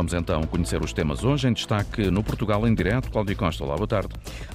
Vamos 0.00 0.14
então 0.14 0.42
conhecer 0.44 0.82
os 0.82 0.94
temas 0.94 1.22
hoje 1.22 1.46
em 1.46 1.52
destaque 1.52 2.10
no 2.10 2.24
Portugal 2.24 2.66
em 2.66 2.74
direto. 2.74 3.10
Cláudia 3.10 3.36
Costa, 3.36 3.64
olá, 3.64 3.76
boa 3.76 3.86
tarde. 3.86 4.08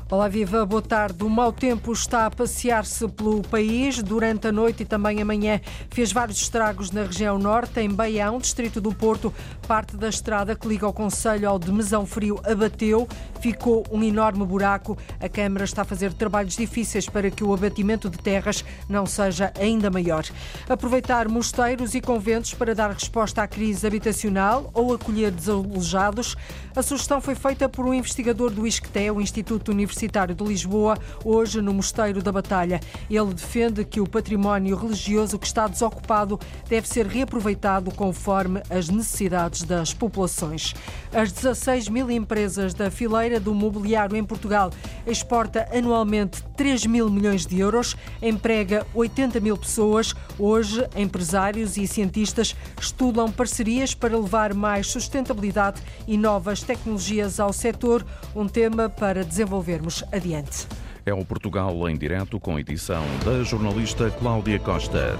Olá, 0.10 0.28
viva, 0.28 0.65
boa 0.65 0.81
tarde. 0.81 1.23
O 1.23 1.29
mau 1.29 1.53
tempo 1.53 1.94
está 1.94 2.26
a 2.26 2.31
passear-se 2.31 3.08
pelo 3.10 3.44
país 3.44 4.01
durante 4.01 4.47
a 4.47 4.51
noite 4.51 4.81
e 4.81 4.85
também 4.85 5.22
amanhã. 5.22 5.62
Fez 5.92 6.12
vários 6.12 6.42
estragos 6.42 6.90
na 6.90 7.03
região 7.03 7.37
norte, 7.37 7.79
em 7.79 7.90
Baião, 7.90 8.40
distrito 8.40 8.81
do 8.81 8.92
Porto. 8.92 9.31
Parte 9.67 9.97
da 9.97 10.09
estrada 10.09 10.55
que 10.55 10.67
liga 10.67 10.87
o 10.87 10.93
Conselho 10.93 11.49
ao 11.49 11.57
de 11.57 11.71
Mesão 11.71 12.05
Frio 12.05 12.39
abateu, 12.45 13.07
ficou 13.41 13.83
um 13.91 14.03
enorme 14.03 14.45
buraco. 14.45 14.95
A 15.19 15.27
Câmara 15.27 15.65
está 15.65 15.81
a 15.81 15.85
fazer 15.85 16.13
trabalhos 16.13 16.55
difíceis 16.55 17.09
para 17.09 17.31
que 17.31 17.43
o 17.43 17.51
abatimento 17.51 18.07
de 18.07 18.17
terras 18.20 18.63
não 18.87 19.07
seja 19.07 19.51
ainda 19.59 19.89
maior. 19.89 20.23
Aproveitar 20.70 21.27
mosteiros 21.27 21.95
e 21.95 22.01
conventos 22.01 22.53
para 22.53 22.75
dar 22.75 22.91
resposta 22.91 23.41
à 23.41 23.47
crise 23.47 23.87
habitacional 23.87 24.70
ou 24.71 24.93
acolher 24.93 25.31
desalojados. 25.31 26.35
A 26.75 26.84
sugestão 26.84 27.20
foi 27.20 27.34
feita 27.34 27.67
por 27.67 27.85
um 27.87 27.93
investigador 27.93 28.51
do 28.51 28.67
ISCTE, 28.67 29.09
o 29.09 29.21
Instituto 29.21 29.71
Universitário 29.71 30.35
de 30.35 30.43
Lisboa, 30.43 30.95
hoje 31.23 31.59
no 31.59 31.73
Mosteiro 31.73 32.21
da 32.21 32.31
Batalha. 32.31 32.79
Ele 33.09 33.34
defende 33.34 33.84
que 33.84 33.99
o 33.99 34.07
património 34.07 34.75
religioso 34.75 35.39
que 35.39 35.47
está 35.47 35.67
desocupado 35.67 36.39
deve 36.70 36.87
ser 36.87 37.07
reaproveitado 37.07 37.91
conforme 37.91 38.61
as 38.70 38.89
necessidades 38.89 39.54
das 39.61 39.93
populações. 39.93 40.73
As 41.13 41.31
16 41.31 41.89
mil 41.89 42.09
empresas 42.11 42.73
da 42.73 42.91
fileira 42.91 43.39
do 43.39 43.53
mobiliário 43.53 44.15
em 44.15 44.23
Portugal 44.23 44.71
exporta 45.05 45.67
anualmente 45.71 46.43
3 46.57 46.85
mil 46.85 47.09
milhões 47.09 47.45
de 47.45 47.59
euros, 47.59 47.95
emprega 48.21 48.85
80 48.93 49.39
mil 49.39 49.57
pessoas. 49.57 50.13
Hoje, 50.37 50.87
empresários 50.95 51.77
e 51.77 51.87
cientistas 51.87 52.55
estudam 52.79 53.31
parcerias 53.31 53.93
para 53.93 54.17
levar 54.17 54.53
mais 54.53 54.87
sustentabilidade 54.87 55.81
e 56.07 56.17
novas 56.17 56.62
tecnologias 56.62 57.40
ao 57.40 57.53
setor, 57.53 58.05
um 58.35 58.47
tema 58.47 58.90
para 58.90 59.23
desenvolvermos 59.23 60.03
adiante. 60.12 60.67
É 61.05 61.13
o 61.13 61.23
Portugal 61.23 61.87
em 61.87 61.95
direto 61.95 62.40
com 62.40 62.59
edição 62.59 63.03
da 63.23 63.43
jornalista 63.43 64.09
Cláudia 64.09 64.58
Costa. 64.58 65.16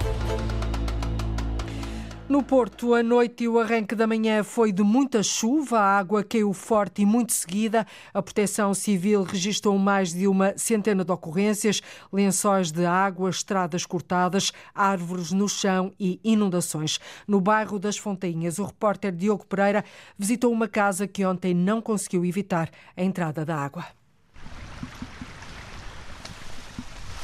No 2.28 2.42
Porto, 2.42 2.92
a 2.92 3.04
noite 3.04 3.44
e 3.44 3.48
o 3.48 3.56
arranque 3.56 3.94
da 3.94 4.04
manhã 4.04 4.42
foi 4.42 4.72
de 4.72 4.82
muita 4.82 5.22
chuva, 5.22 5.78
a 5.78 5.96
água 5.96 6.24
caiu 6.24 6.52
forte 6.52 7.02
e 7.02 7.06
muito 7.06 7.32
seguida. 7.32 7.86
A 8.12 8.20
Proteção 8.20 8.74
Civil 8.74 9.22
registrou 9.22 9.78
mais 9.78 10.12
de 10.12 10.26
uma 10.26 10.52
centena 10.58 11.04
de 11.04 11.12
ocorrências, 11.12 11.80
lençóis 12.12 12.72
de 12.72 12.84
água, 12.84 13.30
estradas 13.30 13.86
cortadas, 13.86 14.50
árvores 14.74 15.30
no 15.30 15.48
chão 15.48 15.92
e 16.00 16.18
inundações. 16.24 16.98
No 17.28 17.40
bairro 17.40 17.78
das 17.78 17.96
Fontainhas, 17.96 18.58
o 18.58 18.64
repórter 18.64 19.12
Diogo 19.12 19.46
Pereira 19.46 19.84
visitou 20.18 20.52
uma 20.52 20.66
casa 20.66 21.06
que 21.06 21.24
ontem 21.24 21.54
não 21.54 21.80
conseguiu 21.80 22.24
evitar 22.24 22.68
a 22.96 23.04
entrada 23.04 23.44
da 23.44 23.56
água. 23.56 23.84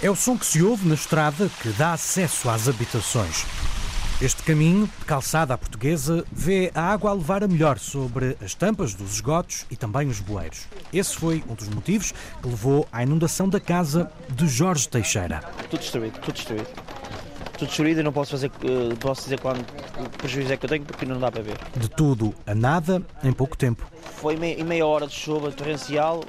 É 0.00 0.08
o 0.08 0.14
som 0.14 0.38
que 0.38 0.46
se 0.46 0.62
ouve 0.62 0.86
na 0.86 0.94
estrada 0.94 1.50
que 1.60 1.70
dá 1.70 1.92
acesso 1.92 2.48
às 2.48 2.68
habitações. 2.68 3.44
Este 4.22 4.44
caminho, 4.44 4.88
de 5.00 5.04
calçada 5.04 5.52
à 5.52 5.58
portuguesa, 5.58 6.24
vê 6.30 6.70
a 6.76 6.80
água 6.80 7.10
a 7.10 7.12
levar 7.12 7.42
a 7.42 7.48
melhor 7.48 7.76
sobre 7.80 8.36
as 8.40 8.54
tampas 8.54 8.94
dos 8.94 9.14
esgotos 9.14 9.66
e 9.68 9.74
também 9.74 10.06
os 10.06 10.20
bueiros. 10.20 10.68
Esse 10.92 11.16
foi 11.16 11.42
um 11.48 11.54
dos 11.56 11.68
motivos 11.68 12.12
que 12.12 12.48
levou 12.48 12.86
à 12.92 13.02
inundação 13.02 13.48
da 13.48 13.58
casa 13.58 14.12
de 14.28 14.46
Jorge 14.46 14.88
Teixeira. 14.88 15.40
Tudo 15.68 15.80
destruído, 15.80 16.20
tudo 16.20 16.34
destruído. 16.34 16.68
Tudo 17.58 17.66
destruído 17.66 17.98
e 17.98 18.02
não 18.04 18.12
posso, 18.12 18.30
fazer, 18.30 18.46
uh, 18.46 18.96
posso 19.00 19.24
dizer 19.24 19.40
quando 19.40 19.66
o 19.98 20.08
prejuízo 20.10 20.52
é 20.52 20.56
que 20.56 20.66
eu 20.66 20.70
tenho 20.70 20.84
porque 20.84 21.04
não 21.04 21.18
dá 21.18 21.28
para 21.28 21.42
ver. 21.42 21.58
De 21.76 21.88
tudo 21.88 22.32
a 22.46 22.54
nada 22.54 23.02
em 23.24 23.32
pouco 23.32 23.56
tempo. 23.56 23.84
Foi 24.18 24.34
em 24.36 24.62
meia 24.62 24.86
hora 24.86 25.08
de 25.08 25.14
chuva 25.14 25.50
torrencial, 25.50 26.22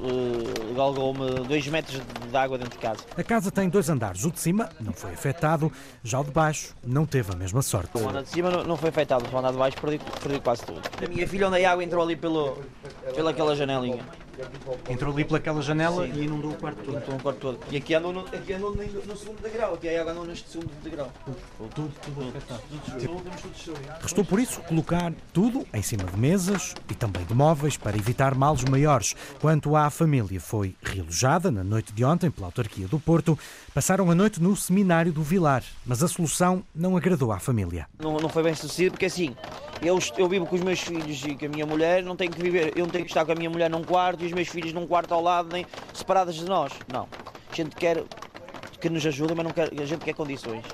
uh, 0.00 0.74
galgou-me 0.74 1.46
2 1.46 1.68
metros 1.68 2.00
de 2.30 2.36
água 2.36 2.58
dentro 2.58 2.72
de 2.72 2.78
casa. 2.78 3.00
A 3.16 3.22
casa 3.22 3.50
tem 3.50 3.68
dois 3.68 3.88
andares. 3.88 4.24
O 4.24 4.30
de 4.30 4.40
cima 4.40 4.68
não 4.80 4.92
foi 4.92 5.12
afetado, 5.12 5.70
já 6.02 6.20
o 6.20 6.24
de 6.24 6.30
baixo 6.30 6.74
não 6.84 7.06
teve 7.06 7.32
a 7.32 7.36
mesma 7.36 7.62
sorte. 7.62 7.90
O 7.94 8.08
andar 8.08 8.22
de 8.22 8.28
cima 8.28 8.50
não, 8.50 8.64
não 8.64 8.76
foi 8.76 8.88
afetado, 8.88 9.24
o 9.30 9.38
andar 9.38 9.52
de 9.52 9.58
baixo 9.58 9.76
perdi, 9.80 10.00
perdi 10.22 10.40
quase 10.40 10.62
tudo. 10.62 10.80
A 11.04 11.08
minha 11.08 11.28
filha, 11.28 11.48
onde 11.48 11.64
a 11.64 11.72
água 11.72 11.84
entrou 11.84 12.02
ali 12.02 12.16
pelo, 12.16 12.58
pelaquela 13.14 13.54
janelinha. 13.54 14.04
Entrou 14.88 15.12
ali 15.12 15.24
pelaquela 15.24 15.62
janela 15.62 16.06
Sim. 16.06 16.12
e 16.14 16.24
inundou 16.24 16.52
o 16.52 16.56
quarto 16.56 16.78
todo. 16.78 16.96
Inundou 16.96 17.16
o 17.16 17.22
quarto 17.22 17.38
todo. 17.38 17.58
E 17.70 17.76
aqui 17.76 17.94
andou 17.94 18.12
no, 18.12 18.20
aqui 18.20 18.52
andou 18.52 18.74
no, 18.74 18.82
no 18.82 19.16
segundo 19.16 19.42
degrau, 19.42 19.74
aqui 19.74 19.88
a 19.88 20.00
água 20.00 20.12
andou 20.12 20.24
neste 20.26 20.48
segundo 20.48 20.70
degrau. 20.82 21.12
Tudo, 21.74 21.92
tudo 22.02 22.28
afetado. 22.28 22.62
Restou 24.00 24.24
por 24.24 24.40
isso 24.40 24.60
colocar 24.62 25.12
tudo 25.32 25.66
em 25.72 25.82
cima 25.82 26.04
de 26.04 26.16
mesas 26.16 26.74
e 26.90 26.94
também 26.94 27.24
de 27.24 27.34
móveis 27.34 27.76
para 27.76 27.96
evitar 27.96 28.34
males 28.34 28.64
maiores. 28.64 29.14
Quanto 29.40 29.76
à 29.76 29.90
família, 29.90 30.40
foi 30.40 30.74
realojada 30.82 31.50
na 31.50 31.64
noite 31.64 31.92
de 31.92 32.04
ontem 32.04 32.30
pela 32.30 32.48
autarquia 32.48 32.86
do 32.86 32.98
Porto. 32.98 33.38
Passaram 33.72 34.10
a 34.10 34.14
noite 34.16 34.42
no 34.42 34.56
seminário 34.56 35.12
do 35.12 35.22
Vilar, 35.22 35.62
mas 35.86 36.02
a 36.02 36.08
solução 36.08 36.64
não 36.74 36.96
agradou 36.96 37.30
à 37.30 37.38
família. 37.38 37.86
Não, 38.02 38.16
não 38.16 38.28
foi 38.28 38.42
bem 38.42 38.52
sucedido 38.52 38.92
porque 38.92 39.06
assim, 39.06 39.36
eu, 39.80 39.96
eu 40.18 40.28
vivo 40.28 40.44
com 40.44 40.56
os 40.56 40.62
meus 40.62 40.80
filhos 40.80 41.22
e 41.24 41.36
com 41.36 41.46
a 41.46 41.48
minha 41.48 41.64
mulher, 41.64 42.02
não 42.02 42.16
tenho 42.16 42.32
que 42.32 42.42
viver, 42.42 42.72
eu 42.74 42.84
não 42.84 42.90
tenho 42.90 43.04
que 43.04 43.10
estar 43.12 43.24
com 43.24 43.30
a 43.30 43.34
minha 43.36 43.48
mulher 43.48 43.70
num 43.70 43.84
quarto 43.84 44.24
e 44.24 44.26
os 44.26 44.32
meus 44.32 44.48
filhos 44.48 44.72
num 44.72 44.88
quarto 44.88 45.14
ao 45.14 45.22
lado, 45.22 45.50
nem 45.52 45.64
separadas 45.94 46.34
de 46.34 46.46
nós. 46.46 46.72
Não. 46.92 47.06
A 47.48 47.54
gente 47.54 47.76
quer 47.76 48.02
que 48.80 48.90
nos 48.90 49.06
ajudem, 49.06 49.36
mas 49.36 49.46
não 49.46 49.52
quer, 49.52 49.70
a 49.80 49.84
gente 49.84 50.04
quer 50.04 50.14
condições. 50.14 50.64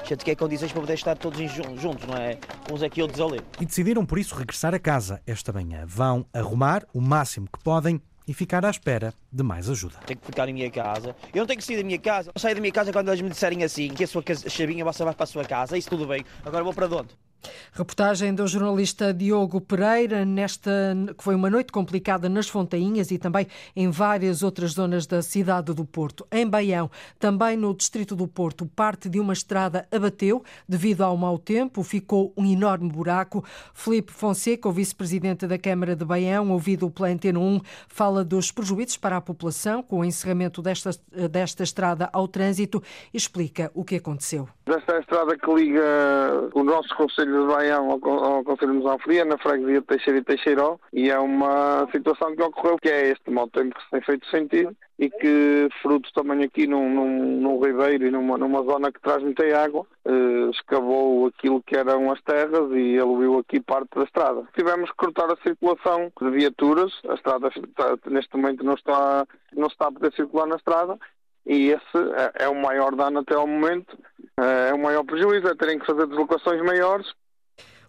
A 0.00 0.04
gente 0.04 0.24
quer 0.24 0.36
condições 0.36 0.70
para 0.70 0.80
poder 0.80 0.94
estar 0.94 1.16
todos 1.16 1.40
juntos, 1.50 2.06
não 2.06 2.16
é? 2.16 2.38
Uns 2.72 2.80
aqui, 2.80 3.02
outros 3.02 3.20
ali. 3.20 3.40
E 3.60 3.66
decidiram 3.66 4.06
por 4.06 4.20
isso 4.20 4.36
regressar 4.36 4.72
a 4.72 4.78
casa 4.78 5.20
esta 5.26 5.52
manhã. 5.52 5.84
Vão 5.84 6.24
arrumar 6.32 6.86
o 6.94 7.00
máximo 7.00 7.48
que 7.52 7.58
podem 7.64 8.00
e 8.26 8.34
ficar 8.34 8.64
à 8.64 8.70
espera 8.70 9.14
de 9.32 9.42
mais 9.42 9.68
ajuda. 9.68 9.96
Tenho 10.06 10.18
que 10.18 10.26
ficar 10.26 10.48
em 10.48 10.52
minha 10.52 10.70
casa. 10.70 11.14
Eu 11.32 11.40
não 11.40 11.46
tenho 11.46 11.58
que 11.58 11.64
sair 11.64 11.76
da 11.76 11.84
minha 11.84 11.98
casa. 11.98 12.30
Eu 12.34 12.40
saio 12.40 12.54
da 12.54 12.60
minha 12.60 12.72
casa 12.72 12.92
quando 12.92 13.08
eles 13.08 13.20
me 13.20 13.30
disserem 13.30 13.62
assim 13.62 13.88
que 13.88 14.04
a 14.04 14.06
sua 14.06 14.22
chavinha 14.48 14.84
vai 14.84 14.94
para 14.94 15.24
a 15.24 15.26
sua 15.26 15.44
casa. 15.44 15.78
Isso 15.78 15.88
tudo 15.88 16.06
bem. 16.06 16.24
Agora 16.44 16.64
vou 16.64 16.74
para 16.74 16.86
onde? 16.86 17.25
Reportagem 17.72 18.34
do 18.34 18.46
jornalista 18.46 19.12
Diogo 19.12 19.60
Pereira, 19.60 20.24
nesta 20.24 20.70
que 21.16 21.22
foi 21.22 21.34
uma 21.34 21.50
noite 21.50 21.72
complicada 21.72 22.28
nas 22.28 22.48
Fontainhas 22.48 23.10
e 23.10 23.18
também 23.18 23.46
em 23.74 23.90
várias 23.90 24.42
outras 24.42 24.72
zonas 24.72 25.06
da 25.06 25.22
cidade 25.22 25.72
do 25.72 25.84
Porto. 25.84 26.26
Em 26.30 26.46
Baião, 26.46 26.90
também 27.18 27.56
no 27.56 27.74
distrito 27.74 28.16
do 28.16 28.26
Porto, 28.26 28.66
parte 28.66 29.08
de 29.08 29.20
uma 29.20 29.32
estrada 29.32 29.86
abateu 29.90 30.42
devido 30.68 31.02
ao 31.02 31.16
mau 31.16 31.38
tempo, 31.38 31.82
ficou 31.82 32.32
um 32.36 32.44
enorme 32.44 32.88
buraco. 32.88 33.44
Felipe 33.74 34.12
Fonseca, 34.12 34.68
o 34.68 34.72
vice-presidente 34.72 35.46
da 35.46 35.58
Câmara 35.58 35.94
de 35.94 36.04
Baião, 36.04 36.50
ouvido 36.50 36.90
pela 36.90 37.08
Antena 37.08 37.38
1, 37.38 37.60
fala 37.88 38.24
dos 38.24 38.50
prejuízos 38.50 38.96
para 38.96 39.16
a 39.16 39.20
população 39.20 39.82
com 39.82 40.00
o 40.00 40.04
encerramento 40.04 40.62
desta, 40.62 40.90
desta 41.30 41.62
estrada 41.62 42.08
ao 42.12 42.26
trânsito 42.28 42.82
e 43.12 43.16
explica 43.16 43.70
o 43.74 43.84
que 43.84 43.96
aconteceu. 43.96 44.48
Esta 44.66 44.96
é 44.96 45.00
estrada 45.00 45.36
que 45.38 45.54
liga 45.54 46.50
o 46.54 46.64
nosso 46.64 46.94
Conselho 46.96 47.35
de 47.40 47.46
Baião 47.46 47.90
ao, 47.90 48.24
ao 48.24 48.44
Conselho 48.44 48.72
de 48.72 48.78
Mosanfria, 48.78 49.24
na 49.24 49.38
freguesia 49.38 49.80
de 49.80 49.86
Teixeira 49.86 50.18
e 50.18 50.24
Teixeiró, 50.24 50.78
e 50.92 51.10
é 51.10 51.18
uma 51.18 51.88
situação 51.92 52.34
que 52.34 52.42
ocorreu, 52.42 52.78
que 52.78 52.88
é 52.88 53.08
este 53.08 53.30
mau 53.30 53.48
tempo 53.48 53.74
que 53.74 53.82
se 53.84 53.90
tem 53.90 54.00
feito 54.00 54.26
sentido 54.26 54.76
e 54.98 55.10
que, 55.10 55.68
fruto 55.82 56.10
também 56.14 56.42
aqui 56.42 56.66
num, 56.66 56.88
num, 56.88 57.40
num 57.40 57.60
ribeiro 57.62 58.06
e 58.06 58.10
numa, 58.10 58.38
numa 58.38 58.62
zona 58.62 58.90
que 58.90 59.00
traz 59.00 59.22
muita 59.22 59.44
água, 59.62 59.86
eh, 60.06 60.50
escavou 60.50 61.26
aquilo 61.26 61.62
que 61.62 61.76
eram 61.76 62.10
as 62.10 62.20
terras 62.22 62.70
e 62.72 62.94
eluiu 62.94 63.38
aqui 63.38 63.60
parte 63.60 63.90
da 63.94 64.04
estrada. 64.04 64.44
Tivemos 64.56 64.90
que 64.90 64.96
cortar 64.96 65.30
a 65.30 65.36
circulação 65.42 66.10
de 66.20 66.30
viaturas, 66.30 66.92
a 67.08 67.14
estrada 67.14 67.48
está, 67.48 67.96
neste 68.10 68.34
momento 68.36 68.64
não 68.64 68.74
está, 68.74 69.26
não 69.54 69.66
está 69.66 69.88
a 69.88 69.92
poder 69.92 70.12
circular 70.14 70.46
na 70.46 70.56
estrada 70.56 70.98
e 71.44 71.70
esse 71.70 71.98
é, 72.16 72.44
é 72.44 72.48
o 72.48 72.54
maior 72.54 72.94
dano 72.96 73.20
até 73.20 73.34
ao 73.34 73.46
momento, 73.46 73.96
é, 74.40 74.70
é 74.70 74.74
o 74.74 74.78
maior 74.78 75.04
prejuízo, 75.04 75.46
é 75.46 75.54
terem 75.54 75.78
que 75.78 75.86
fazer 75.86 76.06
deslocações 76.06 76.60
maiores 76.62 77.06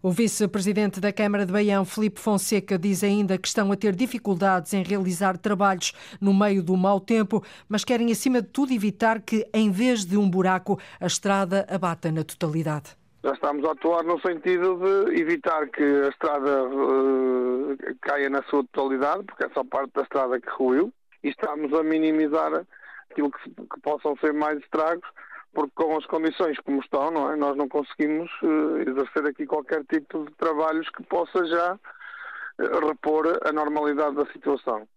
o 0.02 0.12
vice-presidente 0.12 1.00
da 1.00 1.12
Câmara 1.12 1.46
de 1.46 1.52
Baião, 1.52 1.84
Felipe 1.86 2.20
Fonseca, 2.20 2.78
diz 2.78 3.04
ainda 3.04 3.38
que 3.38 3.48
estão 3.48 3.72
a 3.72 3.76
ter 3.76 3.96
dificuldades 3.96 4.74
em 4.74 4.84
realizar 4.84 5.38
trabalhos 5.38 5.94
no 6.22 6.34
meio 6.34 6.62
do 6.62 6.76
mau 6.78 7.00
tempo, 7.00 7.44
mas 7.68 7.84
querem, 7.84 8.12
acima 8.12 8.42
de 8.42 8.48
tudo, 8.50 8.74
evitar 8.74 9.22
que, 9.22 9.48
em 9.54 9.72
vez 9.72 10.06
de 10.06 10.18
um 10.18 10.30
buraco, 10.30 10.80
a 11.00 11.06
estrada 11.08 11.66
abata 11.70 12.12
na 12.12 12.24
totalidade. 12.24 12.96
Já 13.24 13.34
estamos 13.34 13.66
a 13.66 13.72
atuar 13.72 14.04
no 14.04 14.20
sentido 14.22 14.78
de 14.78 15.20
evitar 15.20 15.68
que 15.68 15.84
a 15.84 16.10
estrada 16.10 16.64
uh, 16.64 17.78
caia 18.02 18.30
na 18.30 18.44
sua 18.44 18.64
totalidade, 18.72 19.24
porque 19.24 19.44
é 19.44 19.50
só 19.50 19.64
parte 19.64 19.92
da 19.94 20.04
estrada 20.04 20.40
que 20.40 20.50
ruiu, 20.50 20.94
e 21.24 21.30
estamos 21.30 21.74
a 21.74 21.84
minimizar 21.84 22.66
aquilo 23.10 23.32
que, 23.32 23.50
que 23.50 23.82
possam 23.82 24.16
ser 24.18 24.34
mais 24.34 24.60
estragos 24.60 25.08
porque 25.54 25.74
com 25.76 25.98
as 25.98 26.06
condições 26.06 26.60
como 26.60 26.80
estão, 26.80 27.12
não 27.12 27.32
é? 27.32 27.36
nós 27.36 27.56
não 27.56 27.68
conseguimos 27.68 28.30
uh, 28.44 28.78
exercer 28.88 29.26
aqui 29.26 29.46
qualquer 29.46 29.84
tipo 29.86 30.26
de 30.26 30.32
trabalhos 30.36 30.90
que 30.90 31.04
possa 31.04 31.46
já 31.46 31.74
uh, 31.74 32.88
repor 32.88 33.40
a 33.44 33.52
normalidade 33.52 34.16
da 34.16 34.26
situação. 34.28 34.88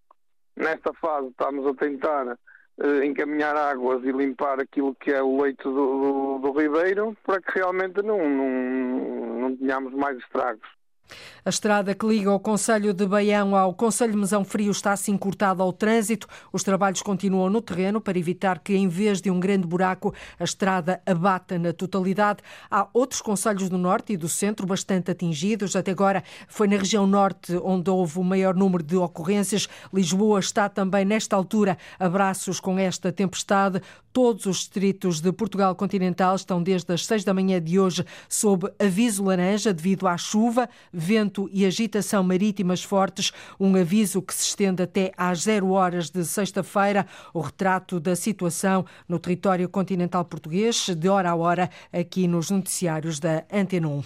Nesta 0.57 0.93
fase 0.95 1.29
estamos 1.29 1.67
a 1.67 1.75
tentar 1.75 2.37
eh, 2.83 3.05
encaminhar 3.05 3.55
águas 3.57 4.03
e 4.05 4.11
limpar 4.11 4.59
aquilo 4.59 4.95
que 4.95 5.11
é 5.11 5.23
o 5.23 5.43
leito 5.43 5.71
do, 5.71 6.39
do, 6.39 6.39
do 6.39 6.59
ribeiro 6.59 7.15
para 7.25 7.41
que 7.41 7.59
realmente 7.59 8.01
não, 8.03 8.19
não, 8.19 9.41
não 9.41 9.57
tenhamos 9.57 9.93
mais 9.93 10.17
estragos. 10.19 10.67
A 11.45 11.49
estrada 11.49 11.95
que 11.95 12.07
liga 12.07 12.31
o 12.31 12.39
Conselho 12.39 12.93
de 12.93 13.07
Baião 13.07 13.57
ao 13.57 13.73
Conselho 13.73 14.13
de 14.13 14.19
Mesão 14.19 14.45
Frio 14.45 14.71
está 14.71 14.93
assim 14.93 15.17
cortada 15.17 15.63
ao 15.63 15.73
trânsito. 15.73 16.27
Os 16.53 16.63
trabalhos 16.63 17.01
continuam 17.01 17.49
no 17.49 17.63
terreno 17.63 18.01
para 18.01 18.19
evitar 18.19 18.59
que, 18.59 18.75
em 18.75 18.89
vez 18.89 19.21
de 19.21 19.31
um 19.31 19.41
grande 19.41 19.67
buraco, 19.67 20.15
a 20.39 20.45
estrada 20.45 21.01
abata 21.07 21.59
na 21.59 21.73
totalidade. 21.73 22.41
Há 22.71 22.87
outros 22.93 23.23
conselhos 23.23 23.69
do 23.69 23.79
Norte 23.79 24.13
e 24.13 24.17
do 24.17 24.29
Centro 24.29 24.67
bastante 24.67 25.11
atingidos. 25.11 25.75
Até 25.75 25.93
agora 25.93 26.23
foi 26.47 26.69
na 26.69 26.77
região 26.77 27.07
Norte 27.07 27.57
onde 27.63 27.89
houve 27.89 28.19
o 28.19 28.25
maior 28.25 28.55
número 28.55 28.83
de 28.83 28.97
ocorrências. 28.97 29.69
Lisboa 29.93 30.41
está 30.41 30.69
também, 30.69 31.05
nesta 31.05 31.37
altura, 31.37 31.79
abraços 31.99 32.61
com 32.61 32.79
esta 32.79 33.11
tempestade. 33.11 33.81
Todos 34.13 34.45
os 34.47 34.57
distritos 34.59 35.21
de 35.21 35.33
Portugal 35.33 35.75
continental 35.75 36.35
estão 36.35 36.61
desde 36.61 36.93
as 36.93 37.07
seis 37.07 37.23
da 37.23 37.33
manhã 37.33 37.63
de 37.63 37.79
hoje 37.79 38.05
sob 38.29 38.69
aviso 38.79 39.25
laranja 39.25 39.73
devido 39.73 40.09
à 40.09 40.17
chuva 40.17 40.69
vento 41.01 41.49
e 41.51 41.65
agitação 41.65 42.23
marítimas 42.23 42.85
fortes, 42.85 43.33
um 43.59 43.75
aviso 43.75 44.21
que 44.21 44.35
se 44.35 44.49
estende 44.49 44.83
até 44.83 45.13
às 45.17 45.43
zero 45.43 45.71
horas 45.71 46.11
de 46.11 46.25
sexta-feira. 46.25 47.07
O 47.33 47.41
retrato 47.41 47.99
da 47.99 48.15
situação 48.15 48.85
no 49.09 49.19
território 49.19 49.69
continental 49.69 50.25
português, 50.25 50.91
de 50.95 51.09
hora 51.09 51.31
a 51.31 51.35
hora, 51.35 51.71
aqui 51.93 52.29
nos 52.29 52.51
noticiários 52.51 53.19
da 53.19 53.45
Antena 53.51 53.89
1. 53.89 54.03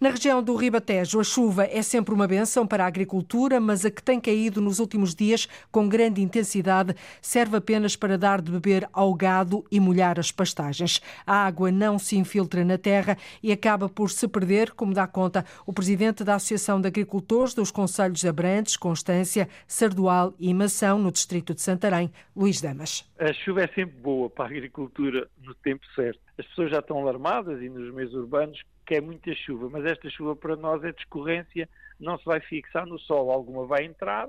Na 0.00 0.10
região 0.10 0.42
do 0.42 0.54
Ribatejo, 0.54 1.18
a 1.18 1.24
chuva 1.24 1.64
é 1.64 1.80
sempre 1.80 2.14
uma 2.14 2.28
benção 2.28 2.66
para 2.66 2.84
a 2.84 2.86
agricultura, 2.86 3.58
mas 3.58 3.84
a 3.84 3.90
que 3.90 4.02
tem 4.02 4.20
caído 4.20 4.60
nos 4.60 4.78
últimos 4.78 5.14
dias 5.14 5.48
com 5.72 5.88
grande 5.88 6.20
intensidade 6.20 6.94
serve 7.22 7.56
apenas 7.56 7.96
para 7.96 8.18
dar 8.18 8.42
de 8.42 8.52
beber 8.52 8.86
ao 8.92 9.14
gado 9.14 9.64
e 9.70 9.80
molhar 9.80 10.20
as 10.20 10.30
pastagens. 10.30 11.00
A 11.26 11.46
água 11.46 11.72
não 11.72 11.98
se 11.98 12.16
infiltra 12.16 12.64
na 12.64 12.76
terra 12.76 13.16
e 13.42 13.50
acaba 13.50 13.88
por 13.88 14.10
se 14.10 14.28
perder, 14.28 14.72
como 14.72 14.92
dá 14.92 15.06
conta 15.06 15.44
o 15.64 15.72
presidente 15.72 16.22
da 16.22 16.33
Associação 16.36 16.80
de 16.80 16.88
Agricultores 16.88 17.54
dos 17.54 17.70
Conselhos 17.70 18.20
de 18.20 18.28
Abrantes, 18.28 18.76
Constância, 18.76 19.48
Sardual 19.66 20.34
e 20.38 20.52
Mação, 20.52 20.98
no 20.98 21.10
distrito 21.10 21.54
de 21.54 21.60
Santarém, 21.60 22.12
Luís 22.34 22.60
Damas. 22.60 23.10
A 23.18 23.32
chuva 23.32 23.62
é 23.62 23.68
sempre 23.68 23.96
boa 24.00 24.28
para 24.28 24.44
a 24.44 24.48
agricultura 24.48 25.28
no 25.42 25.54
tempo 25.54 25.84
certo. 25.94 26.20
As 26.38 26.46
pessoas 26.46 26.70
já 26.70 26.78
estão 26.78 26.98
alarmadas 26.98 27.60
e 27.62 27.68
nos 27.68 27.92
meios 27.94 28.14
urbanos 28.14 28.62
que 28.86 28.96
é 28.96 29.00
muita 29.00 29.34
chuva, 29.34 29.68
mas 29.70 29.84
esta 29.84 30.10
chuva 30.10 30.36
para 30.36 30.56
nós 30.56 30.84
é 30.84 30.92
discorrência, 30.92 31.68
não 31.98 32.18
se 32.18 32.24
vai 32.24 32.40
fixar 32.40 32.86
no 32.86 32.98
solo, 32.98 33.30
alguma 33.30 33.66
vai 33.66 33.84
entrar, 33.84 34.28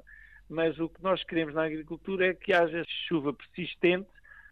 mas 0.50 0.80
o 0.80 0.88
que 0.88 1.04
nós 1.04 1.24
queremos 1.24 1.54
na 1.54 1.66
agricultura 1.66 2.28
é 2.28 2.34
que 2.34 2.54
haja 2.54 2.86
chuva 3.08 3.34
persistente 3.34 4.08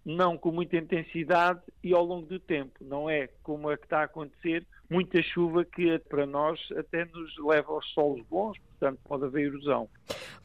não 0.05 0.37
com 0.37 0.51
muita 0.51 0.77
intensidade 0.77 1.61
e 1.83 1.93
ao 1.93 2.03
longo 2.03 2.25
do 2.25 2.39
tempo. 2.39 2.73
Não 2.81 3.09
é 3.09 3.29
como 3.41 3.71
é 3.71 3.77
que 3.77 3.85
está 3.85 4.01
a 4.01 4.03
acontecer, 4.03 4.65
muita 4.93 5.23
chuva 5.23 5.65
que 5.65 5.97
para 6.07 6.25
nós 6.27 6.59
até 6.77 7.03
nos 7.05 7.35
leva 7.39 7.73
aos 7.73 7.85
solos 7.93 8.23
bons, 8.29 8.55
portanto 8.59 8.99
pode 9.03 9.25
haver 9.25 9.47
erosão. 9.47 9.89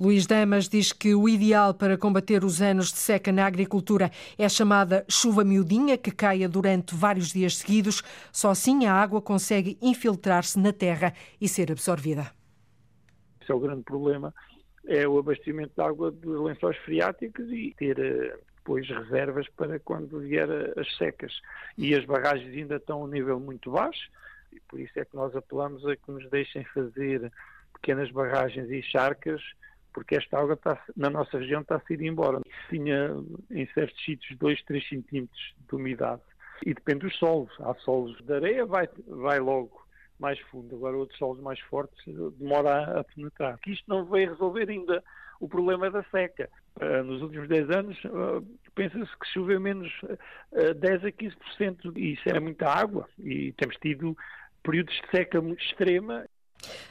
Luís 0.00 0.26
Damas 0.26 0.68
diz 0.68 0.90
que 0.90 1.14
o 1.14 1.28
ideal 1.28 1.74
para 1.74 1.98
combater 1.98 2.42
os 2.42 2.62
anos 2.62 2.90
de 2.90 2.98
seca 2.98 3.30
na 3.30 3.44
agricultura 3.44 4.10
é 4.38 4.44
a 4.46 4.48
chamada 4.48 5.04
chuva 5.08 5.44
miudinha, 5.44 5.98
que 5.98 6.10
caia 6.10 6.48
durante 6.48 6.94
vários 6.94 7.30
dias 7.30 7.58
seguidos. 7.58 8.02
Só 8.32 8.50
assim 8.50 8.86
a 8.86 8.94
água 8.94 9.20
consegue 9.20 9.76
infiltrar-se 9.82 10.58
na 10.58 10.72
terra 10.72 11.12
e 11.38 11.46
ser 11.46 11.70
absorvida. 11.70 12.32
Esse 13.42 13.52
é 13.52 13.54
o 13.54 13.60
grande 13.60 13.82
problema, 13.82 14.32
é 14.86 15.06
o 15.06 15.18
abastecimento 15.18 15.74
de 15.76 15.82
água 15.82 16.10
dos 16.10 16.40
lençóis 16.40 16.76
freáticos 16.78 17.50
e 17.50 17.74
ter 17.76 17.98
eh, 17.98 18.38
depois 18.56 18.86
reservas 18.88 19.46
para 19.56 19.78
quando 19.80 20.20
vier 20.20 20.48
as 20.78 20.96
secas. 20.96 21.32
E 21.76 21.94
as 21.94 22.04
barragens 22.04 22.54
ainda 22.54 22.76
estão 22.76 23.00
a 23.00 23.04
um 23.04 23.08
nível 23.08 23.40
muito 23.40 23.70
baixo, 23.70 24.10
e 24.58 24.60
por 24.68 24.80
isso 24.80 24.98
é 24.98 25.04
que 25.04 25.14
nós 25.14 25.34
apelamos 25.36 25.86
a 25.86 25.96
que 25.96 26.10
nos 26.10 26.28
deixem 26.30 26.64
fazer 26.64 27.32
pequenas 27.74 28.10
barragens 28.10 28.68
e 28.70 28.82
charcas, 28.82 29.40
porque 29.92 30.16
esta 30.16 30.38
água 30.38 30.54
está, 30.54 30.82
na 30.96 31.08
nossa 31.08 31.38
região 31.38 31.60
está 31.60 31.76
a 31.76 31.92
ir 31.92 32.02
embora. 32.02 32.40
Tinha 32.68 33.14
em 33.50 33.66
certos 33.72 34.04
sítios 34.04 34.36
2, 34.38 34.62
3 34.64 34.88
centímetros 34.88 35.54
de 35.68 35.74
umidade. 35.74 36.22
E 36.66 36.74
depende 36.74 37.06
dos 37.06 37.16
solos. 37.16 37.52
Há 37.60 37.74
solos 37.76 38.16
de 38.20 38.32
areia, 38.32 38.66
vai, 38.66 38.88
vai 39.06 39.38
logo 39.38 39.86
mais 40.18 40.38
fundo. 40.50 40.74
Agora 40.74 40.96
outros 40.96 41.18
solos 41.18 41.40
mais 41.40 41.60
fortes 41.60 42.04
demora 42.38 43.00
a, 43.00 43.04
penetrar. 43.04 43.58
Que 43.58 43.72
isto 43.72 43.84
não 43.88 44.04
vai 44.04 44.26
resolver 44.26 44.68
ainda 44.68 45.02
o 45.40 45.48
problema 45.48 45.90
da 45.90 46.02
seca. 46.04 46.50
Uh, 46.80 47.02
nos 47.04 47.22
últimos 47.22 47.48
10 47.48 47.70
anos, 47.70 48.04
uh, 48.04 48.44
pensa-se 48.74 49.10
que 49.18 49.26
choveu 49.32 49.60
menos 49.60 49.92
uh, 50.02 50.74
10 50.74 51.04
a 51.04 51.12
15%, 51.12 51.96
e 51.96 52.12
isso 52.14 52.28
é 52.28 52.38
muita 52.38 52.68
água, 52.68 53.08
e 53.18 53.52
temos 53.52 53.76
tido 53.76 54.16
períodos 54.62 54.94
de 54.94 55.18
seca 55.18 55.38
extrema 55.38 56.26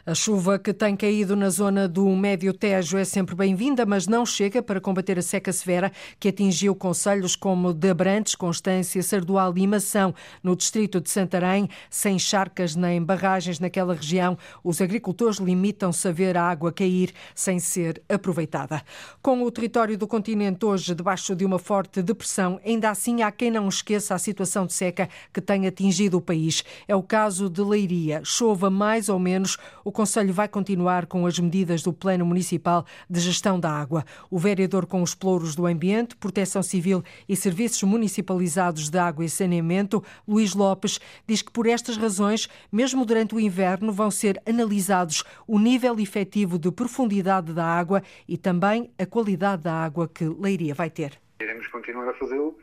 a 0.06 0.16
chuva 0.16 0.58
que 0.58 0.74
tem 0.74 0.96
caído 0.96 1.36
na 1.36 1.50
zona 1.50 1.86
do 1.86 2.08
Médio 2.16 2.54
Tejo 2.54 2.98
é 2.98 3.04
sempre 3.04 3.36
bem-vinda, 3.36 3.86
mas 3.86 4.08
não 4.08 4.26
chega 4.26 4.64
para 4.64 4.80
combater 4.80 5.20
a 5.20 5.22
seca 5.22 5.52
severa 5.52 5.92
que 6.18 6.30
atingiu 6.30 6.74
conselhos 6.74 7.36
como 7.36 7.74
de 7.74 7.90
Abrantes, 7.90 8.34
Constância, 8.34 9.04
Sardual 9.04 9.58
e 9.58 9.68
Mação, 9.68 10.16
no 10.42 10.56
distrito 10.56 11.02
de 11.02 11.10
Santarém. 11.10 11.68
Sem 11.90 12.18
charcas 12.18 12.74
nem 12.74 13.04
barragens 13.04 13.60
naquela 13.60 13.94
região, 13.94 14.38
os 14.64 14.80
agricultores 14.80 15.40
limitam-se 15.40 16.08
a 16.08 16.12
ver 16.12 16.38
a 16.38 16.44
água 16.44 16.72
cair 16.72 17.12
sem 17.36 17.60
ser 17.60 18.02
aproveitada. 18.08 18.82
Com 19.22 19.44
o 19.44 19.52
território 19.52 19.98
do 19.98 20.08
continente 20.08 20.66
hoje 20.66 20.96
debaixo 20.96 21.36
de 21.36 21.44
uma 21.44 21.60
forte 21.60 22.02
depressão, 22.02 22.62
ainda 22.66 22.90
assim 22.90 23.24
há 23.24 23.32
quem 23.32 23.52
não 23.52 23.68
esqueça 23.68 24.16
a 24.16 24.20
situação 24.20 24.66
de 24.66 24.72
seca 24.72 25.10
que 25.34 25.42
tem 25.42 25.68
atingido 25.68 26.18
o 26.18 26.22
país. 26.22 26.64
É 26.88 26.96
o 26.96 27.04
caso 27.04 27.50
de 27.50 27.62
Leiria. 27.62 28.22
Chova 28.24 28.70
mais 28.70 29.10
ou 29.10 29.20
menos 29.20 29.57
o 29.84 29.92
Conselho 29.92 30.34
vai 30.34 30.48
continuar 30.48 31.06
com 31.06 31.26
as 31.26 31.40
medidas 31.40 31.82
do 31.82 31.94
Plano 31.94 32.26
Municipal 32.26 32.86
de 33.10 33.20
Gestão 33.20 33.60
da 33.60 33.72
Água. 33.72 34.04
O 34.30 34.38
vereador 34.38 34.86
com 34.86 35.02
os 35.02 35.16
plouros 35.16 35.56
do 35.56 35.66
Ambiente, 35.66 36.16
Proteção 36.16 36.64
Civil 36.64 37.04
e 37.28 37.36
Serviços 37.36 37.84
Municipalizados 37.84 38.90
de 38.90 38.98
Água 38.98 39.26
e 39.26 39.30
Saneamento, 39.30 40.04
Luís 40.28 40.54
Lopes, 40.54 41.00
diz 41.28 41.42
que 41.42 41.52
por 41.52 41.68
estas 41.68 41.98
razões, 41.98 42.48
mesmo 42.72 43.06
durante 43.06 43.36
o 43.36 43.40
inverno, 43.40 43.92
vão 43.92 44.12
ser 44.12 44.42
analisados 44.46 45.24
o 45.48 45.60
nível 45.60 46.00
efetivo 46.00 46.58
de 46.58 46.72
profundidade 46.72 47.54
da 47.54 47.66
água 47.66 48.02
e 48.28 48.38
também 48.38 48.92
a 48.98 49.06
qualidade 49.06 49.64
da 49.64 49.74
água 49.74 50.08
que 50.08 50.26
Leiria 50.26 50.74
vai 50.74 50.90
ter. 50.90 51.20
Iremos 51.40 51.68
continuar 51.68 52.10
a 52.10 52.14
fazê-lo 52.14 52.58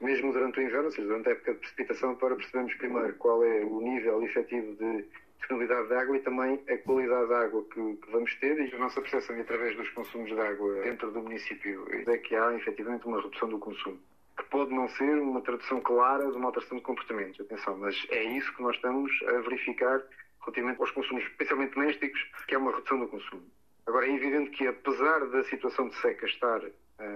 mesmo 0.00 0.32
durante 0.32 0.58
o 0.58 0.62
inverno, 0.62 0.84
ou 0.84 0.90
seja, 0.90 1.06
durante 1.06 1.28
a 1.28 1.32
época 1.32 1.54
de 1.54 1.58
precipitação, 1.60 2.14
para 2.16 2.36
percebermos 2.36 2.74
primeiro 2.74 3.14
qual 3.14 3.42
é 3.42 3.64
o 3.64 3.80
nível 3.80 4.22
efetivo 4.22 4.74
de 4.76 5.04
disponibilidade 5.38 5.88
de 5.88 5.94
água 5.94 6.16
e 6.16 6.20
também 6.20 6.64
a 6.68 6.78
qualidade 6.78 7.28
da 7.28 7.40
água 7.40 7.64
que, 7.64 7.96
que, 7.96 8.10
vamos 8.10 8.34
ter 8.36 8.58
e 8.58 8.74
a 8.74 8.78
nossa 8.78 9.00
percepção 9.00 9.38
através 9.40 9.76
dos 9.76 9.88
consumos 9.90 10.30
de 10.30 10.40
água 10.40 10.82
dentro 10.82 11.10
do 11.10 11.20
município 11.20 11.86
é 11.90 12.18
que 12.18 12.34
há 12.34 12.54
efetivamente 12.54 13.06
uma 13.06 13.20
redução 13.20 13.48
do 13.48 13.58
consumo. 13.58 13.98
Que 14.36 14.44
pode 14.44 14.74
não 14.74 14.88
ser 14.88 15.16
uma 15.18 15.40
tradução 15.40 15.80
clara 15.80 16.30
de 16.30 16.36
uma 16.36 16.46
alteração 16.46 16.78
de 16.78 16.82
comportamentos, 16.82 17.40
atenção, 17.40 17.76
mas 17.78 18.06
é 18.10 18.24
isso 18.24 18.54
que 18.56 18.62
nós 18.62 18.74
estamos 18.74 19.12
a 19.28 19.40
verificar 19.40 20.02
relativamente 20.40 20.80
aos 20.80 20.90
consumos, 20.90 21.22
especialmente 21.24 21.74
domésticos, 21.74 22.20
que 22.46 22.54
é 22.54 22.58
uma 22.58 22.72
redução 22.72 22.98
do 22.98 23.08
consumo. 23.08 23.42
Agora, 23.86 24.06
é 24.06 24.14
evidente 24.14 24.50
que, 24.50 24.66
apesar 24.66 25.26
da 25.26 25.44
situação 25.44 25.88
de 25.88 25.94
seca 25.96 26.24
estar 26.26 26.60
uh, 26.64 26.72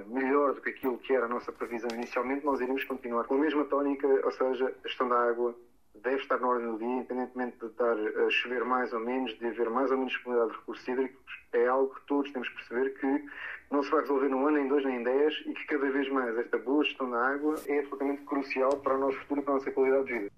melhor 0.08 0.54
do 0.54 0.60
que 0.60 0.70
aquilo 0.70 0.98
que 0.98 1.14
era 1.14 1.24
a 1.24 1.28
nossa 1.28 1.50
previsão 1.50 1.88
inicialmente, 1.94 2.44
nós 2.44 2.60
iremos 2.60 2.84
continuar 2.84 3.24
com 3.24 3.36
a 3.36 3.38
mesma 3.38 3.64
tónica, 3.64 4.06
ou 4.06 4.32
seja, 4.32 4.74
a 4.84 4.88
gestão 4.88 5.08
da 5.08 5.28
água 5.28 5.54
deve 6.02 6.22
estar 6.22 6.38
na 6.40 6.48
ordem 6.48 6.70
do 6.70 6.78
dia, 6.78 6.86
independentemente 6.86 7.58
de 7.58 7.66
estar 7.66 7.96
a 7.96 8.30
chover 8.30 8.64
mais 8.64 8.92
ou 8.92 9.00
menos, 9.00 9.36
de 9.38 9.46
haver 9.46 9.70
mais 9.70 9.90
ou 9.90 9.96
menos 9.96 10.12
disponibilidade 10.12 10.52
de 10.52 10.58
recursos 10.60 10.88
hídricos, 10.88 11.38
é 11.52 11.66
algo 11.66 11.94
que 11.94 12.06
todos 12.06 12.30
temos 12.32 12.48
que 12.48 12.54
perceber 12.56 12.90
que 12.98 13.24
não 13.70 13.82
se 13.82 13.90
vai 13.90 14.00
resolver 14.00 14.28
num 14.28 14.46
ano, 14.46 14.58
em 14.58 14.68
dois, 14.68 14.84
nem 14.84 14.96
em 14.96 15.02
dez, 15.02 15.34
e 15.46 15.52
que 15.52 15.66
cada 15.66 15.90
vez 15.90 16.08
mais 16.10 16.36
esta 16.38 16.58
boa 16.58 16.84
gestão 16.84 17.10
da 17.10 17.28
água 17.28 17.54
é 17.66 17.78
absolutamente 17.78 18.22
crucial 18.22 18.76
para 18.78 18.96
o 18.96 18.98
nosso 18.98 19.18
futuro 19.18 19.40
e 19.40 19.44
para 19.44 19.52
a 19.52 19.56
nossa 19.56 19.70
qualidade 19.70 20.06
de 20.06 20.12
vida. 20.18 20.37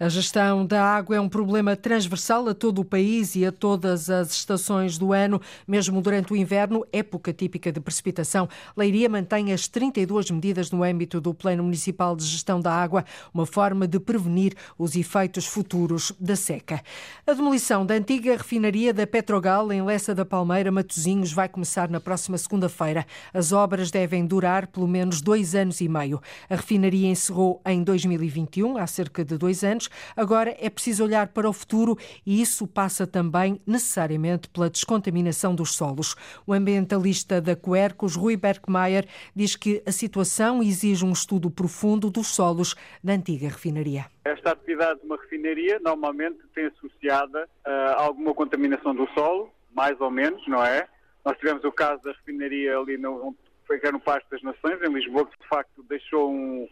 A 0.00 0.08
gestão 0.08 0.64
da 0.64 0.82
água 0.82 1.16
é 1.16 1.20
um 1.20 1.28
problema 1.28 1.74
transversal 1.74 2.48
a 2.48 2.54
todo 2.54 2.80
o 2.80 2.84
país 2.84 3.34
e 3.34 3.44
a 3.44 3.50
todas 3.50 4.08
as 4.08 4.30
estações 4.30 4.96
do 4.96 5.12
ano, 5.12 5.40
mesmo 5.66 6.00
durante 6.00 6.32
o 6.32 6.36
inverno, 6.36 6.86
época 6.92 7.32
típica 7.32 7.72
de 7.72 7.80
precipitação. 7.80 8.48
Leiria 8.76 9.08
mantém 9.08 9.52
as 9.52 9.66
32 9.66 10.30
medidas 10.30 10.70
no 10.70 10.84
âmbito 10.84 11.20
do 11.20 11.34
Plano 11.34 11.64
Municipal 11.64 12.14
de 12.14 12.24
Gestão 12.24 12.60
da 12.60 12.72
Água, 12.72 13.04
uma 13.34 13.44
forma 13.44 13.88
de 13.88 13.98
prevenir 13.98 14.54
os 14.78 14.94
efeitos 14.94 15.46
futuros 15.46 16.12
da 16.20 16.36
seca. 16.36 16.80
A 17.26 17.32
demolição 17.32 17.84
da 17.84 17.94
antiga 17.94 18.36
refinaria 18.36 18.94
da 18.94 19.06
Petrogal 19.06 19.72
em 19.72 19.82
Lessa 19.82 20.14
da 20.14 20.24
Palmeira, 20.24 20.70
Matosinhos, 20.70 21.32
vai 21.32 21.48
começar 21.48 21.88
na 21.90 22.00
próxima 22.00 22.38
segunda-feira. 22.38 23.04
As 23.34 23.50
obras 23.50 23.90
devem 23.90 24.24
durar 24.24 24.68
pelo 24.68 24.86
menos 24.86 25.20
dois 25.20 25.56
anos 25.56 25.80
e 25.80 25.88
meio. 25.88 26.20
A 26.48 26.54
refinaria 26.54 27.08
encerrou 27.08 27.60
em 27.66 27.82
2021, 27.82 28.76
há 28.76 28.86
cerca 28.86 29.24
de 29.24 29.36
dois 29.36 29.57
dois 29.58 29.64
anos. 29.64 29.88
Agora 30.16 30.54
é 30.58 30.70
preciso 30.70 31.04
olhar 31.04 31.28
para 31.28 31.48
o 31.48 31.52
futuro 31.52 31.96
e 32.24 32.40
isso 32.40 32.66
passa 32.66 33.06
também 33.06 33.60
necessariamente 33.66 34.48
pela 34.48 34.70
descontaminação 34.70 35.54
dos 35.54 35.74
solos. 35.74 36.14
O 36.46 36.52
ambientalista 36.52 37.40
da 37.40 37.56
Quercus, 37.56 38.14
Rui 38.16 38.36
Berkmeier, 38.36 39.06
diz 39.34 39.56
que 39.56 39.82
a 39.86 39.92
situação 39.92 40.62
exige 40.62 41.04
um 41.04 41.12
estudo 41.12 41.50
profundo 41.50 42.10
dos 42.10 42.28
solos 42.28 42.74
da 43.02 43.12
antiga 43.12 43.48
refinaria. 43.48 44.06
Esta 44.24 44.52
atividade 44.52 45.00
de 45.00 45.06
uma 45.06 45.16
refinaria 45.16 45.78
normalmente 45.80 46.38
tem 46.54 46.66
associada 46.66 47.48
uh, 47.66 47.70
alguma 47.96 48.34
contaminação 48.34 48.94
do 48.94 49.08
solo, 49.14 49.50
mais 49.74 50.00
ou 50.00 50.10
menos, 50.10 50.46
não 50.46 50.64
é? 50.64 50.86
Nós 51.24 51.36
tivemos 51.38 51.64
o 51.64 51.72
caso 51.72 52.02
da 52.02 52.12
refinaria 52.12 52.76
ali 52.76 52.96
no, 52.96 53.34
foi 53.66 53.80
no 53.90 54.00
Pasto 54.00 54.26
das 54.30 54.42
Nações, 54.42 54.80
em 54.82 54.92
Lisboa, 54.92 55.26
que 55.26 55.38
de 55.38 55.48
facto 55.48 55.82
deixou 55.88 56.30
um, 56.30 56.68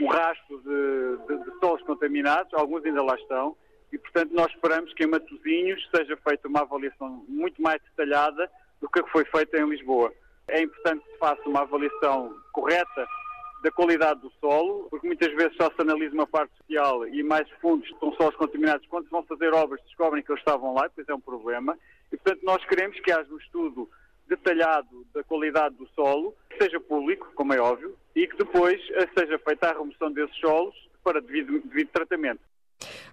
um 0.00 0.06
rastro 0.08 0.60
de, 0.60 1.26
de, 1.26 1.44
de 1.44 1.58
solos 1.58 1.82
contaminados, 1.82 2.52
alguns 2.54 2.84
ainda 2.84 3.02
lá 3.02 3.14
estão, 3.16 3.56
e 3.92 3.98
portanto 3.98 4.32
nós 4.32 4.52
esperamos 4.52 4.92
que 4.94 5.04
em 5.04 5.08
Matosinhos 5.08 5.88
seja 5.94 6.16
feita 6.16 6.48
uma 6.48 6.60
avaliação 6.60 7.24
muito 7.28 7.60
mais 7.62 7.80
detalhada 7.82 8.50
do 8.80 8.88
que 8.88 9.02
foi 9.10 9.24
feita 9.24 9.58
em 9.58 9.68
Lisboa. 9.68 10.12
É 10.48 10.62
importante 10.62 11.04
que 11.04 11.12
se 11.12 11.18
faça 11.18 11.42
uma 11.48 11.62
avaliação 11.62 12.34
correta 12.52 13.06
da 13.62 13.70
qualidade 13.70 14.20
do 14.20 14.30
solo, 14.40 14.86
porque 14.90 15.06
muitas 15.06 15.32
vezes 15.34 15.56
só 15.56 15.70
se 15.70 15.80
analisa 15.80 16.14
uma 16.14 16.26
parte 16.26 16.54
social 16.58 17.06
e 17.08 17.22
mais 17.22 17.48
fundos 17.60 17.88
estão 17.88 18.12
solos 18.12 18.36
contaminados. 18.36 18.86
Quando 18.86 19.06
se 19.06 19.10
vão 19.10 19.22
fazer 19.24 19.52
obras, 19.54 19.80
descobrem 19.82 20.22
que 20.22 20.30
eles 20.30 20.40
estavam 20.40 20.74
lá, 20.74 20.82
depois 20.82 21.08
é 21.08 21.14
um 21.14 21.20
problema. 21.20 21.76
E, 22.12 22.16
portanto, 22.16 22.44
nós 22.44 22.64
queremos 22.66 23.00
que 23.00 23.10
haja 23.10 23.32
um 23.32 23.38
estudo 23.38 23.90
detalhado 24.28 25.06
da 25.14 25.22
qualidade 25.24 25.74
do 25.76 25.86
solo, 25.94 26.34
que 26.50 26.62
seja 26.62 26.80
público, 26.80 27.30
como 27.34 27.52
é 27.52 27.60
óbvio, 27.60 27.96
e 28.14 28.26
que 28.26 28.36
depois 28.36 28.80
seja 29.16 29.38
feita 29.38 29.68
a 29.70 29.78
remoção 29.78 30.10
desses 30.12 30.36
solos 30.36 30.74
para 31.02 31.20
devido, 31.20 31.60
devido 31.60 31.88
tratamento. 31.88 32.40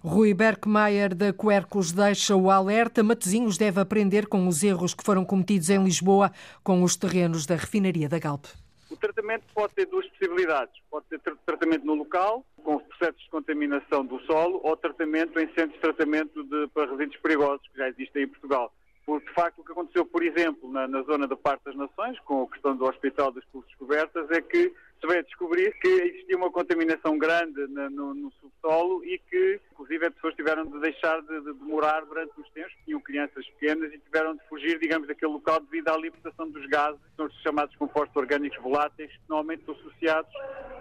Rui 0.04 0.34
Berkmeier 0.34 1.16
da 1.16 1.32
Quercus 1.32 1.92
deixa 1.92 2.36
o 2.36 2.50
alerta. 2.50 3.04
Matosinhos 3.04 3.58
deve 3.58 3.80
aprender 3.80 4.28
com 4.28 4.48
os 4.48 4.64
erros 4.64 4.94
que 4.94 5.04
foram 5.04 5.24
cometidos 5.24 5.70
em 5.70 5.82
Lisboa 5.82 6.32
com 6.64 6.84
os 6.84 6.96
terrenos 6.98 7.46
da 7.46 7.56
refinaria 7.56 8.10
da 8.10 8.20
Galp. 8.20 8.46
O 8.90 8.98
tratamento 8.98 9.46
pode 9.56 9.74
ter 9.74 9.86
duas 9.86 10.06
possibilidades. 10.10 10.74
Pode 10.92 11.06
ter 11.08 11.20
tratamento 11.46 11.86
no 11.86 11.96
local, 11.96 12.46
com 12.64 12.80
processos 12.80 13.24
de 13.24 13.30
contaminação 13.30 14.06
do 14.06 14.20
solo, 14.22 14.60
ou 14.64 14.76
tratamento 14.76 15.40
em 15.40 15.48
centros 15.54 15.74
de 15.74 15.80
tratamento 15.80 16.44
de, 16.44 16.68
para 16.68 16.92
resíduos 16.92 17.18
perigosos, 17.22 17.68
que 17.70 17.78
já 17.78 17.90
existem 17.90 18.24
em 18.24 18.28
Portugal. 18.28 18.72
Porque, 19.06 19.28
de 19.28 19.34
facto, 19.34 19.60
o 19.60 19.66
que 19.66 19.72
aconteceu, 19.72 20.06
por 20.06 20.24
exemplo, 20.24 20.72
na, 20.72 20.88
na 20.88 21.02
zona 21.04 21.28
da 21.28 21.36
Parte 21.36 21.66
das 21.66 21.76
Nações, 21.76 22.18
com 22.22 22.44
a 22.44 22.48
questão 22.48 22.76
do 22.76 22.86
Hospital 22.86 23.32
das 23.32 23.44
Pulsos 23.46 23.74
Cobertas, 23.76 24.30
é 24.32 24.42
que 24.42 24.74
se 25.02 25.08
veio 25.08 25.24
descobrir 25.26 25.74
que 25.80 25.88
existia 25.88 26.38
uma 26.38 26.50
contaminação 26.50 27.18
grande 27.18 27.68
na, 27.68 27.90
no, 27.90 28.14
no, 28.14 28.32
subsolo 28.40 29.04
e 29.04 29.20
que, 29.30 29.60
inclusive, 29.74 30.06
as 30.06 30.14
pessoas 30.14 30.34
tiveram 30.36 30.66
de 30.66 30.80
deixar 30.80 31.22
de, 31.22 31.42
de, 31.42 31.54
de 31.54 31.64
morar 31.66 32.06
durante 32.06 32.40
os 32.40 32.50
tempos, 32.52 32.74
tinham 32.86 33.02
crianças 33.02 33.46
pequenas 33.60 33.94
e 33.94 34.00
tiveram 34.00 34.36
de 34.36 34.48
fugir, 34.48 34.80
digamos, 34.80 35.06
daquele 35.10 35.34
local 35.34 35.60
devido 35.60 35.90
à 35.90 35.98
libertação 35.98 36.50
dos 36.50 36.66
gases, 36.68 37.02
que 37.02 37.16
são 37.18 37.26
os 37.26 37.42
chamados 37.42 37.76
compostos 37.76 38.16
orgânicos 38.16 38.58
voláteis, 38.62 39.12
que 39.12 39.20
normalmente 39.28 39.70
associados 39.70 40.32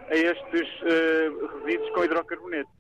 a 0.09 0.15
estes 0.15 0.69
uh, 0.83 1.65
resíduos 1.65 1.91
com 1.91 2.05
hidrocarboneto. 2.05 2.71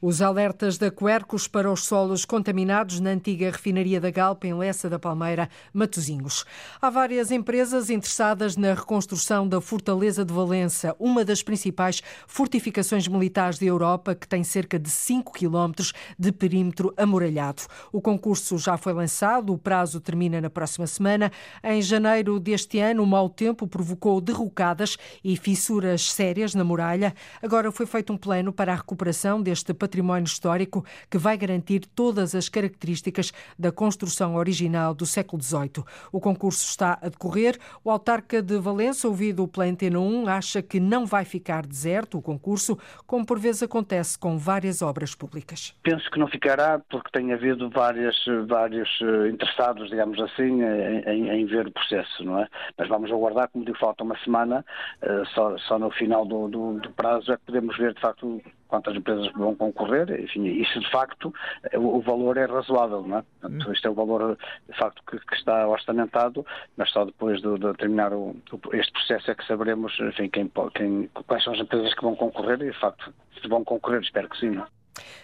Os 0.00 0.22
alertas 0.22 0.78
da 0.78 0.92
Quercus 0.92 1.48
para 1.48 1.68
os 1.68 1.84
solos 1.84 2.24
contaminados 2.24 3.00
na 3.00 3.10
antiga 3.10 3.50
refinaria 3.50 4.00
da 4.00 4.12
Galpa, 4.12 4.46
em 4.46 4.54
Lessa 4.54 4.88
da 4.88 4.96
Palmeira, 4.96 5.50
Matozinhos. 5.72 6.44
Há 6.80 6.88
várias 6.88 7.32
empresas 7.32 7.90
interessadas 7.90 8.56
na 8.56 8.74
reconstrução 8.74 9.48
da 9.48 9.60
Fortaleza 9.60 10.24
de 10.24 10.32
Valença, 10.32 10.94
uma 11.00 11.24
das 11.24 11.42
principais 11.42 12.00
fortificações 12.28 13.08
militares 13.08 13.58
da 13.58 13.66
Europa, 13.66 14.14
que 14.14 14.28
tem 14.28 14.44
cerca 14.44 14.78
de 14.78 14.88
5 14.88 15.32
quilómetros 15.32 15.92
de 16.16 16.30
perímetro 16.30 16.94
amoralhado. 16.96 17.62
O 17.90 18.00
concurso 18.00 18.56
já 18.56 18.76
foi 18.76 18.92
lançado, 18.92 19.52
o 19.52 19.58
prazo 19.58 20.00
termina 20.00 20.40
na 20.40 20.48
próxima 20.48 20.86
semana. 20.86 21.32
Em 21.60 21.82
janeiro 21.82 22.38
deste 22.38 22.78
ano, 22.78 23.02
o 23.02 23.06
mau 23.06 23.28
tempo 23.28 23.66
provocou 23.66 24.20
derrocadas 24.20 24.96
e 25.24 25.36
fissuras 25.36 26.12
sérias 26.12 26.54
na 26.54 26.62
muralha. 26.62 27.12
Agora 27.42 27.72
foi 27.72 27.84
feito 27.84 28.12
um 28.12 28.16
plano 28.16 28.52
para 28.52 28.72
a 28.72 28.76
recuperação 28.76 29.42
deste 29.42 29.74
património 29.74 29.87
património 29.88 30.26
histórico 30.26 30.84
que 31.10 31.16
vai 31.16 31.36
garantir 31.36 31.80
todas 31.80 32.34
as 32.34 32.48
características 32.48 33.32
da 33.58 33.72
construção 33.72 34.36
original 34.36 34.92
do 34.94 35.06
século 35.06 35.42
XVIII. 35.42 35.82
O 36.12 36.20
concurso 36.20 36.68
está 36.68 36.98
a 37.00 37.08
decorrer. 37.08 37.58
O 37.82 37.90
autarca 37.90 38.42
de 38.42 38.58
Valença, 38.58 39.08
ouvido 39.08 39.48
pela 39.48 39.64
Antena 39.64 39.98
1, 39.98 40.28
acha 40.28 40.62
que 40.62 40.78
não 40.78 41.06
vai 41.06 41.24
ficar 41.24 41.66
deserto 41.66 42.18
o 42.18 42.22
concurso, 42.22 42.78
como 43.06 43.24
por 43.24 43.38
vezes 43.38 43.62
acontece 43.62 44.18
com 44.18 44.36
várias 44.36 44.82
obras 44.82 45.14
públicas. 45.14 45.74
Penso 45.82 46.10
que 46.10 46.18
não 46.18 46.28
ficará, 46.28 46.78
porque 46.90 47.10
tem 47.10 47.32
havido 47.32 47.70
várias, 47.70 48.16
vários 48.46 48.88
eh, 49.00 49.28
interessados, 49.30 49.88
digamos 49.88 50.20
assim, 50.20 50.62
em, 50.62 51.30
em, 51.30 51.46
ver 51.46 51.66
o 51.66 51.72
processo, 51.72 52.22
não 52.22 52.40
é? 52.40 52.48
Mas 52.76 52.88
vamos 52.88 53.10
aguardar, 53.10 53.48
como 53.48 53.64
digo, 53.64 53.78
falta 53.78 54.04
uma 54.04 54.18
semana, 54.18 54.64
eh, 55.00 55.22
só, 55.34 55.56
só 55.58 55.78
no 55.78 55.90
final 55.90 56.26
do, 56.26 56.48
do, 56.48 56.80
do 56.80 56.90
prazo 56.90 57.32
é 57.32 57.36
que 57.36 57.44
podemos 57.46 57.76
ver, 57.78 57.94
de 57.94 58.00
facto, 58.00 58.42
quantas 58.68 58.94
empresas 58.94 59.30
vão 59.32 59.54
concorrer, 59.54 60.20
enfim, 60.20 60.44
isso 60.46 60.78
de 60.78 60.90
facto, 60.90 61.34
o, 61.74 62.00
valor 62.00 62.36
é 62.36 62.44
razoável, 62.44 63.02
não 63.02 63.18
é? 63.18 63.24
Portanto, 63.40 63.72
este 63.72 63.86
é 63.86 63.90
o 63.90 63.94
valor 63.94 64.38
de 64.68 64.76
facto 64.76 65.02
que, 65.10 65.18
que 65.18 65.34
está 65.34 65.66
orçamentado, 65.66 66.46
mas 66.76 66.90
só 66.90 67.04
depois 67.04 67.40
de, 67.40 67.58
de 67.58 67.72
terminar 67.74 68.12
o, 68.12 68.36
este 68.74 68.92
processo 68.92 69.30
é 69.30 69.34
que 69.34 69.46
saberemos, 69.46 69.98
enfim, 70.00 70.28
quem, 70.28 70.50
quem, 70.74 71.08
quais 71.26 71.42
são 71.42 71.54
as 71.54 71.60
empresas 71.60 71.94
que 71.94 72.02
vão 72.02 72.14
concorrer 72.14 72.60
e 72.62 72.70
de 72.70 72.78
facto, 72.78 73.12
se 73.40 73.48
vão 73.48 73.64
concorrer, 73.64 74.02
espero 74.02 74.28
que 74.28 74.38
sim, 74.38 74.50
não 74.50 74.64
é? 74.64 74.77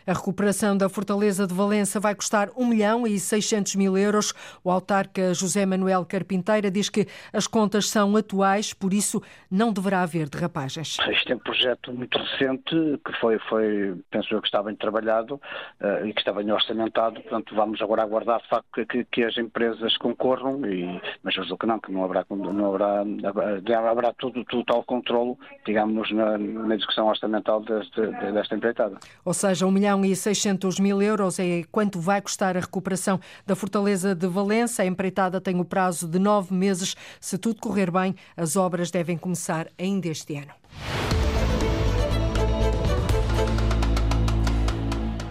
A 0.06 0.12
recuperação 0.12 0.76
da 0.76 0.88
Fortaleza 0.88 1.46
de 1.46 1.54
Valença 1.54 1.98
vai 2.00 2.14
custar 2.14 2.50
1 2.56 2.66
milhão 2.66 3.06
e 3.06 3.18
600 3.18 3.76
mil 3.76 3.96
euros. 3.96 4.32
O 4.62 4.70
autarca 4.70 5.34
José 5.34 5.66
Manuel 5.66 6.04
Carpinteira 6.04 6.70
diz 6.70 6.88
que 6.88 7.06
as 7.32 7.46
contas 7.46 7.88
são 7.88 8.16
atuais, 8.16 8.72
por 8.72 8.92
isso 8.92 9.22
não 9.50 9.72
deverá 9.72 10.02
haver 10.02 10.28
derrapagens. 10.28 10.96
Este 11.08 11.32
é 11.32 11.36
um 11.36 11.38
projeto 11.38 11.92
muito 11.92 12.18
recente, 12.18 13.00
que 13.04 13.12
foi, 13.20 13.38
foi 13.48 13.94
penso 14.10 14.34
eu, 14.34 14.40
que 14.40 14.48
está 14.48 14.62
bem 14.62 14.74
trabalhado 14.76 15.34
uh, 15.34 16.06
e 16.06 16.12
que 16.12 16.20
está 16.20 16.32
bem 16.32 16.50
orçamentado. 16.50 17.20
Portanto, 17.20 17.54
vamos 17.54 17.80
agora 17.80 18.02
aguardar, 18.02 18.40
de 18.42 18.48
facto, 18.48 18.86
que, 18.86 19.04
que 19.04 19.24
as 19.24 19.36
empresas 19.38 19.96
concorram, 19.98 20.64
e, 20.66 21.00
mas 21.22 21.36
eu 21.36 21.56
que 21.56 21.66
não, 21.66 21.78
que 21.78 21.92
não 21.92 22.04
haverá, 22.04 22.24
não 22.30 22.66
haverá, 22.74 23.90
haverá 23.90 24.12
tudo, 24.14 24.44
total 24.44 24.82
controle, 24.84 25.36
digamos, 25.64 26.10
na, 26.12 26.38
na 26.38 26.76
discussão 26.76 27.06
orçamental 27.06 27.60
deste, 27.60 28.00
desta 28.32 28.54
empreitada. 28.54 28.98
Ou 29.24 29.34
seja, 29.34 29.63
seja, 29.64 29.66
1 29.66 29.70
milhão 29.70 30.04
e 30.04 30.14
600 30.14 30.78
mil 30.78 31.00
euros 31.00 31.38
é 31.38 31.62
quanto 31.70 31.98
vai 31.98 32.20
custar 32.20 32.56
a 32.56 32.60
recuperação 32.60 33.20
da 33.46 33.56
Fortaleza 33.56 34.14
de 34.14 34.26
Valença. 34.26 34.82
A 34.82 34.86
empreitada 34.86 35.40
tem 35.40 35.58
o 35.60 35.64
prazo 35.64 36.06
de 36.06 36.18
nove 36.18 36.54
meses. 36.54 36.94
Se 37.20 37.38
tudo 37.38 37.60
correr 37.60 37.90
bem, 37.90 38.14
as 38.36 38.56
obras 38.56 38.90
devem 38.90 39.16
começar 39.16 39.68
ainda 39.78 40.08
este 40.08 40.36
ano. 40.36 41.13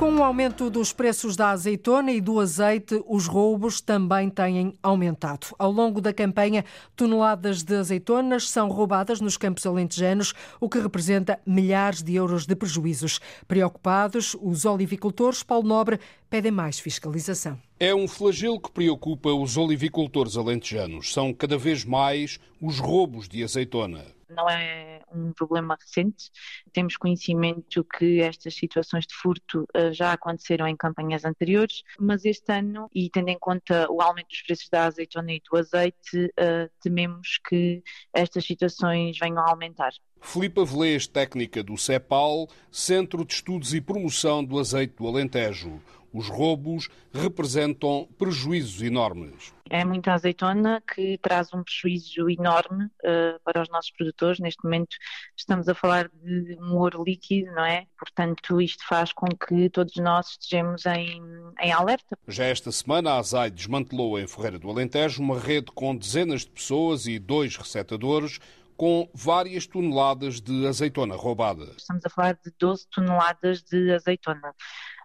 Com 0.04 0.16
o 0.18 0.24
aumento 0.24 0.70
dos 0.70 0.92
preços 0.92 1.38
da 1.38 1.52
azeitona 1.52 2.12
e 2.12 2.20
do 2.20 2.38
azeite, 2.38 3.02
os 3.08 3.26
roubos 3.26 3.80
também 3.80 4.30
têm 4.30 4.74
aumentado. 4.84 5.56
Ao 5.58 5.72
longo 5.72 6.02
da 6.02 6.12
campanha, 6.12 6.66
toneladas 6.94 7.64
de 7.64 7.74
azeitonas 7.74 8.50
são 8.50 8.68
roubadas 8.68 9.22
nos 9.22 9.38
campos 9.38 9.66
alentejanos, 9.66 10.34
o 10.60 10.68
que 10.68 10.78
representa 10.78 11.40
milhares 11.46 12.04
de 12.04 12.16
euros 12.16 12.46
de 12.46 12.54
prejuízos. 12.54 13.22
Preocupados, 13.48 14.36
os 14.42 14.66
olivicultores, 14.66 15.42
Paulo 15.42 15.70
Nobre, 15.70 16.02
pedem 16.30 16.52
mais 16.52 16.80
fiscalização. 16.80 17.58
É 17.80 17.96
um 17.96 18.06
flagelo 18.06 18.60
que 18.60 18.72
preocupa 18.72 19.30
os 19.30 19.56
olivicultores 19.56 20.36
alentejanos. 20.36 21.14
São 21.14 21.34
cada 21.34 21.58
vez 21.58 21.86
mais 21.86 22.42
os 22.62 22.78
roubos 22.78 23.30
de 23.30 23.42
azeitona 23.42 24.04
não 24.34 24.50
é 24.50 25.02
um 25.12 25.32
problema 25.34 25.78
recente. 25.80 26.32
Temos 26.72 26.98
conhecimento 26.98 27.84
que 27.84 28.22
estas 28.22 28.56
situações 28.56 29.06
de 29.06 29.16
furto 29.16 29.66
uh, 29.76 29.94
já 29.94 30.14
aconteceram 30.14 30.68
em 30.68 30.76
campanhas 30.76 31.26
anteriores, 31.26 31.84
mas 32.00 32.26
este 32.26 32.52
ano, 32.52 32.90
e 32.94 33.10
tendo 33.10 33.30
em 33.30 33.40
conta 33.40 33.88
o 33.90 34.02
aumento 34.02 34.30
dos 34.30 34.42
preços 34.42 34.70
da 34.70 34.86
azeitona 34.86 35.34
e 35.34 35.42
do 35.50 35.58
azeite, 35.58 36.26
uh, 36.26 36.70
tememos 36.82 37.40
que 37.48 37.84
estas 38.14 38.46
situações 38.46 39.18
venham 39.20 39.40
a 39.40 39.50
aumentar. 39.50 39.92
Filipe 40.22 40.64
Velês, 40.64 41.06
técnica 41.06 41.62
do 41.62 41.78
CEPAL, 41.78 42.48
Centro 42.72 43.26
de 43.26 43.34
Estudos 43.34 43.74
e 43.74 43.82
Promoção 43.82 44.44
do 44.44 44.58
Azeite 44.58 44.96
do 44.96 45.06
Alentejo. 45.06 45.82
Os 46.14 46.30
roubos 46.30 46.90
representam 47.12 48.08
prejuízos 48.20 48.82
enormes. 48.84 49.52
É 49.70 49.84
muita 49.84 50.14
azeitona 50.14 50.82
que 50.82 51.18
traz 51.18 51.52
um 51.52 51.64
prejuízo 51.64 52.30
enorme 52.30 52.86
uh, 52.86 53.40
para 53.44 53.64
os 53.64 53.70
nossos 53.70 53.90
produtores. 53.92 54.40
Neste 54.40 54.64
momento 54.64 54.96
estamos 55.36 55.68
a 55.68 55.74
falar 55.74 56.10
de 56.10 56.56
um 56.62 56.76
ouro 56.76 57.04
líquido, 57.04 57.52
não 57.54 57.66
é? 57.66 57.88
Portanto, 57.98 58.62
isto 58.62 58.86
faz 58.88 59.12
com 59.12 59.26
que 59.26 59.70
todos 59.72 59.96
nós 59.96 60.32
estejamos 60.32 60.86
em, 60.86 61.20
em 61.60 61.72
alerta. 61.72 62.16
Já 62.28 62.46
esta 62.46 62.72
semana 62.72 63.14
a 63.14 63.18
ASAI 63.18 63.50
desmantelou 63.50 64.20
em 64.20 64.28
Ferreira 64.28 64.60
do 64.60 64.70
Alentejo 64.70 65.24
uma 65.24 65.40
rede 65.40 65.72
com 65.72 65.96
dezenas 65.96 66.42
de 66.42 66.52
pessoas 66.52 67.08
e 67.08 67.18
dois 67.18 67.58
recetadores 67.58 68.40
com 68.76 69.10
várias 69.14 69.66
toneladas 69.68 70.42
de 70.42 70.68
azeitona 70.68 71.16
roubada. 71.16 71.74
Estamos 71.78 72.06
a 72.06 72.10
falar 72.10 72.38
de 72.44 72.52
12 72.60 72.88
toneladas 72.90 73.64
de 73.64 73.94
azeitona. 73.94 74.54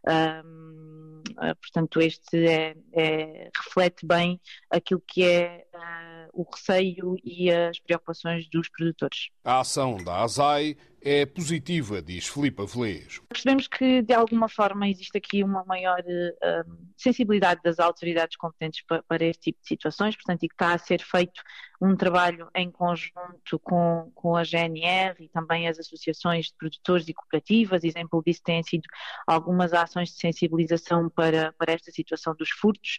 Um, 0.07 1.23
ah, 1.37 1.55
portanto, 1.55 2.01
este 2.01 2.47
é, 2.47 2.75
é, 2.93 3.51
reflete 3.57 4.05
bem 4.05 4.41
aquilo 4.71 5.03
que 5.07 5.23
é 5.25 5.65
uh, 5.75 6.41
o 6.41 6.47
receio 6.51 7.17
e 7.25 7.51
as 7.51 7.79
preocupações 7.79 8.49
dos 8.51 8.69
produtores. 8.69 9.29
A 9.45 9.61
ação 9.61 9.97
da 9.97 10.23
ASAI 10.23 10.77
é 11.01 11.25
positiva, 11.25 12.03
diz 12.03 12.27
Filipe 12.27 12.63
Avelês. 12.63 13.21
Percebemos 13.29 13.69
que, 13.69 14.03
de 14.03 14.13
alguma 14.13 14.49
forma, 14.49 14.89
existe 14.89 15.17
aqui 15.17 15.45
uma 15.45 15.65
maior 15.65 16.01
uh, 16.01 16.89
sensibilidade 16.97 17.61
das 17.63 17.79
autoridades 17.79 18.37
competentes 18.37 18.83
para, 18.87 19.03
para, 19.03 19.25
este 19.25 19.45
tipo 19.45 19.61
de 19.63 19.69
situações, 19.69 20.17
portanto, 20.17 20.43
e 20.43 20.49
que 20.49 20.55
está 20.55 20.75
a 20.75 20.79
ser 20.79 21.03
feito 21.03 21.41
um 21.81 21.97
trabalho 21.97 22.49
em 22.55 22.71
conjunto 22.71 23.59
com, 23.63 24.11
com 24.15 24.37
a 24.37 24.43
GNR 24.43 25.15
e 25.21 25.29
também 25.29 25.69
as 25.69 25.79
associações 25.79 26.47
de 26.47 26.55
produtores 26.59 27.09
e 27.09 27.15
cooperativas. 27.15 27.85
Exemplo 27.85 28.23
disso 28.27 28.41
têm 28.43 28.63
sido 28.63 28.83
algumas 29.27 29.73
ações 29.73 30.11
de 30.11 30.17
sensibilização 30.17 31.09
para, 31.09 31.53
para 31.53 31.73
esta 31.73 31.93
situação 31.93 32.35
dos 32.35 32.51
furtos 32.51 32.97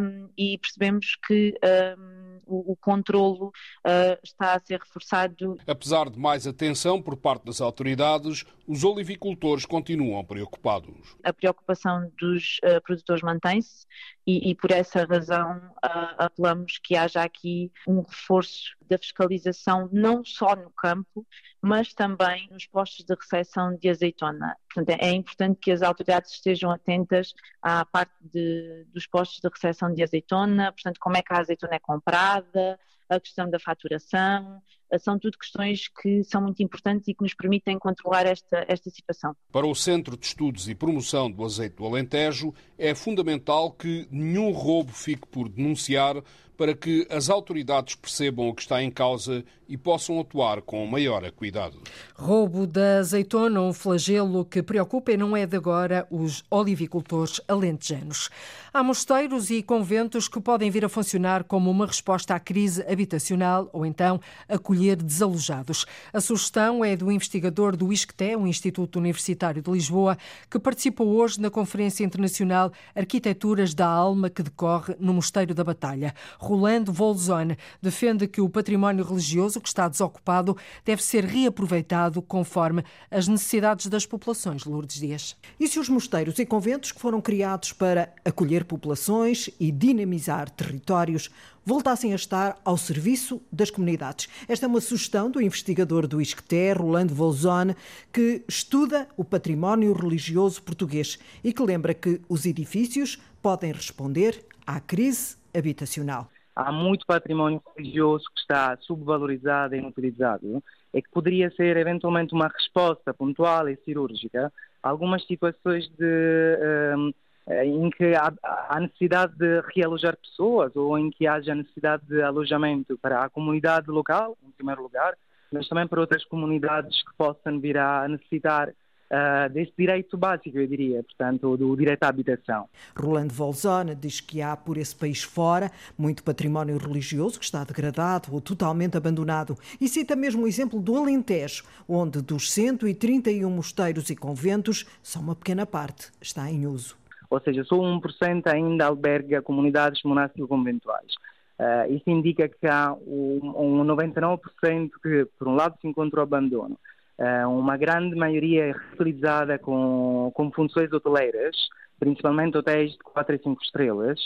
um, 0.00 0.28
e 0.38 0.56
percebemos 0.58 1.16
que 1.26 1.54
um, 1.98 2.21
o, 2.52 2.72
o 2.72 2.76
controlo 2.76 3.46
uh, 3.48 4.18
está 4.22 4.54
a 4.54 4.60
ser 4.60 4.78
reforçado. 4.78 5.56
Apesar 5.66 6.10
de 6.10 6.18
mais 6.18 6.46
atenção 6.46 7.00
por 7.00 7.16
parte 7.16 7.46
das 7.46 7.60
autoridades, 7.60 8.44
os 8.66 8.84
olivicultores 8.84 9.64
continuam 9.64 10.24
preocupados. 10.24 11.16
A 11.24 11.32
preocupação 11.32 12.10
dos 12.20 12.58
uh, 12.64 12.80
produtores 12.82 13.22
mantém-se 13.22 13.86
e, 14.26 14.50
e, 14.50 14.54
por 14.54 14.70
essa 14.70 15.04
razão 15.04 15.56
uh, 15.84 16.14
apelamos 16.18 16.78
que 16.78 16.96
haja 16.96 17.22
aqui 17.22 17.72
um 17.86 18.02
reforço 18.02 18.76
da 18.88 18.96
fiscalização 18.96 19.88
não 19.92 20.24
só 20.24 20.54
no 20.54 20.70
campo, 20.70 21.26
mas 21.60 21.92
também 21.92 22.48
nos 22.50 22.66
postos 22.66 23.04
de 23.04 23.14
recepção 23.14 23.76
de 23.76 23.88
azeitona. 23.88 24.56
Portanto, 24.72 25.00
é 25.00 25.10
importante 25.10 25.58
que 25.60 25.72
as 25.72 25.82
autoridades 25.82 26.32
estejam 26.32 26.70
atentas 26.70 27.34
à 27.60 27.84
parte 27.84 28.14
de, 28.22 28.84
dos 28.92 29.06
postos 29.06 29.40
de 29.40 29.48
recepção 29.48 29.92
de 29.92 30.02
azeitona, 30.02 30.72
portanto, 30.72 30.98
como 31.00 31.16
é 31.16 31.22
que 31.22 31.32
a 31.34 31.40
azeitona 31.40 31.74
é 31.74 31.80
comprada, 31.80 32.78
a 33.08 33.20
questão 33.20 33.50
da 33.50 33.58
faturação, 33.58 34.62
são 34.98 35.18
tudo 35.18 35.38
questões 35.38 35.88
que 35.88 36.22
são 36.24 36.42
muito 36.42 36.62
importantes 36.62 37.08
e 37.08 37.14
que 37.14 37.22
nos 37.22 37.34
permitem 37.34 37.78
controlar 37.78 38.26
esta, 38.26 38.64
esta 38.68 38.90
situação. 38.90 39.34
Para 39.50 39.66
o 39.66 39.74
Centro 39.74 40.16
de 40.16 40.26
Estudos 40.26 40.68
e 40.68 40.74
Promoção 40.74 41.30
do 41.30 41.44
Azeite 41.44 41.76
do 41.76 41.86
Alentejo, 41.86 42.54
é 42.78 42.94
fundamental 42.94 43.70
que 43.70 44.06
nenhum 44.10 44.50
roubo 44.50 44.92
fique 44.92 45.26
por 45.26 45.48
denunciar 45.48 46.22
para 46.56 46.74
que 46.74 47.06
as 47.10 47.28
autoridades 47.28 47.96
percebam 47.96 48.48
o 48.48 48.54
que 48.54 48.62
está 48.62 48.82
em 48.82 48.90
causa 48.90 49.44
e 49.68 49.76
possam 49.76 50.20
atuar 50.20 50.60
com 50.60 50.86
maior 50.86 51.28
cuidado. 51.32 51.80
Roubo 52.14 52.66
da 52.66 52.98
azeitona, 52.98 53.60
um 53.60 53.72
flagelo 53.72 54.44
que 54.44 54.62
preocupa 54.62 55.12
e 55.12 55.16
não 55.16 55.36
é 55.36 55.46
de 55.46 55.56
agora 55.56 56.06
os 56.10 56.44
olivicultores 56.50 57.40
alentejanos. 57.48 58.28
Há 58.72 58.82
mosteiros 58.82 59.50
e 59.50 59.62
conventos 59.62 60.28
que 60.28 60.40
podem 60.40 60.70
vir 60.70 60.84
a 60.84 60.88
funcionar 60.88 61.42
como 61.44 61.70
uma 61.70 61.86
resposta 61.86 62.34
à 62.34 62.38
crise 62.38 62.84
habitacional 62.86 63.68
ou 63.72 63.86
então 63.86 64.20
acolher 64.48 64.81
desalojados. 64.90 65.86
A 66.12 66.20
sugestão 66.20 66.84
é 66.84 66.96
do 66.96 67.10
investigador 67.10 67.76
do 67.76 67.92
ISCTE, 67.92 68.36
o 68.36 68.46
Instituto 68.46 68.98
Universitário 68.98 69.62
de 69.62 69.70
Lisboa, 69.70 70.18
que 70.50 70.58
participou 70.58 71.08
hoje 71.08 71.40
na 71.40 71.50
Conferência 71.50 72.04
Internacional 72.04 72.72
Arquiteturas 72.94 73.74
da 73.74 73.86
Alma 73.86 74.28
que 74.28 74.42
decorre 74.42 74.96
no 74.98 75.14
Mosteiro 75.14 75.54
da 75.54 75.64
Batalha. 75.64 76.14
Rolando 76.38 76.92
Volzone 76.92 77.56
defende 77.80 78.26
que 78.26 78.40
o 78.40 78.48
património 78.48 79.04
religioso 79.04 79.60
que 79.60 79.68
está 79.68 79.88
desocupado 79.88 80.56
deve 80.84 81.02
ser 81.02 81.24
reaproveitado 81.24 82.20
conforme 82.20 82.84
as 83.10 83.28
necessidades 83.28 83.86
das 83.86 84.04
populações. 84.04 84.64
Lourdes 84.64 84.98
Dias. 84.98 85.36
E 85.58 85.68
se 85.68 85.78
os 85.78 85.88
mosteiros 85.88 86.38
e 86.38 86.46
conventos 86.46 86.92
que 86.92 87.00
foram 87.00 87.20
criados 87.20 87.72
para 87.72 88.12
acolher 88.24 88.64
populações 88.64 89.48
e 89.60 89.70
dinamizar 89.70 90.50
territórios 90.50 91.30
voltassem 91.64 92.12
a 92.12 92.16
estar 92.16 92.58
ao 92.64 92.76
serviço 92.76 93.40
das 93.50 93.70
comunidades. 93.70 94.28
Esta 94.48 94.66
é 94.66 94.68
uma 94.68 94.80
sugestão 94.80 95.30
do 95.30 95.40
investigador 95.40 96.06
do 96.06 96.20
ISCTE, 96.20 96.72
Rolando 96.72 97.14
Volzone, 97.14 97.76
que 98.12 98.44
estuda 98.48 99.08
o 99.16 99.24
património 99.24 99.92
religioso 99.92 100.62
português 100.62 101.18
e 101.42 101.52
que 101.52 101.62
lembra 101.62 101.94
que 101.94 102.20
os 102.28 102.46
edifícios 102.46 103.18
podem 103.40 103.72
responder 103.72 104.44
à 104.66 104.80
crise 104.80 105.36
habitacional 105.54 106.28
há 106.54 106.70
muito 106.70 107.06
património 107.06 107.62
religioso 107.76 108.24
que 108.34 108.40
está 108.40 108.76
subvalorizado 108.82 109.74
e 109.74 109.78
inutilizado 109.78 110.62
e 110.92 111.02
que 111.02 111.10
poderia 111.10 111.50
ser 111.52 111.76
eventualmente 111.76 112.34
uma 112.34 112.48
resposta 112.48 113.14
pontual 113.14 113.68
e 113.68 113.76
cirúrgica 113.84 114.52
a 114.82 114.88
algumas 114.88 115.24
situações 115.26 115.88
de, 115.96 116.94
um, 116.96 117.12
em 117.48 117.90
que 117.90 118.14
há, 118.14 118.32
há 118.42 118.80
necessidade 118.80 119.34
de 119.36 119.60
realojar 119.74 120.16
pessoas 120.16 120.74
ou 120.76 120.98
em 120.98 121.10
que 121.10 121.26
haja 121.26 121.54
necessidade 121.54 122.04
de 122.06 122.22
alojamento 122.22 122.96
para 122.98 123.24
a 123.24 123.30
comunidade 123.30 123.90
local, 123.90 124.36
em 124.46 124.50
primeiro 124.52 124.82
lugar, 124.82 125.14
mas 125.52 125.68
também 125.68 125.86
para 125.86 126.00
outras 126.00 126.24
comunidades 126.24 127.02
que 127.02 127.14
possam 127.16 127.60
vir 127.60 127.76
a 127.76 128.08
necessitar 128.08 128.68
uh, 128.68 129.52
desse 129.52 129.72
direito 129.78 130.16
básico, 130.16 130.56
eu 130.56 130.66
diria, 130.66 131.02
portanto, 131.02 131.56
do 131.56 131.76
direito 131.76 132.02
à 132.04 132.08
habitação. 132.08 132.68
Rolando 132.96 133.34
Volzona 133.34 133.94
diz 133.94 134.20
que 134.20 134.40
há 134.40 134.56
por 134.56 134.78
esse 134.78 134.96
país 134.96 135.22
fora 135.22 135.70
muito 135.96 136.24
património 136.24 136.78
religioso 136.78 137.38
que 137.38 137.44
está 137.44 137.62
degradado 137.64 138.32
ou 138.32 138.40
totalmente 138.40 138.96
abandonado 138.96 139.56
e 139.80 139.88
cita 139.88 140.16
mesmo 140.16 140.44
o 140.44 140.48
exemplo 140.48 140.80
do 140.80 140.96
Alentejo, 140.96 141.64
onde 141.86 142.22
dos 142.22 142.50
131 142.50 143.50
mosteiros 143.50 144.08
e 144.08 144.16
conventos, 144.16 144.86
só 145.02 145.20
uma 145.20 145.36
pequena 145.36 145.66
parte 145.66 146.10
está 146.20 146.50
em 146.50 146.66
uso. 146.66 147.01
Ou 147.32 147.40
seja, 147.40 147.64
só 147.64 147.76
1% 147.76 148.46
ainda 148.46 148.86
alberga 148.86 149.40
comunidades 149.40 150.02
monásticos-conventuais. 150.02 151.12
Uh, 151.58 151.94
isso 151.94 152.08
indica 152.08 152.48
que 152.48 152.66
há 152.66 152.92
um, 153.06 153.80
um 153.80 153.84
99% 153.84 154.90
que, 155.02 155.26
por 155.38 155.48
um 155.48 155.54
lado, 155.54 155.76
se 155.80 155.86
encontra 155.86 156.20
o 156.20 156.22
abandono 156.22 156.76
eh, 157.18 157.46
uma 157.46 157.76
grande 157.76 158.16
maioria 158.16 158.66
é 158.66 158.72
reutilizada 158.72 159.56
com, 159.58 160.32
com 160.34 160.50
funções 160.50 160.92
hoteleiras, 160.92 161.56
principalmente 161.98 162.56
hotéis 162.56 162.92
de 162.92 162.98
4 162.98 163.36
e 163.36 163.38
5 163.38 163.62
estrelas. 163.62 164.20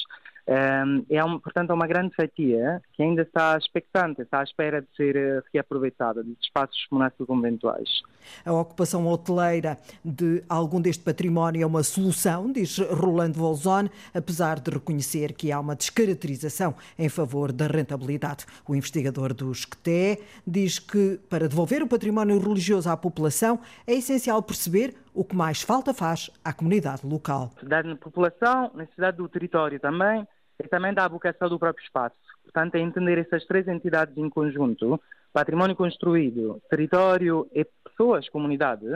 É, 0.46 1.24
um, 1.24 1.40
portanto, 1.40 1.72
uma 1.72 1.87
grande 1.88 2.14
fatia 2.14 2.80
que 2.92 3.02
ainda 3.02 3.22
está 3.22 3.59
expectante, 3.59 4.22
está 4.22 4.40
à 4.40 4.44
espera 4.44 4.80
de 4.80 4.88
ser 4.96 5.16
eh, 5.16 5.42
reaproveitada, 5.52 6.22
dos 6.22 6.37
espaços 6.40 6.87
monásticos 6.90 7.26
conventuais. 7.26 7.88
A 8.44 8.52
ocupação 8.52 9.06
hoteleira 9.09 9.76
de 10.04 10.44
algum 10.48 10.80
deste 10.80 11.02
património 11.02 11.62
é 11.62 11.66
uma 11.66 11.82
solução, 11.82 12.52
diz 12.52 12.78
Rolando 12.78 13.38
Volzone, 13.38 13.90
apesar 14.14 14.61
de 14.61 14.70
reconhecer 14.70 15.32
que 15.32 15.50
há 15.50 15.59
uma 15.59 15.74
descaracterização 15.74 16.74
em 16.96 17.09
favor 17.09 17.50
da 17.50 17.66
rentabilidade. 17.66 18.46
O 18.68 18.74
investigador 18.74 19.35
do 19.35 19.52
SCTE 19.52 20.20
diz 20.46 20.78
que, 20.78 21.18
para 21.28 21.48
devolver 21.48 21.82
o 21.82 21.88
património 21.88 22.38
religioso 22.38 22.88
à 22.88 22.96
população, 22.96 23.59
é 23.87 23.94
essencial 23.94 24.40
perceber 24.42 24.94
o 25.12 25.24
que 25.24 25.35
mais 25.35 25.62
falta 25.62 25.94
faz 25.94 26.30
à 26.44 26.52
comunidade 26.52 27.06
local. 27.06 27.50
Necessidade 27.54 27.88
da 27.88 27.96
população, 27.96 28.70
necessidade 28.74 29.16
do 29.16 29.28
território 29.28 29.80
também, 29.80 30.26
e 30.62 30.69
também 30.69 30.92
da 30.95 31.07
vocação 31.09 31.49
do 31.49 31.59
próprio 31.59 31.85
espaço. 31.85 32.16
Portanto, 32.45 32.75
é 32.77 32.81
entender 32.81 33.19
essas 33.19 33.45
três 33.45 33.66
entidades 33.69 34.16
em 34.16 34.29
conjunto, 34.31 35.01
património 35.33 35.77
construído, 35.77 36.61
território 36.71 37.47
e 37.55 37.66
pessoas, 37.85 38.29
comunidade, 38.29 38.87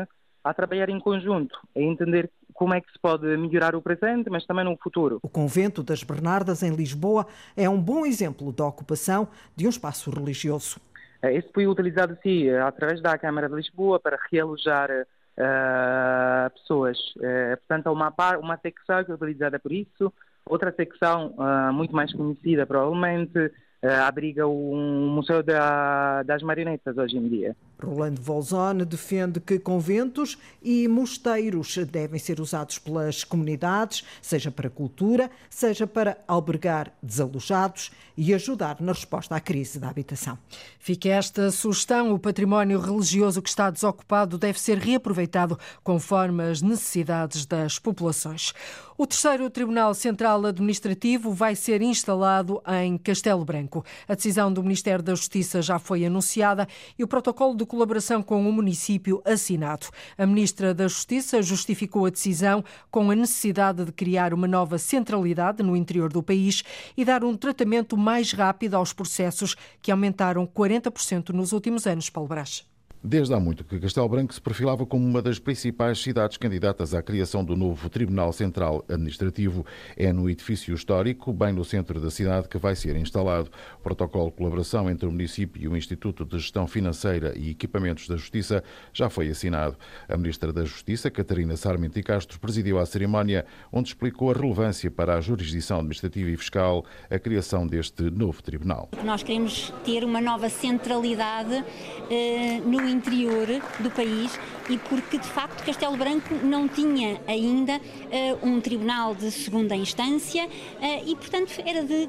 a 0.43 0.55
trabalhar 0.55 0.89
em 0.89 0.99
conjunto, 0.99 1.59
a 1.77 1.81
entender 1.81 2.31
como 2.55 2.75
é 2.75 2.81
que 2.81 2.91
se 2.91 2.99
pode 2.99 3.27
melhorar 3.37 3.75
o 3.75 3.83
presente, 3.83 4.31
mas 4.31 4.47
também 4.47 4.65
no 4.65 4.77
futuro. 4.77 5.19
O 5.23 5.29
Convento 5.29 5.83
das 5.83 6.03
Bernardas, 6.03 6.63
em 6.63 6.75
Lisboa, 6.75 7.27
é 7.57 7.69
um 7.69 7.81
bom 7.81 8.07
exemplo 8.07 8.53
da 8.53 8.65
ocupação 8.65 9.29
de 9.55 9.67
um 9.67 9.71
espaço 9.71 10.11
religioso. 10.11 10.81
Esse 11.23 11.49
foi 11.53 11.67
utilizado, 11.67 12.17
sim, 12.23 12.49
através 12.51 13.03
da 13.03 13.19
Câmara 13.19 13.49
de 13.49 13.55
Lisboa 13.55 14.01
para 14.01 14.19
realojar 14.31 14.91
uh, 14.91 16.51
pessoas. 16.55 16.99
Uh, 17.17 17.57
portanto, 17.59 17.89
há 17.89 17.93
uma, 17.93 18.15
uma 18.39 18.57
secção 18.59 19.05
que 19.05 19.11
é 19.11 19.15
utilizada 19.15 19.59
por 19.59 19.73
isso, 19.73 20.13
Outra 20.51 20.73
secção 20.73 21.33
uh, 21.39 21.73
muito 21.73 21.95
mais 21.95 22.13
conhecida, 22.13 22.67
provavelmente, 22.67 23.39
uh, 23.39 23.89
abriga 24.05 24.49
o 24.49 24.75
Museu 24.75 25.45
da, 25.45 26.25
das 26.25 26.43
Marionetas 26.43 26.99
hoje 26.99 27.17
em 27.17 27.29
dia. 27.29 27.57
Rolando 27.81 28.21
Volzone 28.21 28.85
defende 28.85 29.41
que 29.41 29.59
conventos 29.59 30.37
e 30.63 30.87
mosteiros 30.89 31.79
devem 31.79 32.19
ser 32.19 32.41
usados 32.41 32.79
pelas 32.79 33.25
comunidades, 33.25 34.05
seja 34.21 34.51
para 34.51 34.69
cultura, 34.69 35.31
seja 35.49 35.87
para 35.87 36.19
albergar 36.29 36.93
desalojados 37.03 37.91
e 38.17 38.35
ajudar 38.35 38.77
na 38.81 38.93
resposta 38.93 39.35
à 39.35 39.41
crise 39.41 39.79
da 39.79 39.89
habitação. 39.89 40.37
Fica 40.79 41.09
esta 41.09 41.51
sugestão: 41.51 42.13
o 42.13 42.19
património 42.19 42.79
religioso 42.81 43.41
que 43.41 43.49
está 43.49 43.71
desocupado 43.71 44.37
deve 44.37 44.61
ser 44.61 44.77
reaproveitado 44.79 45.59
conforme 45.83 46.43
as 46.43 46.61
necessidades 46.61 47.47
das 47.47 47.79
populações. 47.79 48.53
O 49.01 49.07
terceiro 49.07 49.49
Tribunal 49.49 49.95
Central 49.95 50.45
Administrativo 50.45 51.33
vai 51.33 51.57
ser 51.57 51.81
instalado 51.81 52.61
em 52.83 52.99
Castelo 52.99 53.47
Branco. 53.47 53.83
A 54.07 54.15
decisão 54.15 54.53
do 54.53 54.63
Ministério 54.63 55.03
da 55.03 55.15
Justiça 55.15 55.63
já 55.63 55.79
foi 55.79 56.05
anunciada 56.05 56.69
e 56.99 57.03
o 57.03 57.09
protocolo 57.09 57.57
de 57.57 57.65
colaboração 57.65 58.23
com 58.23 58.47
o 58.47 58.53
município 58.53 59.23
assinado. 59.25 59.87
A 60.19 60.27
Ministra 60.27 60.75
da 60.75 60.87
Justiça 60.87 61.41
justificou 61.41 62.05
a 62.05 62.11
decisão 62.11 62.63
com 62.91 63.11
a 63.11 63.15
necessidade 63.15 63.87
de 63.87 63.93
criar 63.93 64.35
uma 64.35 64.47
nova 64.47 64.77
centralidade 64.77 65.63
no 65.63 65.75
interior 65.75 66.13
do 66.13 66.23
país 66.23 66.63
e 66.95 67.03
dar 67.03 67.25
um 67.25 67.35
tratamento 67.35 67.97
mais 67.97 68.33
rápido 68.33 68.75
aos 68.75 68.93
processos 68.93 69.57
que 69.81 69.91
aumentaram 69.91 70.47
40% 70.47 71.31
nos 71.31 71.53
últimos 71.53 71.87
anos, 71.87 72.11
Paulo 72.11 72.29
Brás. 72.29 72.70
Desde 73.03 73.33
há 73.33 73.41
muito 73.41 73.65
que 73.65 73.81
Castelo 73.81 74.07
Branco 74.11 74.35
se 74.35 74.41
perfilava 74.41 74.85
como 74.85 75.07
uma 75.07 75.23
das 75.23 75.39
principais 75.39 75.99
cidades 76.03 76.37
candidatas 76.37 76.93
à 76.93 77.03
criação 77.03 77.43
do 77.43 77.57
novo 77.57 77.89
Tribunal 77.89 78.31
Central 78.31 78.85
Administrativo. 78.91 79.65
É 79.97 80.13
no 80.13 80.29
edifício 80.29 80.75
histórico, 80.75 81.33
bem 81.33 81.51
no 81.51 81.65
centro 81.65 81.99
da 81.99 82.11
cidade, 82.11 82.47
que 82.47 82.59
vai 82.59 82.77
ser 82.77 82.97
instalado. 82.97 83.51
O 83.79 83.83
protocolo 83.83 84.27
de 84.27 84.37
colaboração 84.37 84.91
entre 84.91 85.09
o 85.09 85.11
município 85.11 85.63
e 85.63 85.67
o 85.67 85.75
Instituto 85.75 86.27
de 86.27 86.39
Gestão 86.39 86.67
Financeira 86.67 87.33
e 87.39 87.49
Equipamentos 87.49 88.07
da 88.07 88.17
Justiça 88.17 88.63
já 88.93 89.09
foi 89.09 89.31
assinado. 89.31 89.79
A 90.07 90.15
Ministra 90.19 90.53
da 90.53 90.67
Justiça, 90.67 91.11
Catarina 91.11 91.57
Sarmento 91.57 91.99
e 91.99 92.03
Castro, 92.03 92.39
presidiu 92.39 92.79
a 92.79 92.85
cerimónia, 92.85 93.47
onde 93.73 93.89
explicou 93.89 94.31
a 94.31 94.35
relevância 94.35 94.91
para 94.91 95.15
a 95.15 95.23
jurisdição 95.23 95.79
administrativa 95.79 96.29
e 96.29 96.37
fiscal 96.37 96.85
a 97.09 97.19
criação 97.19 97.67
deste 97.67 98.03
novo 98.11 98.43
tribunal. 98.43 98.91
Nós 99.03 99.23
queremos 99.23 99.73
ter 99.87 100.05
uma 100.05 100.21
nova 100.21 100.51
centralidade 100.51 101.65
eh, 102.11 102.61
no 102.61 102.90
interior 102.91 103.47
do 103.79 103.91
país 103.91 104.39
e 104.69 104.79
porque 104.79 105.19
de 105.19 105.27
facto 105.27 105.65
Castelo 105.65 105.97
Branco 105.97 106.35
não 106.43 106.69
tinha 106.69 107.21
ainda 107.27 107.77
uh, 107.77 108.49
um 108.49 108.61
tribunal 108.61 109.15
de 109.15 109.31
segunda 109.31 109.75
instância 109.75 110.47
uh, 110.47 111.09
e 111.09 111.15
portanto 111.17 111.53
era 111.65 111.83
de 111.85 112.09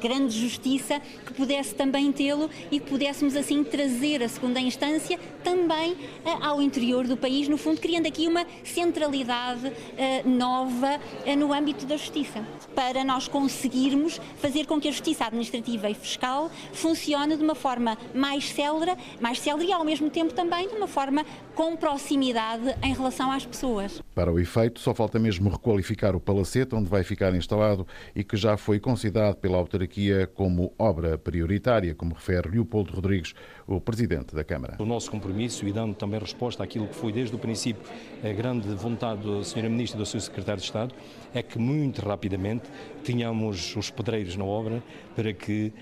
grande 0.00 0.38
justiça 0.38 1.00
que 1.24 1.32
pudesse 1.34 1.74
também 1.74 2.12
tê-lo 2.12 2.50
e 2.70 2.80
que 2.80 2.88
pudéssemos 2.88 3.36
assim 3.36 3.62
trazer 3.64 4.22
a 4.22 4.28
segunda 4.28 4.60
instância 4.60 5.18
também 5.42 5.92
uh, 5.92 6.42
ao 6.42 6.62
interior 6.62 7.06
do 7.06 7.16
país, 7.16 7.48
no 7.48 7.56
fundo 7.56 7.80
criando 7.80 8.06
aqui 8.06 8.26
uma 8.26 8.44
centralidade 8.64 9.66
uh, 9.66 10.28
nova 10.28 10.98
uh, 11.26 11.36
no 11.36 11.52
âmbito 11.52 11.86
da 11.86 11.96
justiça, 11.96 12.44
para 12.74 13.04
nós 13.04 13.28
conseguirmos 13.28 14.20
fazer 14.38 14.66
com 14.66 14.80
que 14.80 14.88
a 14.88 14.90
justiça 14.90 15.24
administrativa 15.24 15.88
e 15.88 15.94
fiscal 15.94 16.50
funcione 16.72 17.36
de 17.36 17.42
uma 17.42 17.54
forma 17.54 17.96
mais 18.14 18.48
célere, 18.48 18.96
mais 19.20 19.38
célere 19.40 19.68
e 19.68 19.72
ao 19.72 19.84
mesmo 19.84 20.10
tempo 20.10 20.32
também 20.34 20.68
de 20.68 20.74
uma 20.74 20.86
forma 20.86 21.24
com 21.54 21.76
proximidade 21.76 22.74
em 22.82 22.92
relação 22.92 23.30
às 23.30 23.46
pessoas. 23.46 24.02
Para 24.14 24.32
o 24.32 24.38
efeito, 24.38 24.80
só 24.80 24.94
falta 24.94 25.18
mesmo 25.18 25.48
requalificar 25.48 26.14
o 26.14 26.20
palacete 26.20 26.74
onde 26.74 26.88
vai 26.88 27.02
ficar 27.02 27.34
instalado 27.34 27.86
e 28.14 28.22
que 28.22 28.36
já 28.36 28.56
foi 28.56 28.78
considerado 28.78 29.36
pela 29.36 29.56
autarquia 29.86 30.26
como 30.26 30.72
obra 30.78 31.16
prioritária, 31.16 31.94
como 31.94 32.14
refere 32.14 32.50
Leopoldo 32.50 32.92
Rodrigues, 32.92 33.34
o 33.66 33.80
presidente 33.80 34.34
da 34.34 34.44
Câmara. 34.44 34.76
O 34.78 34.84
nosso 34.84 35.10
compromisso 35.10 35.66
e 35.66 35.72
dando 35.72 35.94
também 35.94 36.18
resposta 36.18 36.62
àquilo 36.62 36.88
que 36.88 36.94
foi 36.94 37.12
desde 37.12 37.34
o 37.34 37.38
princípio 37.38 37.82
a 38.22 38.32
grande 38.32 38.68
vontade 38.74 39.22
da 39.22 39.40
Sra. 39.40 39.68
Ministra 39.68 39.98
e 39.98 40.02
do 40.02 40.06
Sr. 40.06 40.20
Secretário 40.20 40.60
de 40.60 40.66
Estado, 40.66 40.94
é 41.32 41.42
que 41.42 41.58
muito 41.58 42.04
rapidamente 42.04 42.64
tenhamos 43.04 43.74
os 43.76 43.90
pedreiros 43.90 44.36
na 44.36 44.44
obra 44.44 44.82
para 45.14 45.32
que 45.32 45.72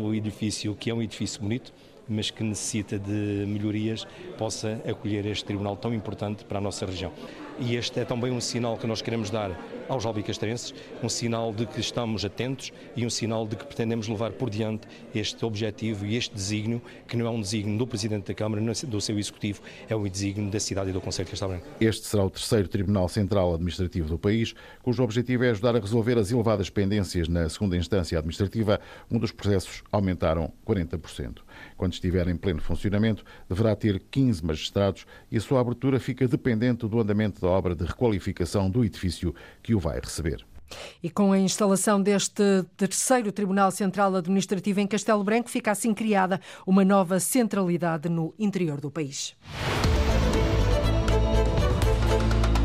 o 0.00 0.14
edifício, 0.14 0.74
que 0.74 0.90
é 0.90 0.94
um 0.94 1.02
edifício 1.02 1.42
bonito, 1.42 1.72
mas 2.08 2.30
que 2.30 2.42
necessita 2.42 2.98
de 2.98 3.44
melhorias, 3.46 4.06
possa 4.36 4.80
acolher 4.88 5.26
este 5.26 5.44
tribunal 5.44 5.76
tão 5.76 5.94
importante 5.94 6.44
para 6.44 6.58
a 6.58 6.60
nossa 6.60 6.86
região. 6.86 7.12
E 7.60 7.76
este 7.76 8.00
é 8.00 8.06
também 8.06 8.32
um 8.32 8.40
sinal 8.40 8.78
que 8.78 8.86
nós 8.86 9.02
queremos 9.02 9.28
dar 9.28 9.54
aos 9.86 10.06
albicastrenses, 10.06 10.72
um 11.02 11.10
sinal 11.10 11.52
de 11.52 11.66
que 11.66 11.78
estamos 11.78 12.24
atentos 12.24 12.72
e 12.96 13.04
um 13.04 13.10
sinal 13.10 13.46
de 13.46 13.54
que 13.54 13.66
pretendemos 13.66 14.08
levar 14.08 14.32
por 14.32 14.48
diante 14.48 14.88
este 15.14 15.44
objetivo 15.44 16.06
e 16.06 16.16
este 16.16 16.34
desígnio, 16.34 16.80
que 17.06 17.18
não 17.18 17.26
é 17.26 17.30
um 17.30 17.40
desígnio 17.40 17.76
do 17.76 17.86
Presidente 17.86 18.28
da 18.28 18.34
Câmara, 18.34 18.62
do 18.62 19.00
seu 19.00 19.18
Executivo, 19.18 19.60
é 19.90 19.94
um 19.94 20.08
desígnio 20.08 20.50
da 20.50 20.58
cidade 20.58 20.88
e 20.88 20.92
do 20.92 21.02
Conselho 21.02 21.26
de 21.26 21.32
Castelo 21.32 21.52
Branco. 21.52 21.66
Este 21.78 22.06
será 22.06 22.24
o 22.24 22.30
terceiro 22.30 22.66
Tribunal 22.66 23.08
Central 23.10 23.52
Administrativo 23.52 24.08
do 24.08 24.18
país, 24.18 24.54
cujo 24.82 25.02
objetivo 25.02 25.44
é 25.44 25.50
ajudar 25.50 25.76
a 25.76 25.80
resolver 25.80 26.16
as 26.16 26.30
elevadas 26.30 26.70
pendências 26.70 27.28
na 27.28 27.46
segunda 27.50 27.76
instância 27.76 28.18
administrativa, 28.18 28.80
um 29.10 29.18
dos 29.18 29.32
processos 29.32 29.82
aumentaram 29.92 30.50
40%. 30.66 31.40
Quando 31.76 31.92
estiver 31.92 32.28
em 32.28 32.36
pleno 32.36 32.60
funcionamento, 32.60 33.24
deverá 33.48 33.74
ter 33.74 34.00
15 34.10 34.44
magistrados 34.44 35.06
e 35.30 35.36
a 35.36 35.40
sua 35.40 35.60
abertura 35.60 35.98
fica 35.98 36.26
dependente 36.26 36.86
do 36.86 37.00
andamento 37.00 37.40
da 37.40 37.48
obra 37.48 37.74
de 37.74 37.84
requalificação 37.84 38.70
do 38.70 38.84
edifício 38.84 39.34
que 39.62 39.74
o 39.74 39.80
vai 39.80 40.00
receber. 40.00 40.44
E 41.02 41.10
com 41.10 41.32
a 41.32 41.38
instalação 41.38 42.00
deste 42.00 42.64
terceiro 42.76 43.32
Tribunal 43.32 43.70
Central 43.70 44.14
Administrativo 44.14 44.80
em 44.80 44.86
Castelo 44.86 45.24
Branco, 45.24 45.50
fica 45.50 45.70
assim 45.70 45.92
criada 45.92 46.40
uma 46.66 46.84
nova 46.84 47.18
centralidade 47.18 48.08
no 48.08 48.34
interior 48.38 48.80
do 48.80 48.90
país. 48.90 49.34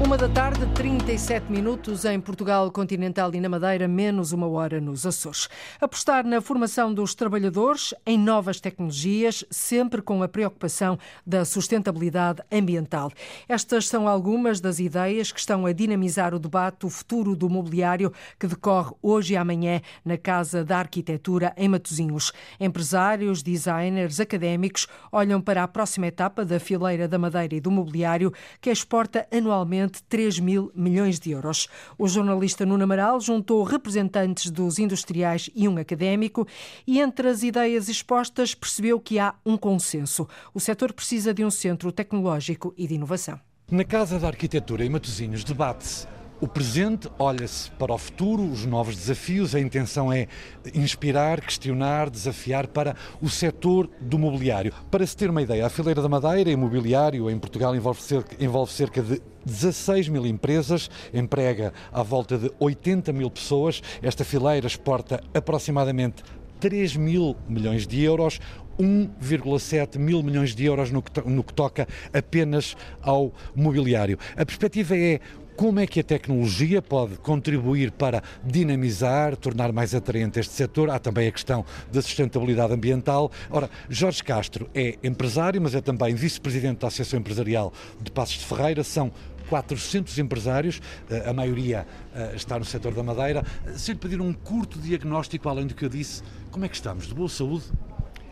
Uma 0.04 0.18
da 0.18 0.28
tarde, 0.28 0.60
37 0.76 1.50
minutos 1.50 2.04
em 2.04 2.20
Portugal 2.20 2.70
continental 2.70 3.34
e 3.34 3.40
na 3.40 3.48
Madeira, 3.48 3.88
menos 3.88 4.34
uma 4.34 4.46
hora 4.46 4.82
nos 4.82 5.06
Açores. 5.06 5.48
Apostar 5.80 6.26
na 6.26 6.42
formação 6.42 6.94
dos 6.94 7.16
trabalhadores 7.16 7.94
em 8.06 8.20
novas 8.20 8.60
tecnologias, 8.60 9.46
sempre 9.50 10.02
com 10.02 10.22
a 10.22 10.28
preocupação 10.28 11.00
da 11.26 11.46
sustentabilidade 11.46 12.44
ambiental. 12.52 13.10
Estas 13.48 13.88
são 13.88 14.06
algumas 14.06 14.60
das 14.60 14.80
ideias 14.80 15.32
que 15.32 15.40
estão 15.40 15.66
a 15.66 15.72
dinamizar 15.72 16.36
o 16.36 16.40
debate 16.40 16.86
O 16.86 16.90
Futuro 16.90 17.34
do 17.34 17.50
Mobiliário, 17.50 18.12
que 18.38 18.48
decorre 18.48 18.94
hoje 19.02 19.34
e 19.34 19.38
amanhã 19.38 19.80
na 20.04 20.18
Casa 20.18 20.66
da 20.66 20.80
Arquitetura 20.80 21.54
em 21.56 21.70
Matosinhos. 21.70 22.34
Empresários, 22.60 23.42
designers, 23.42 24.20
académicos 24.20 24.88
olham 25.10 25.40
para 25.40 25.64
a 25.64 25.68
próxima 25.70 26.08
etapa 26.08 26.44
da 26.44 26.60
fileira 26.60 27.08
da 27.08 27.18
Madeira 27.18 27.56
e 27.56 27.62
do 27.62 27.72
mobiliário, 27.72 28.34
que 28.60 28.70
exporta 28.70 29.26
anualmente 29.32 29.86
de 29.96 30.04
3 30.04 30.40
mil 30.40 30.72
milhões 30.76 31.20
de 31.20 31.32
euros. 31.32 31.68
O 31.98 32.08
jornalista 32.08 32.66
Nuno 32.66 32.84
Amaral 32.84 33.20
juntou 33.20 33.64
representantes 33.64 34.52
dos 34.52 34.78
industriais 34.80 35.50
e 35.56 35.68
um 35.68 35.78
académico 35.78 36.48
e, 36.86 37.00
entre 37.00 37.30
as 37.30 37.44
ideias 37.44 37.90
expostas, 37.90 38.54
percebeu 38.54 39.00
que 39.00 39.20
há 39.20 39.34
um 39.46 39.58
consenso. 39.58 40.28
O 40.54 40.60
setor 40.60 40.94
precisa 40.94 41.34
de 41.34 41.44
um 41.44 41.52
centro 41.52 41.92
tecnológico 41.92 42.74
e 42.78 42.88
de 42.88 42.96
inovação. 42.96 43.40
Na 43.72 43.84
Casa 43.84 44.20
da 44.20 44.28
Arquitetura 44.28 44.86
em 44.86 44.90
Matosinhos 44.90 45.44
debate-se 45.44 46.15
o 46.42 46.48
presente 46.48 47.10
olha-se 47.18 47.72
para 47.72 47.94
o 47.94 47.98
futuro, 47.98 48.44
os 48.44 48.66
novos 48.66 48.96
desafios. 48.96 49.56
A 49.56 49.60
intenção 49.60 50.12
é 50.12 50.28
inspirar, 50.74 51.42
questionar, 51.42 52.10
desafiar 52.10 52.68
para 52.68 52.96
o 53.22 53.30
setor 53.30 53.90
do 54.00 54.20
mobiliário. 54.20 54.74
Para 54.92 55.06
se 55.06 55.16
ter 55.16 55.30
uma 55.30 55.42
ideia, 55.42 55.66
a 55.66 55.70
Fileira 55.70 56.02
da 56.02 56.10
Madeira, 56.10 56.50
imobiliário, 56.50 57.30
em 57.30 57.40
Portugal 57.40 57.76
envolve 57.76 58.02
cerca, 58.02 58.44
envolve 58.44 58.72
cerca 58.72 59.02
de 59.02 59.22
16 59.46 60.10
mil 60.10 60.26
empresas, 60.26 60.90
emprega 61.14 61.74
à 61.92 62.04
volta 62.04 62.38
de 62.38 62.52
80 62.60 63.14
mil 63.14 63.30
pessoas. 63.30 63.82
Esta 64.02 64.26
fileira 64.26 64.68
exporta 64.68 65.24
aproximadamente 65.34 66.24
3 66.60 66.96
mil 66.96 67.36
milhões 67.48 67.86
de 67.86 68.02
euros, 68.04 68.40
1,7 68.80 69.98
mil 69.98 70.22
milhões 70.22 70.54
de 70.54 70.66
euros 70.66 70.92
no 70.92 71.02
que, 71.02 71.30
no 71.30 71.44
que 71.44 71.54
toca 71.54 71.88
apenas 72.14 72.76
ao 73.02 73.32
mobiliário. 73.56 74.18
A 74.36 74.46
perspectiva 74.46 74.98
é 74.98 75.20
como 75.56 75.80
é 75.80 75.88
que 75.88 76.00
a 76.00 76.04
tecnologia 76.04 76.82
pode 76.82 77.18
contribuir 77.18 77.92
para 77.92 78.22
dinamizar, 78.44 79.36
tornar 79.38 79.72
mais 79.72 79.96
atraente 79.96 80.40
este 80.40 80.54
setor? 80.54 80.90
Há 80.90 81.00
também 81.00 81.28
a 81.28 81.32
questão 81.32 81.66
da 81.92 82.02
sustentabilidade 82.02 82.74
ambiental. 82.74 83.32
Ora, 83.50 83.70
Jorge 83.90 84.24
Castro 84.24 84.70
é 84.74 84.98
empresário, 85.04 85.62
mas 85.62 85.74
é 85.74 85.82
também 85.82 86.14
vice-presidente 86.14 86.80
da 86.80 86.88
Associação 86.88 87.20
Empresarial 87.20 87.72
de 88.02 88.12
Passos 88.12 88.40
de 88.40 88.46
Ferreira. 88.46 88.84
São 88.84 89.12
400 89.50 90.18
empresários, 90.20 90.82
eh, 91.10 91.24
a 91.30 91.34
maioria 91.34 91.88
eh, 92.14 92.34
está 92.36 92.58
no 92.60 92.66
setor 92.66 92.94
da 92.94 93.04
madeira. 93.04 93.44
Se 93.76 93.94
lhe 93.94 94.00
pedir 94.00 94.20
um 94.20 94.34
curto 94.34 94.80
diagnóstico, 94.80 95.48
além 95.48 95.68
do 95.68 95.76
que 95.76 95.86
eu 95.86 95.90
disse, 95.90 96.24
como 96.52 96.66
é 96.66 96.70
que 96.70 96.76
estamos? 96.76 97.08
De 97.08 97.14
boa 97.14 97.30
saúde? 97.30 97.66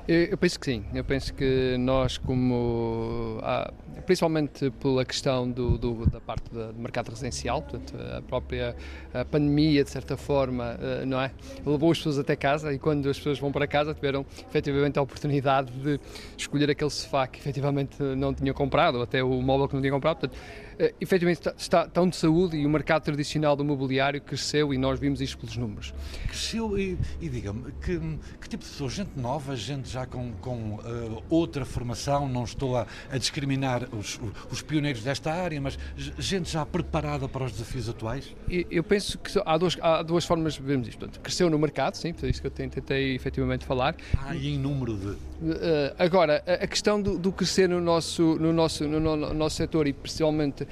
Eu 0.05 0.37
penso 0.37 0.59
que 0.59 0.65
sim. 0.65 0.83
Eu 0.93 1.03
penso 1.03 1.33
que 1.33 1.77
nós, 1.79 2.17
como 2.17 3.39
ah, 3.41 3.71
principalmente 4.05 4.69
pela 4.71 5.05
questão 5.05 5.49
do, 5.49 5.77
do, 5.77 6.05
da 6.05 6.19
parte 6.19 6.49
do 6.49 6.73
mercado 6.73 7.09
residencial, 7.09 7.61
portanto, 7.61 7.95
a 8.17 8.21
própria 8.21 8.75
a 9.13 9.23
pandemia, 9.23 9.81
de 9.83 9.89
certa 9.89 10.17
forma, 10.17 10.77
ah, 10.77 11.05
não 11.05 11.21
é? 11.21 11.31
Levou 11.65 11.89
as 11.91 11.97
pessoas 11.97 12.19
até 12.19 12.35
casa 12.35 12.73
e 12.73 12.79
quando 12.79 13.09
as 13.09 13.17
pessoas 13.17 13.39
vão 13.39 13.51
para 13.51 13.65
casa 13.65 13.93
tiveram 13.93 14.25
efetivamente 14.49 14.99
a 14.99 15.01
oportunidade 15.01 15.71
de 15.71 15.97
escolher 16.37 16.69
aquele 16.69 16.89
sofá 16.89 17.25
que 17.25 17.39
efetivamente 17.39 18.01
não 18.01 18.33
tinham 18.33 18.53
comprado, 18.53 18.95
ou 18.95 19.03
até 19.03 19.23
o 19.23 19.41
móvel 19.41 19.69
que 19.69 19.75
não 19.75 19.81
tinham 19.81 19.95
comprado. 19.95 20.19
Portanto, 20.19 20.37
uh, 20.37 20.95
efetivamente 20.99 21.39
está, 21.39 21.53
está 21.57 21.87
tão 21.87 22.09
de 22.09 22.17
saúde 22.17 22.57
e 22.57 22.65
o 22.65 22.69
mercado 22.69 23.03
tradicional 23.03 23.55
do 23.55 23.63
mobiliário 23.63 24.19
cresceu 24.19 24.73
e 24.73 24.77
nós 24.77 24.99
vimos 24.99 25.21
isto 25.21 25.37
pelos 25.37 25.55
números. 25.55 25.93
Cresceu 26.27 26.77
e, 26.77 26.97
e 27.21 27.29
diga-me, 27.29 27.71
que, 27.73 27.97
que, 28.41 28.49
tipo 28.49 28.63
de 28.63 28.69
pessoas? 28.69 28.93
Gente 28.93 29.17
nova, 29.17 29.55
gente 29.55 29.92
já 29.93 30.05
com, 30.07 30.33
com 30.41 30.75
uh, 30.75 31.23
outra 31.29 31.63
formação, 31.65 32.27
não 32.27 32.43
estou 32.43 32.75
a, 32.75 32.87
a 33.11 33.17
discriminar 33.17 33.87
os, 33.93 34.19
os, 34.51 34.61
pioneiros 34.61 35.03
desta 35.03 35.31
área, 35.31 35.61
mas 35.61 35.77
gente 35.95 36.51
já 36.51 36.65
preparada 36.65 37.29
para 37.29 37.45
os 37.45 37.51
desafios 37.51 37.87
atuais? 37.87 38.35
Eu 38.49 38.83
penso 38.83 39.19
que 39.19 39.31
há 39.45 39.57
duas, 39.57 39.77
há 39.79 40.01
duas 40.01 40.25
formas 40.25 40.55
de 40.55 40.61
vermos 40.61 40.87
isto. 40.87 40.99
Portanto, 40.99 41.19
cresceu 41.21 41.49
no 41.49 41.59
mercado, 41.59 41.95
sim, 41.95 42.13
é 42.23 42.27
isso 42.27 42.41
que 42.41 42.47
eu 42.47 42.51
tentei 42.51 43.15
efetivamente 43.15 43.65
falar. 43.65 43.95
Ah, 44.17 44.35
e 44.35 44.55
em 44.55 44.57
número 44.57 44.97
de. 44.97 45.17
Uh, 45.43 45.93
agora, 45.99 46.41
a, 46.47 46.65
questão 46.65 47.01
do, 47.01 47.17
do, 47.17 47.29
crescer 47.29 47.67
no 47.67 47.81
nosso, 47.81 48.37
no 48.39 48.53
nosso, 48.53 48.87
no, 48.87 48.99
no 48.99 49.33
nosso 49.33 49.57
setor 49.57 49.87
e 49.87 49.91
principalmente 49.91 50.63
uh, 50.63 50.67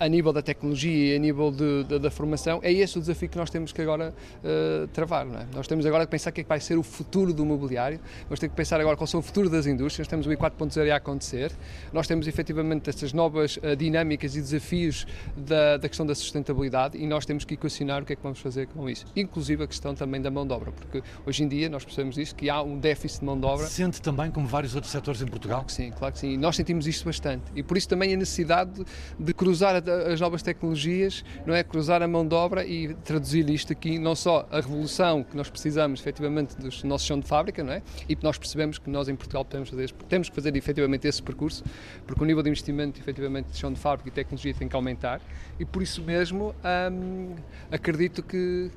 a 0.00 0.08
nível 0.08 0.32
da 0.32 0.42
tecnologia 0.42 1.12
e 1.12 1.16
a 1.16 1.18
nível 1.18 1.52
de, 1.52 1.84
de, 1.84 1.98
da 2.00 2.10
formação, 2.10 2.58
é 2.60 2.72
esse 2.72 2.98
o 2.98 3.00
desafio 3.00 3.28
que 3.28 3.38
nós 3.38 3.50
temos 3.50 3.70
que 3.70 3.80
agora 3.80 4.12
uh, 4.42 4.88
travar. 4.88 5.26
É? 5.26 5.46
Nós 5.54 5.68
temos 5.68 5.86
agora 5.86 6.04
que 6.04 6.10
pensar 6.10 6.30
o 6.30 6.32
que 6.32 6.40
é 6.40 6.44
que 6.44 6.48
vai 6.48 6.58
ser 6.58 6.76
o 6.76 6.82
futuro 6.82 7.32
do 7.32 7.46
mobiliário, 7.46 8.00
nós 8.28 8.40
temos 8.40 8.52
que 8.52 8.56
pensar 8.56 8.80
agora 8.80 8.96
qual 8.96 9.06
são 9.06 9.20
o 9.20 9.22
futuro 9.22 9.48
das 9.48 9.64
indústrias, 9.66 10.08
temos 10.08 10.26
o 10.26 10.32
I 10.32 10.36
4.0 10.36 10.92
a 10.92 10.96
acontecer, 10.96 11.52
nós 11.92 12.08
temos 12.08 12.26
efetivamente 12.26 12.90
estas 12.90 13.12
novas 13.12 13.58
dinâmicas 13.78 14.34
e 14.34 14.40
desafios 14.40 15.06
da, 15.36 15.76
da 15.76 15.88
questão 15.88 16.04
da 16.04 16.14
sustentabilidade 16.16 16.98
e 16.98 17.06
nós 17.06 17.24
temos 17.24 17.44
que 17.44 17.54
equacionar 17.54 18.02
o 18.02 18.06
que 18.06 18.12
é 18.12 18.16
que 18.16 18.22
vamos 18.22 18.40
fazer 18.40 18.66
com 18.66 18.90
isso, 18.90 19.06
inclusive 19.14 19.62
a 19.62 19.66
questão 19.68 19.94
também 19.94 20.20
da 20.20 20.30
mão 20.30 20.44
de 20.44 20.52
obra, 20.52 20.72
porque 20.72 21.02
hoje 21.24 21.44
em 21.44 21.48
dia 21.48 21.68
nós 21.68 21.84
percebemos 21.84 22.18
isso, 22.18 22.34
que 22.34 22.50
há 22.50 22.60
um 22.60 22.78
déficit 22.78 23.20
de 23.20 23.26
mão 23.26 23.38
de 23.38 23.46
obra. 23.46 23.66
Sente 23.66 24.02
também 24.02 24.15
como 24.30 24.46
vários 24.46 24.74
outros 24.74 24.92
setores 24.92 25.22
em 25.22 25.26
Portugal? 25.26 25.58
Claro 25.58 25.66
que 25.66 25.72
sim, 25.72 25.90
claro 25.90 26.12
que 26.12 26.20
sim. 26.20 26.32
E 26.32 26.36
nós 26.36 26.56
sentimos 26.56 26.86
isto 26.86 27.04
bastante. 27.04 27.44
E 27.54 27.62
por 27.62 27.76
isso 27.76 27.88
também 27.88 28.12
a 28.14 28.16
necessidade 28.16 28.84
de 29.18 29.34
cruzar 29.34 29.82
as 30.10 30.20
novas 30.20 30.42
tecnologias, 30.42 31.24
não 31.44 31.54
é? 31.54 31.62
Cruzar 31.62 32.02
a 32.02 32.08
mão 32.08 32.26
de 32.26 32.34
obra 32.34 32.64
e 32.64 32.94
traduzir 32.94 33.48
isto 33.50 33.72
aqui, 33.72 33.98
não 33.98 34.14
só 34.14 34.46
a 34.50 34.56
revolução 34.56 35.22
que 35.22 35.36
nós 35.36 35.48
precisamos 35.48 36.00
efetivamente 36.00 36.56
dos 36.56 36.82
nossos 36.82 37.06
chão 37.06 37.20
de 37.20 37.26
fábrica, 37.26 37.62
não 37.62 37.72
é? 37.72 37.82
E 38.08 38.16
nós 38.22 38.38
percebemos 38.38 38.78
que 38.78 38.90
nós 38.90 39.08
em 39.08 39.14
Portugal 39.14 39.44
temos, 39.44 39.68
fazer, 39.68 39.92
temos 40.08 40.28
que 40.28 40.34
fazer 40.34 40.56
efetivamente 40.56 41.06
esse 41.06 41.22
percurso, 41.22 41.62
porque 42.06 42.22
o 42.22 42.26
nível 42.26 42.42
de 42.42 42.48
investimento 42.48 43.00
efetivamente 43.00 43.50
de 43.50 43.58
chão 43.58 43.72
de 43.72 43.78
fábrica 43.78 44.08
e 44.08 44.12
tecnologia 44.12 44.54
tem 44.54 44.68
que 44.68 44.76
aumentar 44.76 45.20
e 45.58 45.64
por 45.64 45.82
isso 45.82 46.02
mesmo 46.02 46.54
hum, 46.92 47.34
acredito 47.70 48.22
que 48.22 48.70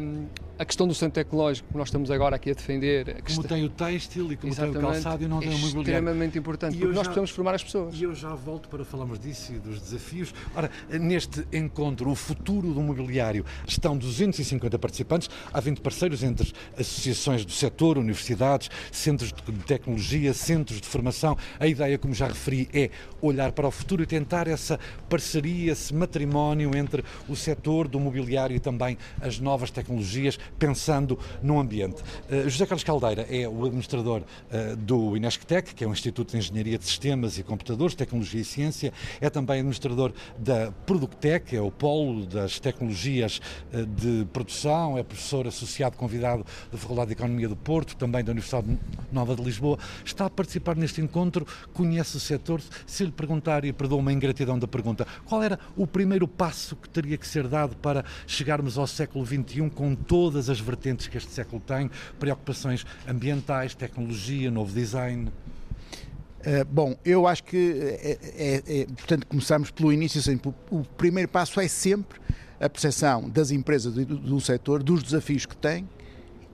hum, 0.00 0.26
a 0.58 0.64
questão 0.64 0.86
do 0.86 0.94
centro 0.94 1.14
tecnológico 1.14 1.68
que 1.68 1.76
nós 1.76 1.88
estamos 1.88 2.10
agora 2.10 2.36
aqui 2.36 2.50
a 2.50 2.54
defender. 2.54 3.10
A 3.10 3.12
como 3.12 3.24
questão... 3.24 3.44
tem 3.44 3.64
o 3.64 3.68
têxtil 3.68 4.32
e 4.32 4.36
como 4.36 4.54
tem 4.54 4.70
o 4.70 4.72
calçado 4.72 5.24
e 5.24 5.28
não 5.28 5.40
tem 5.40 5.48
o 5.50 5.52
mobiliário. 5.52 5.80
extremamente 5.80 6.38
importante, 6.38 6.76
e 6.76 6.78
porque 6.78 6.94
nós 6.94 6.96
já, 6.96 7.02
precisamos 7.02 7.30
formar 7.30 7.54
as 7.54 7.64
pessoas. 7.64 7.94
E 7.94 8.04
eu 8.04 8.14
já 8.14 8.34
volto 8.34 8.68
para 8.68 8.84
falarmos 8.84 9.18
disso 9.18 9.52
e 9.52 9.58
dos 9.58 9.80
desafios. 9.80 10.34
Ora, 10.54 10.70
neste 10.88 11.46
encontro, 11.52 12.10
o 12.10 12.14
futuro 12.14 12.72
do 12.72 12.80
mobiliário, 12.80 13.44
estão 13.66 13.96
250 13.96 14.78
participantes, 14.78 15.28
há 15.52 15.60
20 15.60 15.80
parceiros 15.80 16.22
entre 16.22 16.52
associações 16.78 17.44
do 17.44 17.52
setor, 17.52 17.98
universidades, 17.98 18.70
centros 18.90 19.32
de 19.32 19.52
tecnologia, 19.64 20.32
centros 20.32 20.80
de 20.80 20.86
formação. 20.86 21.36
A 21.60 21.66
ideia, 21.66 21.98
como 21.98 22.14
já 22.14 22.28
referi, 22.28 22.68
é 22.72 22.90
olhar 23.20 23.52
para 23.52 23.68
o 23.68 23.70
futuro 23.70 24.02
e 24.02 24.06
tentar 24.06 24.48
essa 24.48 24.78
parceria, 25.08 25.72
esse 25.72 25.94
matrimónio 25.94 26.74
entre 26.76 27.04
o 27.28 27.36
setor 27.36 27.88
do 27.88 28.00
mobiliário 28.00 28.56
e 28.56 28.60
também 28.60 28.96
as 29.20 29.38
novas 29.38 29.70
tecnologias 29.70 30.38
pensando 30.58 31.18
no 31.42 31.58
ambiente. 31.60 32.02
Uh, 32.30 32.48
José 32.48 32.66
Carlos 32.66 32.84
Caldeira 32.84 33.26
é 33.30 33.48
o 33.48 33.64
administrador 33.64 34.22
uh, 34.22 34.76
do 34.76 35.16
Inesctec, 35.16 35.74
que 35.74 35.84
é 35.84 35.88
um 35.88 35.92
Instituto 35.92 36.32
de 36.32 36.38
Engenharia 36.38 36.78
de 36.78 36.84
Sistemas 36.84 37.38
e 37.38 37.42
Computadores, 37.42 37.94
Tecnologia 37.94 38.40
e 38.40 38.44
Ciência, 38.44 38.92
é 39.20 39.30
também 39.30 39.58
administrador 39.58 40.12
da 40.38 40.72
Productec, 40.84 41.56
é 41.56 41.60
o 41.60 41.70
polo 41.70 42.26
das 42.26 42.58
tecnologias 42.58 43.40
uh, 43.72 43.86
de 43.86 44.26
produção, 44.32 44.98
é 44.98 45.02
professor 45.02 45.46
associado 45.46 45.96
convidado 45.96 46.44
da 46.70 46.78
Faculdade 46.78 47.08
de 47.08 47.12
Economia 47.14 47.48
do 47.48 47.56
Porto, 47.56 47.96
também 47.96 48.24
da 48.24 48.32
Universidade 48.32 48.78
Nova 49.12 49.34
de 49.34 49.42
Lisboa. 49.42 49.78
Está 50.04 50.26
a 50.26 50.30
participar 50.30 50.76
neste 50.76 51.00
encontro, 51.00 51.46
conhece 51.72 52.16
o 52.16 52.20
setor. 52.20 52.60
Se 52.86 53.04
lhe 53.04 53.12
perguntar, 53.12 53.64
e 53.64 53.72
perdoa 53.72 53.98
uma 53.98 54.12
ingratidão 54.12 54.58
da 54.58 54.66
pergunta, 54.66 55.06
qual 55.24 55.42
era 55.42 55.58
o 55.76 55.86
primeiro 55.86 56.26
passo 56.28 56.76
que 56.76 56.88
teria 56.88 57.16
que 57.16 57.26
ser 57.26 57.48
dado 57.48 57.76
para 57.76 58.04
chegarmos 58.26 58.78
ao 58.78 58.86
século 58.86 59.24
XXI 59.24 59.70
com 59.70 59.94
toda 59.94 60.35
todas 60.36 60.50
as 60.50 60.60
vertentes 60.60 61.08
que 61.08 61.16
este 61.16 61.32
século 61.32 61.62
tem, 61.66 61.90
preocupações 62.18 62.84
ambientais, 63.08 63.74
tecnologia, 63.74 64.50
novo 64.50 64.72
design? 64.72 65.32
Uh, 66.40 66.64
bom, 66.70 66.94
eu 67.04 67.26
acho 67.26 67.42
que, 67.42 67.80
é, 67.82 68.18
é, 68.36 68.80
é, 68.80 68.84
portanto, 68.84 69.26
começamos 69.26 69.70
pelo 69.70 69.90
início. 69.90 70.20
Assim, 70.20 70.38
o 70.70 70.84
primeiro 70.96 71.28
passo 71.28 71.58
é 71.58 71.66
sempre 71.66 72.20
a 72.60 72.68
percepção 72.68 73.30
das 73.30 73.50
empresas 73.50 73.94
do, 73.94 74.04
do 74.04 74.40
setor, 74.40 74.82
dos 74.82 75.02
desafios 75.02 75.46
que 75.46 75.56
têm 75.56 75.88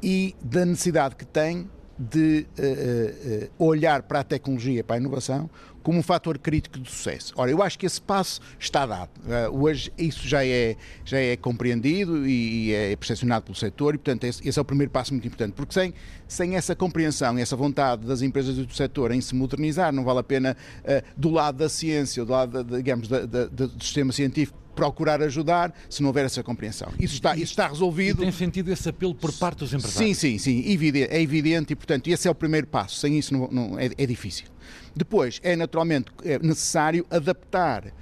e 0.00 0.34
da 0.40 0.64
necessidade 0.64 1.16
que 1.16 1.24
têm 1.24 1.68
de 1.98 2.46
uh, 2.58 3.62
uh, 3.62 3.66
olhar 3.66 4.02
para 4.02 4.20
a 4.20 4.24
tecnologia, 4.24 4.82
para 4.82 4.96
a 4.96 4.98
inovação, 4.98 5.50
como 5.82 5.98
um 5.98 6.02
fator 6.02 6.38
crítico 6.38 6.78
de 6.78 6.90
sucesso. 6.90 7.32
Ora, 7.36 7.50
eu 7.50 7.62
acho 7.62 7.78
que 7.78 7.86
esse 7.86 8.00
passo 8.00 8.40
está 8.58 8.86
dado. 8.86 9.10
Uh, 9.18 9.62
hoje 9.62 9.92
isso 9.98 10.26
já 10.26 10.44
é, 10.44 10.76
já 11.04 11.18
é 11.18 11.36
compreendido 11.36 12.26
e, 12.26 12.68
e 12.68 12.72
é 12.72 12.96
percepcionado 12.96 13.44
pelo 13.44 13.56
setor 13.56 13.94
e, 13.94 13.98
portanto, 13.98 14.24
esse, 14.24 14.46
esse, 14.46 14.58
é 14.58 14.62
o 14.62 14.64
primeiro 14.64 14.90
passo 14.90 15.12
muito 15.12 15.26
importante, 15.26 15.52
porque 15.54 15.74
sem, 15.74 15.92
sem 16.26 16.56
essa 16.56 16.74
compreensão 16.74 17.38
essa 17.38 17.56
vontade 17.56 18.06
das 18.06 18.22
empresas 18.22 18.56
do 18.56 18.72
setor 18.74 19.10
em 19.12 19.20
se 19.20 19.34
modernizar, 19.34 19.92
não 19.92 20.04
vale 20.04 20.20
a 20.20 20.22
pena, 20.22 20.56
uh, 20.80 21.02
do 21.16 21.30
lado 21.30 21.58
da 21.58 21.68
ciência, 21.68 22.24
do 22.24 22.32
lado, 22.32 22.62
da, 22.62 22.76
digamos, 22.76 23.08
da, 23.08 23.26
da, 23.26 23.46
do 23.46 23.82
sistema 23.82 24.12
científico, 24.12 24.58
procurar 24.74 25.22
ajudar 25.22 25.72
se 25.88 26.02
não 26.02 26.08
houver 26.08 26.24
essa 26.24 26.42
compreensão. 26.42 26.92
Isso 26.98 27.14
está, 27.14 27.34
isso 27.34 27.52
está 27.52 27.68
resolvido. 27.68 28.22
E 28.22 28.26
tem 28.26 28.32
sentido 28.32 28.70
esse 28.70 28.88
apelo 28.88 29.14
por 29.14 29.32
parte 29.32 29.58
dos 29.58 29.72
empresários? 29.72 30.18
Sim, 30.18 30.38
sim, 30.38 30.62
sim, 30.62 31.04
é 31.10 31.20
evidente 31.20 31.72
e, 31.72 31.76
portanto, 31.76 32.08
esse 32.08 32.28
é 32.28 32.30
o 32.30 32.34
primeiro 32.34 32.66
passo. 32.66 32.96
Sem 32.96 33.18
isso 33.18 33.32
não, 33.32 33.48
não 33.50 33.78
é, 33.78 33.90
é 33.96 34.06
difícil. 34.06 34.46
Depois, 34.94 35.40
é 35.42 35.56
naturalmente 35.56 36.10
é 36.24 36.38
necessário 36.38 37.06
adaptar 37.10 37.86
uh, 37.86 37.92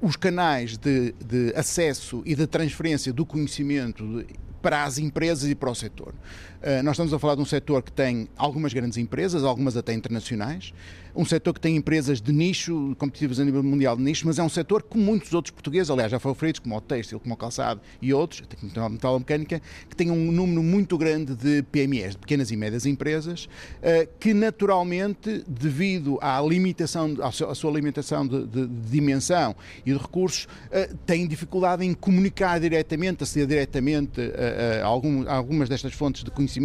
os 0.00 0.16
canais 0.16 0.76
de, 0.76 1.12
de, 1.24 1.52
acesso 1.56 2.22
e 2.24 2.34
de 2.34 2.46
transferência 2.46 3.12
do 3.12 3.26
conhecimento 3.26 4.24
para 4.62 4.84
as 4.84 4.98
empresas 4.98 5.48
e 5.48 5.54
para 5.54 5.70
o 5.70 5.74
setor. 5.74 6.14
Uh, 6.66 6.82
nós 6.82 6.94
estamos 6.94 7.14
a 7.14 7.18
falar 7.20 7.36
de 7.36 7.40
um 7.42 7.44
setor 7.44 7.80
que 7.80 7.92
tem 7.92 8.28
algumas 8.36 8.72
grandes 8.72 8.98
empresas, 8.98 9.44
algumas 9.44 9.76
até 9.76 9.92
internacionais, 9.92 10.72
um 11.14 11.24
setor 11.24 11.54
que 11.54 11.60
tem 11.60 11.76
empresas 11.76 12.20
de 12.20 12.32
nicho, 12.32 12.96
competitivas 12.98 13.38
a 13.38 13.44
nível 13.44 13.62
mundial 13.62 13.96
de 13.96 14.02
nicho, 14.02 14.26
mas 14.26 14.36
é 14.36 14.42
um 14.42 14.48
setor 14.48 14.82
como 14.82 15.04
muitos 15.04 15.32
outros 15.32 15.52
portugueses, 15.52 15.88
aliás, 15.90 16.10
já 16.10 16.18
foram 16.18 16.34
referidos, 16.34 16.58
como 16.58 16.76
o 16.76 16.80
têxtil, 16.80 17.20
como 17.20 17.34
o 17.34 17.36
calçado 17.36 17.80
e 18.02 18.12
outros, 18.12 18.42
a 18.74 18.88
metalomecânica, 18.88 19.62
que 19.88 19.94
tem 19.94 20.10
um 20.10 20.32
número 20.32 20.60
muito 20.60 20.98
grande 20.98 21.36
de 21.36 21.62
PMEs, 21.62 22.10
de 22.10 22.18
pequenas 22.18 22.50
e 22.50 22.56
médias 22.56 22.84
empresas, 22.84 23.48
eh, 23.80 24.08
que 24.18 24.34
naturalmente, 24.34 25.44
devido 25.46 26.18
à 26.20 26.40
limitação, 26.40 27.16
à 27.22 27.54
sua 27.54 27.70
limitação 27.70 28.26
de, 28.26 28.44
de, 28.44 28.66
de 28.66 28.90
dimensão 28.90 29.54
e 29.86 29.92
de 29.92 29.98
recursos, 29.98 30.48
eh, 30.72 30.90
têm 31.06 31.28
dificuldade 31.28 31.84
em 31.84 31.94
comunicar 31.94 32.58
diretamente, 32.58 33.22
aceder 33.22 33.46
diretamente 33.46 34.20
a, 34.20 34.82
a, 34.82 34.84
a 34.84 35.36
algumas 35.36 35.68
destas 35.68 35.92
fontes 35.92 36.24
de 36.24 36.30
conhecimento 36.32 36.55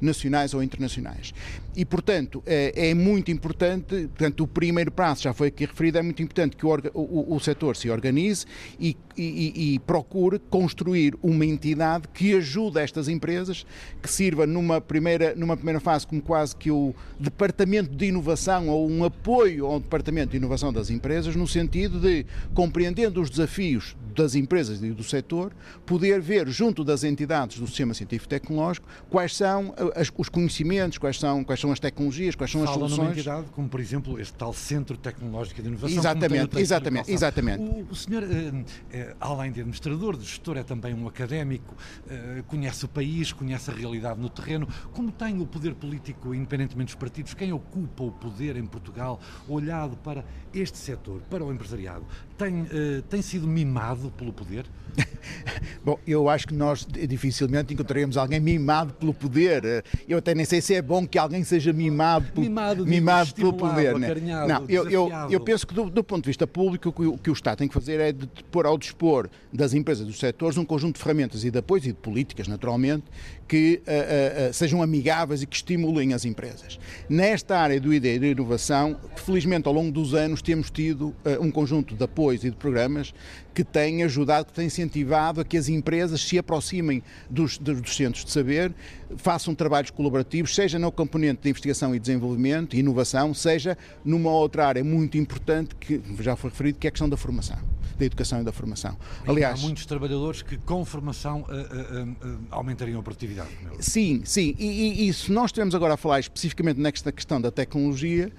nacionais 0.00 0.54
ou 0.54 0.62
internacionais. 0.62 1.32
E, 1.76 1.84
portanto, 1.84 2.42
é, 2.46 2.90
é 2.90 2.94
muito 2.94 3.30
importante 3.30 4.08
portanto, 4.08 4.44
o 4.44 4.46
primeiro 4.46 4.90
passo, 4.90 5.22
já 5.22 5.32
foi 5.32 5.48
aqui 5.48 5.64
referido, 5.64 5.98
é 5.98 6.02
muito 6.02 6.22
importante 6.22 6.56
que 6.56 6.66
o, 6.66 6.70
o, 6.94 7.36
o 7.36 7.40
setor 7.40 7.76
se 7.76 7.90
organize 7.90 8.46
e, 8.78 8.96
e, 9.16 9.74
e, 9.74 9.78
procure 9.80 10.38
construir 10.38 11.16
uma 11.22 11.44
entidade 11.44 12.08
que 12.12 12.34
ajude 12.34 12.78
estas 12.78 13.08
empresas, 13.08 13.66
que 14.02 14.10
sirva 14.10 14.46
numa 14.46 14.80
primeira, 14.80 15.34
numa 15.34 15.56
primeira 15.56 15.80
fase 15.80 16.06
como 16.06 16.20
quase 16.22 16.54
que 16.56 16.70
o 16.70 16.94
departamento 17.18 17.94
de 17.94 18.06
inovação 18.06 18.68
ou 18.68 18.88
um 18.88 19.04
apoio 19.04 19.66
ao 19.66 19.80
departamento 19.80 20.32
de 20.32 20.36
inovação 20.36 20.72
das 20.72 20.90
empresas, 20.90 21.34
no 21.34 21.46
sentido 21.46 21.98
de, 21.98 22.26
compreendendo 22.54 23.20
os 23.20 23.30
desafios 23.30 23.96
das 24.14 24.34
empresas 24.34 24.82
e 24.82 24.90
do 24.90 25.02
setor, 25.02 25.52
poder 25.86 26.20
ver 26.20 26.48
junto 26.48 26.84
das 26.84 27.04
entidades 27.04 27.58
do 27.58 27.66
sistema 27.66 27.94
científico 27.94 28.28
tecnológico 28.28 28.88
quais 29.30 29.36
são 29.36 29.74
as, 29.94 30.12
os 30.16 30.28
conhecimentos, 30.28 30.98
quais 30.98 31.18
são, 31.18 31.44
quais 31.44 31.60
são 31.60 31.72
as 31.72 31.78
tecnologias, 31.78 32.34
quais 32.34 32.50
são 32.50 32.62
Fala 32.62 32.70
as 32.70 32.74
soluções. 32.74 32.98
Numa 32.98 33.10
entidade 33.12 33.46
como, 33.52 33.68
por 33.68 33.80
exemplo, 33.80 34.20
este 34.20 34.34
tal 34.34 34.52
Centro 34.52 34.96
Tecnológico 34.96 35.62
de 35.62 35.68
Inovação. 35.68 35.96
Exatamente, 35.96 36.58
exatamente, 36.58 37.12
exatamente. 37.12 37.62
O, 37.62 37.86
o 37.90 37.94
senhor, 37.94 38.24
eh, 38.24 38.64
eh, 38.92 39.16
além 39.20 39.52
de 39.52 39.60
administrador, 39.60 40.16
de 40.16 40.24
gestor, 40.24 40.56
é 40.56 40.62
também 40.62 40.94
um 40.94 41.06
académico, 41.06 41.74
eh, 42.08 42.42
conhece 42.46 42.84
o 42.84 42.88
país, 42.88 43.32
conhece 43.32 43.70
a 43.70 43.74
realidade 43.74 44.20
no 44.20 44.28
terreno. 44.28 44.68
Como 44.92 45.10
tem 45.12 45.40
o 45.40 45.46
poder 45.46 45.74
político, 45.74 46.34
independentemente 46.34 46.92
dos 46.92 46.94
partidos, 46.96 47.34
quem 47.34 47.52
ocupa 47.52 48.04
o 48.04 48.12
poder 48.12 48.56
em 48.56 48.66
Portugal, 48.66 49.20
olhado 49.48 49.96
para 49.98 50.24
este 50.52 50.78
setor, 50.78 51.20
para 51.30 51.44
o 51.44 51.52
empresariado, 51.52 52.04
tem, 52.40 52.66
tem 53.08 53.22
sido 53.22 53.46
mimado 53.46 54.10
pelo 54.16 54.32
poder? 54.32 54.64
Bom, 55.84 55.98
eu 56.06 56.28
acho 56.28 56.48
que 56.48 56.54
nós 56.54 56.86
dificilmente 56.86 57.72
encontraremos 57.72 58.16
alguém 58.16 58.40
mimado 58.40 58.92
pelo 58.94 59.14
poder. 59.14 59.84
Eu 60.08 60.18
até 60.18 60.34
nem 60.34 60.44
sei 60.44 60.60
se 60.60 60.74
é 60.74 60.82
bom 60.82 61.06
que 61.06 61.18
alguém 61.18 61.44
seja 61.44 61.72
mimado, 61.72 62.40
mimado, 62.40 62.86
mimado 62.86 63.34
pelo 63.34 63.52
poder. 63.52 63.98
Né? 63.98 64.14
Não, 64.46 64.64
eu, 64.68 64.88
eu, 64.90 65.10
eu, 65.30 65.40
penso 65.40 65.66
que 65.66 65.74
do, 65.74 65.88
do, 65.88 66.04
ponto 66.04 66.24
de 66.24 66.30
vista 66.30 66.46
público, 66.46 66.88
o 66.88 66.92
que, 66.92 67.06
o 67.06 67.18
que 67.18 67.30
o 67.30 67.32
Estado 67.32 67.58
tem 67.58 67.68
que 67.68 67.74
fazer 67.74 68.00
é 68.00 68.12
de 68.12 68.26
pôr 68.50 68.66
ao 68.66 68.76
dispor 68.76 69.28
das 69.52 69.72
empresas 69.72 70.06
dos 70.06 70.18
setores 70.18 70.58
um 70.58 70.64
conjunto 70.64 70.96
de 70.96 71.02
ferramentas 71.02 71.44
e 71.44 71.50
de 71.50 71.58
apoios 71.58 71.86
e 71.86 71.88
de 71.88 71.94
políticas, 71.94 72.46
naturalmente, 72.46 73.04
que 73.50 73.82
uh, 73.82 74.50
uh, 74.50 74.54
sejam 74.54 74.80
amigáveis 74.80 75.42
e 75.42 75.46
que 75.46 75.56
estimulem 75.56 76.14
as 76.14 76.24
empresas. 76.24 76.78
Nesta 77.08 77.58
área 77.58 77.80
do 77.80 77.92
ID 77.92 78.04
e 78.04 78.18
da 78.20 78.26
inovação, 78.28 78.96
felizmente 79.16 79.66
ao 79.66 79.74
longo 79.74 79.90
dos 79.90 80.14
anos 80.14 80.40
temos 80.40 80.70
tido 80.70 81.12
um 81.40 81.50
conjunto 81.50 81.96
de 81.96 82.04
apoios 82.04 82.44
e 82.44 82.50
de 82.50 82.54
programas 82.54 83.12
que 83.54 83.64
têm 83.64 84.02
ajudado, 84.02 84.46
que 84.46 84.52
têm 84.52 84.66
incentivado 84.66 85.40
a 85.40 85.44
que 85.44 85.56
as 85.56 85.68
empresas 85.68 86.20
se 86.20 86.38
aproximem 86.38 87.02
dos, 87.28 87.58
dos, 87.58 87.96
centros 87.96 88.24
de 88.24 88.30
saber, 88.30 88.72
façam 89.16 89.54
trabalhos 89.54 89.90
colaborativos, 89.90 90.54
seja 90.54 90.78
no 90.78 90.90
componente 90.90 91.42
de 91.42 91.50
investigação 91.50 91.94
e 91.94 91.98
desenvolvimento 91.98 92.76
e 92.76 92.80
inovação, 92.80 93.34
seja 93.34 93.76
numa 94.04 94.30
outra 94.30 94.66
área 94.66 94.84
muito 94.84 95.18
importante 95.18 95.74
que 95.74 96.00
já 96.20 96.36
foi 96.36 96.50
referido, 96.50 96.78
que 96.78 96.86
é 96.86 96.88
a 96.88 96.90
questão 96.90 97.08
da 97.08 97.16
formação 97.16 97.58
da 98.00 98.06
educação 98.06 98.40
e 98.40 98.44
da 98.44 98.52
formação. 98.52 98.96
Aliás, 99.26 99.60
há 99.60 99.62
muitos 99.62 99.84
trabalhadores 99.84 100.40
que 100.40 100.56
com 100.56 100.84
formação 100.84 101.42
uh, 101.42 101.44
uh, 101.44 102.32
uh, 102.32 102.38
aumentariam 102.50 102.98
a 102.98 103.02
produtividade. 103.02 103.50
Sim, 103.78 104.22
sim. 104.24 104.56
E, 104.58 104.66
e, 105.04 105.08
e, 105.08 105.12
se 105.12 105.30
nós 105.30 105.46
estivermos 105.46 105.74
agora 105.74 105.94
a 105.94 105.96
falar 105.98 106.18
especificamente 106.18 106.80
nesta 106.80 107.12
questão 107.12 107.40
da 107.40 107.50
tecnologia, 107.50 108.32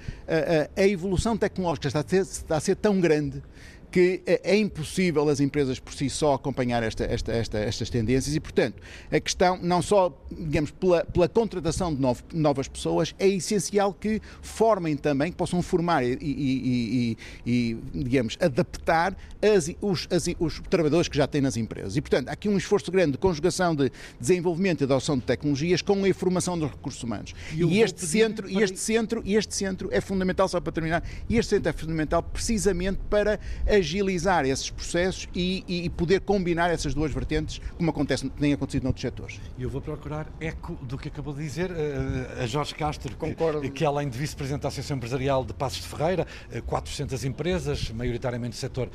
a 0.76 0.88
evolução 0.88 1.38
tecnológica 1.38 1.88
está 1.88 2.00
a 2.00 2.08
ser, 2.08 2.22
está 2.22 2.58
a 2.58 2.60
ser 2.60 2.76
tão 2.76 3.00
grande 3.00 3.44
que 3.92 4.22
é 4.26 4.56
impossível 4.56 5.28
as 5.28 5.40
empresas 5.40 5.80
por 5.80 5.94
si 5.94 6.10
só 6.10 6.34
acompanhar 6.34 6.82
esta, 6.82 7.04
esta, 7.04 7.32
esta, 7.32 7.60
estas 7.60 7.90
tendências 7.90 8.36
e, 8.36 8.40
portanto, 8.40 8.82
a 9.12 9.20
questão, 9.20 9.60
não 9.62 9.82
só, 9.82 10.18
digamos, 10.32 10.72
pela, 10.72 11.04
pela 11.04 11.28
contratação 11.28 11.94
de 11.94 12.00
novo, 12.00 12.24
novas 12.34 12.68
pessoas, 12.68 13.14
é 13.20 13.28
essencial 13.28 13.94
que 13.94 14.22
formem 14.42 14.96
também, 14.96 15.32
que 15.32 15.38
possam 15.38 15.62
formar 15.62 16.04
e, 16.04 16.18
e, 16.22 17.18
e, 17.46 17.74
e 17.74 17.78
digamos, 17.94 18.38
adaptar 18.40 19.18
as, 19.42 19.70
os, 19.82 20.08
as, 20.10 20.26
os 20.40 20.62
trabalhadores 20.70 21.10
que 21.10 21.18
já 21.18 21.28
têm 21.28 21.42
nas 21.42 21.58
empresas. 21.58 21.98
E, 21.98 22.02
portanto, 22.02 22.30
há 22.30 22.32
aqui 22.32 22.48
um 22.48 22.58
esforço 22.58 22.90
grande 22.92 23.14
de 23.14 23.18
conjugação 23.18 23.76
de 23.76 23.92
desenvolvimento 24.20 24.82
e 24.82 24.84
adoção 24.86 25.18
de 25.18 25.24
tecnologias 25.24 25.82
com 25.82 26.02
a 26.04 26.08
informação 26.08 26.58
dos 26.58 26.72
recursos 26.72 27.04
humanos. 27.04 27.34
E, 27.54 27.82
este 27.82 28.06
centro, 28.06 28.48
para... 28.48 28.64
este 28.64 28.80
centro, 28.80 29.24
este 29.26 29.54
centro 29.54 29.90
é 29.92 30.00
fundamental, 30.00 30.48
só 30.48 30.62
para 30.62 30.72
terminar, 30.72 31.04
este 31.30 31.50
centro 31.50 31.70
é 31.70 31.74
fundamental 31.74 32.24
precisamente 32.24 33.00
para 33.10 33.40
a 33.68 33.81
agilizar 33.82 34.46
esses 34.46 34.70
processos 34.70 35.28
e, 35.36 35.64
e, 35.68 35.90
poder 35.90 36.22
combinar 36.22 36.72
essas 36.72 36.94
duas 36.94 37.12
vertentes, 37.12 37.62
como 37.78 37.90
acontece, 37.90 38.30
tem 38.30 38.54
acontecido 38.54 38.84
noutros 38.84 39.02
setores. 39.02 39.40
E 39.58 39.64
eu 39.64 39.70
vou 39.70 39.82
procurar 39.82 40.28
eco 40.40 40.74
do 40.82 40.98
que 40.98 41.10
acabou 41.10 41.34
de 41.34 41.42
dizer 41.42 41.70
uh, 41.70 42.42
a 42.42 42.48
Jorge 42.48 42.74
Castro, 42.74 43.16
Concordo. 43.18 43.62
Que, 43.62 43.70
que 43.70 43.86
além 43.86 44.10
de 44.10 44.18
vice-presidente 44.18 44.62
da 44.62 44.70
Associação 44.70 44.98
Empresarial 44.98 45.44
de 45.44 45.54
Passos 45.54 45.82
de 45.82 45.88
Ferreira, 45.88 46.26
uh, 46.56 46.62
400 46.64 47.26
empresas, 47.26 47.92
maioritariamente 47.92 48.56
do 48.56 48.60
setor 48.60 48.90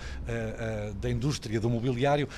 da 1.00 1.10
indústria, 1.10 1.60
do 1.60 1.68
mobiliário, 1.68 2.28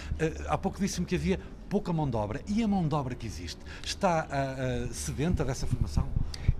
há 0.49 0.57
pouco 0.57 0.79
disse-me 0.79 1.07
que 1.07 1.15
havia 1.15 1.39
pouca 1.69 1.93
mão 1.93 2.09
de 2.09 2.17
obra. 2.17 2.41
E 2.47 2.63
a 2.63 2.69
mão 2.69 2.87
de 2.87 2.95
obra 2.95 3.15
que 3.15 3.27
existe 3.27 3.61
está 3.85 4.27
sedenta 4.93 5.45
dessa 5.45 5.67
formação? 5.67 6.09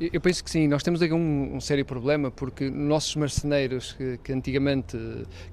Eu 0.01 0.21
penso 0.21 0.45
que 0.45 0.51
sim, 0.51 0.69
nós 0.69 0.83
temos 0.83 1.03
aqui 1.03 1.13
um, 1.13 1.57
um 1.57 1.61
sério 1.61 1.85
problema 1.85 2.31
porque 2.31 2.71
nossos 2.71 3.17
marceneiros 3.17 3.93
que, 3.95 4.19
que, 4.19 4.33
antigamente, 4.33 4.97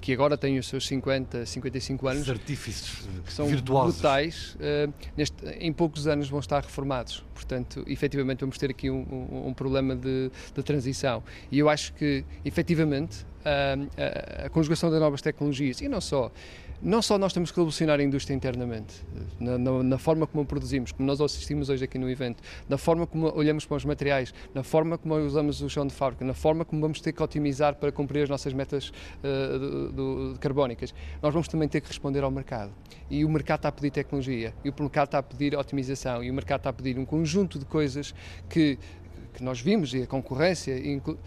que 0.00 0.12
agora 0.12 0.36
têm 0.38 0.56
os 0.56 0.68
seus 0.68 0.86
50, 0.86 1.44
55 1.44 2.06
anos, 2.06 2.30
artífices 2.30 3.08
que 3.24 3.32
são 3.32 3.46
virtuosos. 3.46 3.96
brutais, 3.96 4.56
uh, 4.56 4.92
neste, 5.16 5.44
em 5.58 5.72
poucos 5.72 6.06
anos 6.06 6.28
vão 6.28 6.38
estar 6.38 6.62
reformados. 6.62 7.24
Portanto, 7.34 7.84
efetivamente 7.88 8.40
vamos 8.40 8.56
ter 8.56 8.70
aqui 8.70 8.88
um, 8.88 9.28
um, 9.30 9.48
um 9.48 9.54
problema 9.54 9.96
de, 9.96 10.30
de, 10.54 10.62
transição. 10.62 11.24
E 11.50 11.58
eu 11.58 11.68
acho 11.68 11.92
que, 11.94 12.24
efetivamente, 12.44 13.26
a, 13.44 14.46
a 14.46 14.48
conjugação 14.48 14.90
das 14.90 15.00
novas 15.00 15.22
tecnologias, 15.22 15.80
e 15.80 15.88
não 15.88 16.00
só, 16.00 16.30
não 16.82 17.00
só 17.00 17.18
nós 17.18 17.32
temos 17.32 17.50
que 17.50 17.56
revolucionar 17.56 18.00
a 18.00 18.02
indústria 18.02 18.34
internamente, 18.34 19.02
na, 19.40 19.58
na, 19.58 19.82
na, 19.82 19.98
forma 19.98 20.26
como 20.26 20.44
produzimos, 20.44 20.92
como 20.92 21.06
nós 21.06 21.20
assistimos 21.20 21.68
hoje 21.68 21.84
aqui 21.84 21.98
no 21.98 22.08
evento, 22.08 22.42
na 22.68 22.76
forma 22.76 23.06
como 23.06 23.32
olhamos 23.34 23.64
para 23.64 23.76
os 23.76 23.84
materiais, 23.84 24.34
na 24.54 24.62
forma 24.62 24.98
como 24.98 25.14
usamos 25.16 25.60
o 25.62 25.68
chão 25.68 25.86
de 25.86 25.94
fábrica, 25.94 26.24
na 26.24 26.34
forma 26.34 26.64
como 26.64 26.80
vamos 26.80 27.00
ter 27.00 27.12
que 27.12 27.22
otimizar 27.22 27.74
para 27.76 27.90
cumprir 27.90 28.22
as 28.22 28.28
nossas 28.28 28.52
metas 28.52 28.92
uh, 29.22 29.58
do, 29.58 30.32
do, 30.32 30.38
carbónicas, 30.38 30.94
nós 31.22 31.32
vamos 31.32 31.48
também 31.48 31.68
ter 31.68 31.80
que 31.80 31.88
responder 31.88 32.22
ao 32.22 32.30
mercado. 32.30 32.72
E 33.10 33.24
o 33.24 33.28
mercado 33.28 33.58
está 33.58 33.68
a 33.68 33.72
pedir 33.72 33.90
tecnologia, 33.90 34.54
e 34.64 34.70
o 34.70 34.74
mercado 34.78 35.06
está 35.06 35.18
a 35.18 35.22
pedir 35.22 35.56
otimização, 35.56 36.22
e 36.22 36.30
o 36.30 36.34
mercado 36.34 36.60
está 36.60 36.70
a 36.70 36.72
pedir 36.72 36.98
um 36.98 37.04
conjunto 37.04 37.58
de 37.58 37.64
coisas 37.64 38.14
que, 38.48 38.78
que 39.32 39.42
nós 39.42 39.60
vimos, 39.60 39.94
e 39.94 40.02
a 40.02 40.06
concorrência, 40.06 40.78
inclu 40.78 41.18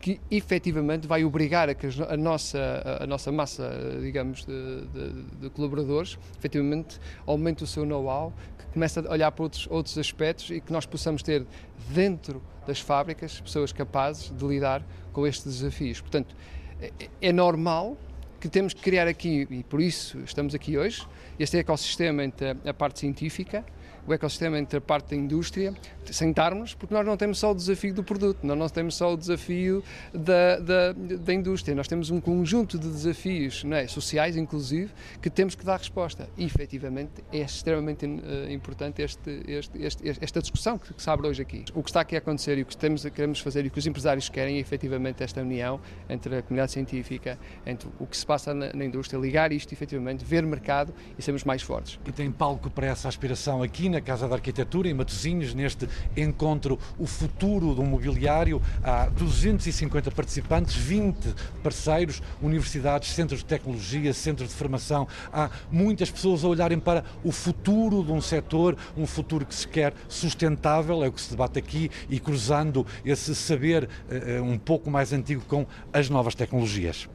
que 0.00 0.20
efetivamente 0.30 1.06
vai 1.06 1.24
obrigar 1.24 1.68
a 1.68 1.74
que 1.74 1.86
a 2.08 2.16
nossa, 2.16 2.98
a 3.00 3.06
nossa 3.06 3.32
massa, 3.32 3.70
digamos, 4.00 4.44
de, 4.44 4.86
de, 4.86 5.22
de 5.40 5.50
colaboradores, 5.50 6.18
efetivamente 6.38 7.00
aumente 7.26 7.64
o 7.64 7.66
seu 7.66 7.84
know-how, 7.84 8.32
que 8.58 8.66
comece 8.72 9.00
a 9.00 9.10
olhar 9.10 9.32
para 9.32 9.42
outros, 9.42 9.66
outros 9.70 9.96
aspectos 9.98 10.50
e 10.50 10.60
que 10.60 10.72
nós 10.72 10.86
possamos 10.86 11.22
ter 11.22 11.46
dentro 11.88 12.42
das 12.66 12.80
fábricas 12.80 13.40
pessoas 13.40 13.72
capazes 13.72 14.30
de 14.36 14.44
lidar 14.44 14.84
com 15.12 15.26
estes 15.26 15.60
desafios. 15.60 16.00
Portanto, 16.00 16.34
é, 16.80 16.92
é 17.20 17.32
normal 17.32 17.96
que 18.40 18.48
temos 18.48 18.74
que 18.74 18.82
criar 18.82 19.08
aqui, 19.08 19.46
e 19.50 19.62
por 19.64 19.80
isso 19.80 20.18
estamos 20.20 20.54
aqui 20.54 20.76
hoje, 20.76 21.06
este 21.38 21.58
ecossistema 21.58 22.22
entre 22.22 22.50
a 22.64 22.74
parte 22.74 22.98
científica, 22.98 23.64
o 24.06 24.14
ecossistema 24.14 24.58
entre 24.58 24.78
a 24.78 24.80
parte 24.80 25.10
da 25.10 25.16
indústria, 25.16 25.74
sentarmos, 26.12 26.74
porque 26.74 26.94
nós 26.94 27.04
não 27.04 27.16
temos 27.16 27.38
só 27.38 27.50
o 27.50 27.54
desafio 27.54 27.92
do 27.92 28.04
produto, 28.04 28.46
nós 28.46 28.56
não 28.56 28.68
temos 28.68 28.94
só 28.94 29.12
o 29.12 29.16
desafio 29.16 29.82
da, 30.12 30.58
da, 30.58 30.92
da 30.92 31.34
indústria, 31.34 31.74
nós 31.74 31.88
temos 31.88 32.10
um 32.10 32.20
conjunto 32.20 32.78
de 32.78 32.88
desafios 32.88 33.64
é, 33.72 33.86
sociais, 33.86 34.36
inclusive, 34.36 34.90
que 35.20 35.28
temos 35.28 35.54
que 35.54 35.64
dar 35.64 35.78
resposta. 35.78 36.28
E, 36.36 36.44
efetivamente, 36.44 37.24
é 37.32 37.38
extremamente 37.38 38.06
uh, 38.06 38.50
importante 38.50 39.02
este, 39.02 39.42
este, 39.46 39.82
este, 39.82 40.08
esta 40.20 40.40
discussão 40.40 40.78
que, 40.78 40.94
que, 40.94 41.02
se 41.02 41.10
abre 41.10 41.26
hoje 41.26 41.42
aqui. 41.42 41.64
O 41.74 41.82
que 41.82 41.90
está 41.90 42.00
aqui 42.00 42.14
a 42.14 42.18
acontecer 42.18 42.58
e 42.58 42.62
o 42.62 42.66
que 42.66 42.76
temos, 42.76 43.04
queremos 43.04 43.40
fazer 43.40 43.64
e 43.64 43.68
o 43.68 43.70
que 43.70 43.78
os 43.78 43.86
empresários 43.86 44.28
querem 44.28 44.56
é, 44.56 44.60
efetivamente, 44.60 45.22
esta 45.22 45.40
união 45.40 45.80
entre 46.08 46.36
a 46.36 46.42
comunidade 46.42 46.72
científica, 46.72 47.38
entre 47.64 47.88
o 47.98 48.06
que 48.06 48.16
se 48.16 48.24
passa 48.24 48.54
na, 48.54 48.72
na 48.72 48.84
indústria, 48.84 49.18
ligar 49.18 49.52
isto, 49.52 49.72
efetivamente, 49.72 50.24
ver 50.24 50.44
mercado 50.44 50.94
e 51.18 51.22
sermos 51.22 51.44
mais 51.44 51.62
fortes. 51.62 51.98
E 52.06 52.12
tem 52.12 52.30
palco 52.30 52.70
para 52.70 52.86
essa 52.86 53.08
aspiração 53.08 53.62
aqui 53.62 53.88
na 53.88 53.95
Casa 54.00 54.28
da 54.28 54.34
Arquitetura, 54.34 54.88
em 54.88 54.94
Matosinhos, 54.94 55.54
neste 55.54 55.88
encontro 56.16 56.78
O 56.98 57.06
Futuro 57.06 57.74
do 57.74 57.82
Mobiliário. 57.82 58.60
Há 58.82 59.06
250 59.06 60.10
participantes, 60.10 60.74
20 60.74 61.34
parceiros, 61.62 62.22
universidades, 62.40 63.10
centros 63.10 63.40
de 63.40 63.46
tecnologia, 63.46 64.12
centros 64.12 64.48
de 64.48 64.54
formação. 64.54 65.06
Há 65.32 65.50
muitas 65.70 66.10
pessoas 66.10 66.44
a 66.44 66.48
olharem 66.48 66.78
para 66.78 67.04
o 67.24 67.32
futuro 67.32 68.02
de 68.02 68.12
um 68.12 68.20
setor, 68.20 68.76
um 68.96 69.06
futuro 69.06 69.44
que 69.44 69.54
se 69.54 69.66
quer 69.66 69.94
sustentável, 70.08 71.02
é 71.04 71.08
o 71.08 71.12
que 71.12 71.20
se 71.20 71.30
debate 71.30 71.58
aqui, 71.58 71.90
e 72.08 72.18
cruzando 72.18 72.86
esse 73.04 73.34
saber 73.34 73.88
uh, 74.08 74.42
um 74.42 74.58
pouco 74.58 74.90
mais 74.90 75.12
antigo 75.12 75.42
com 75.46 75.66
as 75.92 76.08
novas 76.08 76.34
tecnologias. 76.34 77.08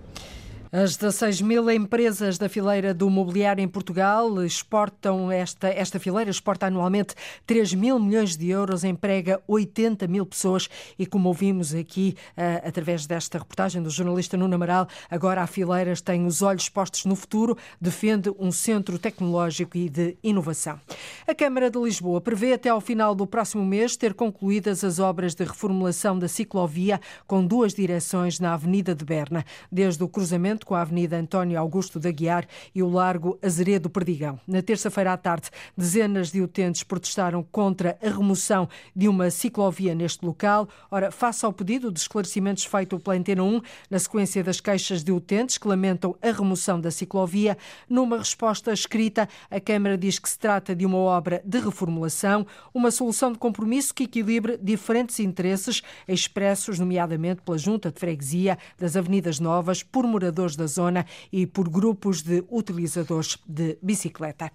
As 0.73 0.95
16 0.95 1.41
mil 1.41 1.69
empresas 1.69 2.37
da 2.37 2.47
fileira 2.47 2.93
do 2.93 3.09
mobiliário 3.09 3.61
em 3.61 3.67
Portugal 3.67 4.41
exportam 4.41 5.29
esta, 5.29 5.67
esta 5.67 5.99
fileira 5.99 6.31
exporta 6.31 6.67
anualmente 6.67 7.13
3 7.45 7.73
mil 7.73 7.99
milhões 7.99 8.37
de 8.37 8.49
euros, 8.49 8.85
emprega 8.85 9.41
80 9.49 10.07
mil 10.07 10.25
pessoas 10.25 10.69
e 10.97 11.05
como 11.05 11.27
ouvimos 11.27 11.75
aqui 11.75 12.15
uh, 12.37 12.65
através 12.65 13.05
desta 13.05 13.37
reportagem 13.37 13.83
do 13.83 13.89
jornalista 13.89 14.37
Nuno 14.37 14.55
Amaral, 14.55 14.87
agora 15.09 15.41
a 15.41 15.47
Fileiras 15.47 15.99
tem 15.99 16.25
os 16.25 16.41
olhos 16.41 16.69
postos 16.69 17.03
no 17.03 17.17
futuro, 17.17 17.57
defende 17.81 18.31
um 18.39 18.49
centro 18.49 18.97
tecnológico 18.97 19.77
e 19.77 19.89
de 19.89 20.15
inovação. 20.23 20.79
A 21.27 21.35
Câmara 21.35 21.69
de 21.69 21.79
Lisboa 21.79 22.21
prevê 22.21 22.53
até 22.53 22.69
ao 22.69 22.79
final 22.79 23.13
do 23.13 23.27
próximo 23.27 23.65
mês 23.65 23.97
ter 23.97 24.13
concluídas 24.13 24.85
as 24.85 24.99
obras 24.99 25.35
de 25.35 25.43
reformulação 25.43 26.17
da 26.17 26.29
ciclovia 26.29 27.01
com 27.27 27.45
duas 27.45 27.73
direções 27.73 28.39
na 28.39 28.53
Avenida 28.53 28.95
de 28.95 29.03
Berna, 29.03 29.43
desde 29.69 30.01
o 30.01 30.07
cruzamento 30.07 30.60
com 30.65 30.75
a 30.75 30.81
Avenida 30.81 31.17
António 31.17 31.59
Augusto 31.59 31.99
da 31.99 32.11
Guiar 32.11 32.47
e 32.73 32.81
o 32.81 32.89
Largo 32.89 33.37
Azeredo 33.41 33.89
Perdigão. 33.89 34.39
Na 34.47 34.61
terça-feira 34.61 35.13
à 35.13 35.17
tarde, 35.17 35.49
dezenas 35.77 36.31
de 36.31 36.41
utentes 36.41 36.83
protestaram 36.83 37.43
contra 37.43 37.97
a 38.01 38.09
remoção 38.09 38.67
de 38.95 39.07
uma 39.07 39.29
ciclovia 39.29 39.95
neste 39.95 40.25
local. 40.25 40.67
Ora, 40.89 41.11
face 41.11 41.45
ao 41.45 41.53
pedido 41.53 41.91
de 41.91 41.99
esclarecimentos 41.99 42.65
feito 42.65 42.99
pela 42.99 43.15
Antena 43.15 43.43
1, 43.43 43.61
na 43.89 43.99
sequência 43.99 44.43
das 44.43 44.59
queixas 44.59 45.03
de 45.03 45.11
utentes 45.11 45.57
que 45.57 45.67
lamentam 45.67 46.15
a 46.21 46.31
remoção 46.31 46.79
da 46.79 46.91
ciclovia, 46.91 47.57
numa 47.89 48.17
resposta 48.17 48.71
escrita, 48.71 49.27
a 49.49 49.59
Câmara 49.59 49.97
diz 49.97 50.19
que 50.19 50.29
se 50.29 50.37
trata 50.39 50.75
de 50.75 50.85
uma 50.85 50.97
obra 50.97 51.41
de 51.45 51.59
reformulação, 51.59 52.45
uma 52.73 52.91
solução 52.91 53.31
de 53.31 53.37
compromisso 53.37 53.93
que 53.93 54.03
equilibre 54.03 54.57
diferentes 54.61 55.19
interesses 55.19 55.81
expressos, 56.07 56.79
nomeadamente 56.79 57.41
pela 57.41 57.57
Junta 57.57 57.91
de 57.91 57.99
Freguesia 57.99 58.57
das 58.77 58.95
Avenidas 58.95 59.39
Novas, 59.39 59.83
por 59.83 60.05
moradores 60.05 60.50
moradores 60.51 60.55
da 60.55 60.67
zona 60.67 61.05
e 61.31 61.45
por 61.45 61.69
grupos 61.69 62.21
de 62.21 62.43
utilizadores 62.49 63.37
de 63.45 63.77
bicicleta. 63.81 64.51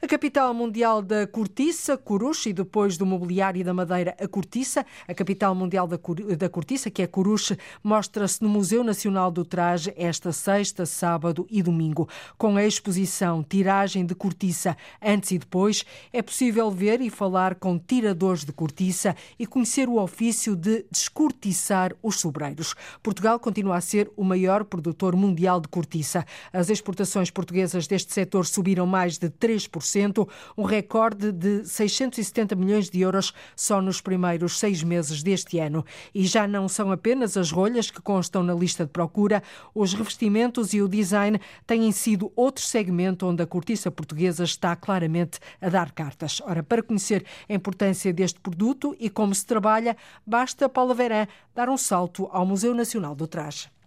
A 0.00 0.06
capital 0.06 0.52
mundial 0.52 1.02
da 1.02 1.26
cortiça, 1.26 1.96
Coruche, 1.96 2.50
e 2.50 2.52
depois 2.52 2.96
do 2.96 3.06
mobiliário 3.06 3.60
e 3.60 3.64
da 3.64 3.74
madeira, 3.74 4.16
a 4.20 4.28
cortiça, 4.28 4.84
a 5.06 5.14
capital 5.14 5.54
mundial 5.54 5.86
da 5.86 6.48
cortiça, 6.48 6.90
que 6.90 7.02
é 7.02 7.06
Coruche, 7.06 7.56
mostra-se 7.82 8.42
no 8.42 8.48
Museu 8.48 8.84
Nacional 8.84 9.30
do 9.30 9.44
Traje 9.44 9.92
esta 9.96 10.32
sexta, 10.32 10.86
sábado 10.86 11.46
e 11.50 11.62
domingo. 11.62 12.08
Com 12.36 12.56
a 12.56 12.64
exposição 12.64 13.42
Tiragem 13.42 14.04
de 14.04 14.14
Cortiça 14.14 14.76
antes 15.02 15.30
e 15.30 15.38
depois, 15.38 15.84
é 16.12 16.22
possível 16.22 16.70
ver 16.70 17.00
e 17.00 17.10
falar 17.10 17.54
com 17.54 17.78
tiradores 17.78 18.44
de 18.44 18.52
cortiça 18.52 19.14
e 19.38 19.46
conhecer 19.46 19.88
o 19.88 20.00
ofício 20.00 20.54
de 20.54 20.84
descortiçar 20.90 21.94
os 22.02 22.20
sobreiros. 22.20 22.74
Portugal 23.02 23.38
continua 23.38 23.76
a 23.76 23.80
ser 23.80 24.10
o 24.16 24.24
maior 24.24 24.64
produtor 24.64 25.14
mundial 25.16 25.37
de 25.38 25.68
cortiça. 25.68 26.24
As 26.52 26.68
exportações 26.68 27.30
portuguesas 27.30 27.86
deste 27.86 28.12
setor 28.12 28.44
subiram 28.46 28.86
mais 28.86 29.18
de 29.18 29.30
3%, 29.30 30.28
um 30.56 30.64
recorde 30.64 31.32
de 31.32 31.64
670 31.64 32.56
milhões 32.56 32.90
de 32.90 33.00
euros 33.00 33.32
só 33.54 33.80
nos 33.80 34.00
primeiros 34.00 34.58
seis 34.58 34.82
meses 34.82 35.22
deste 35.22 35.58
ano. 35.58 35.84
E 36.14 36.26
já 36.26 36.46
não 36.46 36.68
são 36.68 36.90
apenas 36.90 37.36
as 37.36 37.50
rolhas 37.50 37.90
que 37.90 38.02
constam 38.02 38.42
na 38.42 38.54
lista 38.54 38.84
de 38.84 38.90
procura, 38.90 39.42
os 39.74 39.94
revestimentos 39.94 40.72
e 40.72 40.82
o 40.82 40.88
design 40.88 41.40
têm 41.66 41.90
sido 41.92 42.32
outro 42.34 42.64
segmento 42.64 43.26
onde 43.26 43.42
a 43.42 43.46
cortiça 43.46 43.90
portuguesa 43.90 44.44
está 44.44 44.74
claramente 44.74 45.38
a 45.60 45.68
dar 45.68 45.92
cartas. 45.92 46.42
Ora, 46.44 46.62
para 46.62 46.82
conhecer 46.82 47.24
a 47.48 47.54
importância 47.54 48.12
deste 48.12 48.40
produto 48.40 48.96
e 48.98 49.08
como 49.08 49.34
se 49.34 49.46
trabalha, 49.46 49.96
basta 50.26 50.68
Paula 50.68 50.94
Verã 50.94 51.26
dar 51.54 51.68
um 51.68 51.76
salto 51.76 52.28
ao 52.32 52.46
Museu 52.46 52.74
Nacional 52.74 53.14
do 53.14 53.26
Traje. 53.26 53.77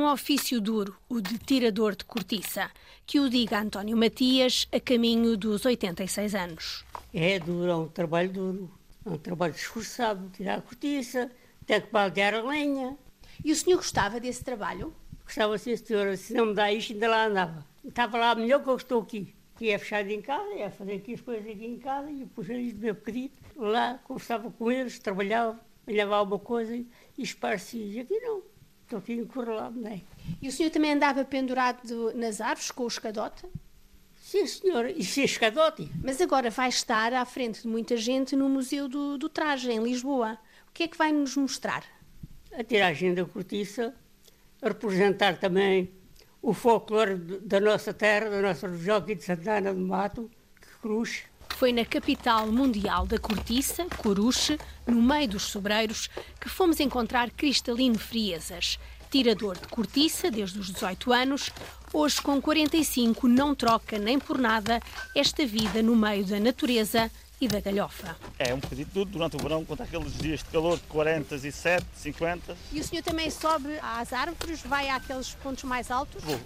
Um 0.00 0.10
ofício 0.10 0.62
duro, 0.62 0.96
o 1.10 1.20
de 1.20 1.36
tirador 1.36 1.94
de 1.94 2.06
cortiça, 2.06 2.70
que 3.04 3.20
o 3.20 3.28
diga 3.28 3.60
António 3.60 3.94
Matias 3.98 4.66
a 4.72 4.80
caminho 4.80 5.36
dos 5.36 5.66
86 5.66 6.34
anos. 6.34 6.86
É 7.12 7.38
duro, 7.38 7.70
é 7.70 7.76
um 7.76 7.86
trabalho 7.86 8.32
duro, 8.32 8.70
é 9.04 9.10
um 9.10 9.18
trabalho 9.18 9.54
esforçado, 9.54 10.30
tirar 10.30 10.56
a 10.56 10.62
cortiça, 10.62 11.30
ter 11.66 11.82
que 11.82 11.92
baldear 11.92 12.32
a 12.32 12.40
lenha. 12.40 12.96
E 13.44 13.52
o 13.52 13.54
senhor 13.54 13.76
gostava 13.76 14.18
desse 14.18 14.42
trabalho? 14.42 14.94
Gostava, 15.22 15.58
sim, 15.58 15.76
senhora. 15.76 16.16
Se 16.16 16.32
não 16.32 16.46
me 16.46 16.54
dá 16.54 16.72
isto, 16.72 16.94
ainda 16.94 17.06
lá 17.06 17.26
andava. 17.26 17.66
Estava 17.84 18.16
lá 18.16 18.34
melhor 18.34 18.62
que 18.62 18.70
eu 18.70 18.76
estou 18.76 19.02
aqui. 19.02 19.34
Que 19.58 19.68
é 19.68 19.76
fechado 19.76 20.08
em 20.08 20.22
casa, 20.22 20.50
ia 20.54 20.70
fazer 20.70 20.94
aqui 20.94 21.12
as 21.12 21.20
coisas 21.20 21.46
aqui 21.46 21.66
em 21.66 21.78
casa, 21.78 22.10
e 22.10 22.20
depois 22.20 22.48
eles 22.48 22.72
meu 22.72 22.94
bocadinho. 22.94 23.30
Lá, 23.54 24.00
conversava 24.02 24.50
com 24.50 24.72
eles, 24.72 24.98
trabalhava, 24.98 25.60
levava 25.86 26.16
alguma 26.16 26.38
coisa 26.38 26.74
e 26.74 26.86
esparcia. 27.18 28.00
Aqui 28.00 28.18
não. 28.20 28.49
Estou 28.90 28.98
aqui 28.98 29.12
encurralado, 29.12 29.80
não 29.80 29.88
é? 29.88 30.00
E 30.42 30.48
o 30.48 30.52
senhor 30.52 30.68
também 30.70 30.92
andava 30.92 31.24
pendurado 31.24 32.12
nas 32.12 32.40
árvores 32.40 32.72
com 32.72 32.82
o 32.82 32.88
escadote? 32.88 33.46
Sim, 34.16 34.44
senhora. 34.48 34.90
E 34.90 35.04
se 35.04 35.22
escadote? 35.22 35.88
Mas 36.02 36.20
agora 36.20 36.50
vai 36.50 36.70
estar 36.70 37.12
à 37.12 37.24
frente 37.24 37.62
de 37.62 37.68
muita 37.68 37.96
gente 37.96 38.34
no 38.34 38.48
Museu 38.48 38.88
do, 38.88 39.16
do 39.16 39.28
Traje, 39.28 39.70
em 39.70 39.80
Lisboa. 39.80 40.36
O 40.68 40.72
que 40.72 40.82
é 40.82 40.88
que 40.88 40.98
vai 40.98 41.12
nos 41.12 41.36
mostrar? 41.36 41.84
A 42.52 42.64
tiragem 42.64 43.14
da 43.14 43.24
cortiça, 43.24 43.94
a 44.60 44.66
representar 44.66 45.38
também 45.38 45.88
o 46.42 46.52
folclore 46.52 47.14
da 47.14 47.60
nossa 47.60 47.94
terra, 47.94 48.28
da 48.28 48.42
nossa 48.42 48.66
região 48.66 48.96
aqui 48.96 49.14
de 49.14 49.22
Santana 49.22 49.72
do 49.72 49.80
Mato, 49.80 50.28
que 50.60 50.80
cruz. 50.82 51.22
Foi 51.56 51.72
na 51.72 51.84
capital 51.84 52.46
mundial 52.46 53.06
da 53.06 53.18
cortiça, 53.18 53.86
Coruche, 53.98 54.58
no 54.86 55.02
meio 55.02 55.28
dos 55.28 55.42
sobreiros, 55.42 56.08
que 56.40 56.48
fomos 56.48 56.80
encontrar 56.80 57.30
Cristalino 57.30 57.98
Friesas, 57.98 58.78
tirador 59.10 59.58
de 59.58 59.68
cortiça 59.68 60.30
desde 60.30 60.58
os 60.58 60.70
18 60.72 61.12
anos, 61.12 61.50
hoje 61.92 62.20
com 62.22 62.40
45 62.40 63.28
não 63.28 63.54
troca 63.54 63.98
nem 63.98 64.18
por 64.18 64.38
nada 64.38 64.80
esta 65.14 65.44
vida 65.44 65.82
no 65.82 65.94
meio 65.94 66.24
da 66.24 66.40
natureza 66.40 67.10
e 67.40 67.48
da 67.48 67.60
galhofa. 67.60 68.16
É 68.38 68.54
um 68.54 68.58
bocadinho 68.58 68.88
tudo 68.92 69.10
durante 69.12 69.36
o 69.36 69.38
verão, 69.38 69.64
quando 69.64 69.80
há 69.80 69.84
aqueles 69.84 70.16
dias 70.16 70.40
de 70.40 70.46
calor 70.46 70.76
de 70.76 70.84
47, 70.84 71.84
50. 71.94 72.56
E 72.72 72.80
o 72.80 72.84
senhor 72.84 73.02
também 73.02 73.30
sobe 73.30 73.78
às 73.82 74.12
árvores, 74.12 74.60
vai 74.62 74.88
àqueles 74.88 75.34
pontos 75.34 75.64
mais 75.64 75.90
altos? 75.90 76.22
Vou. 76.22 76.40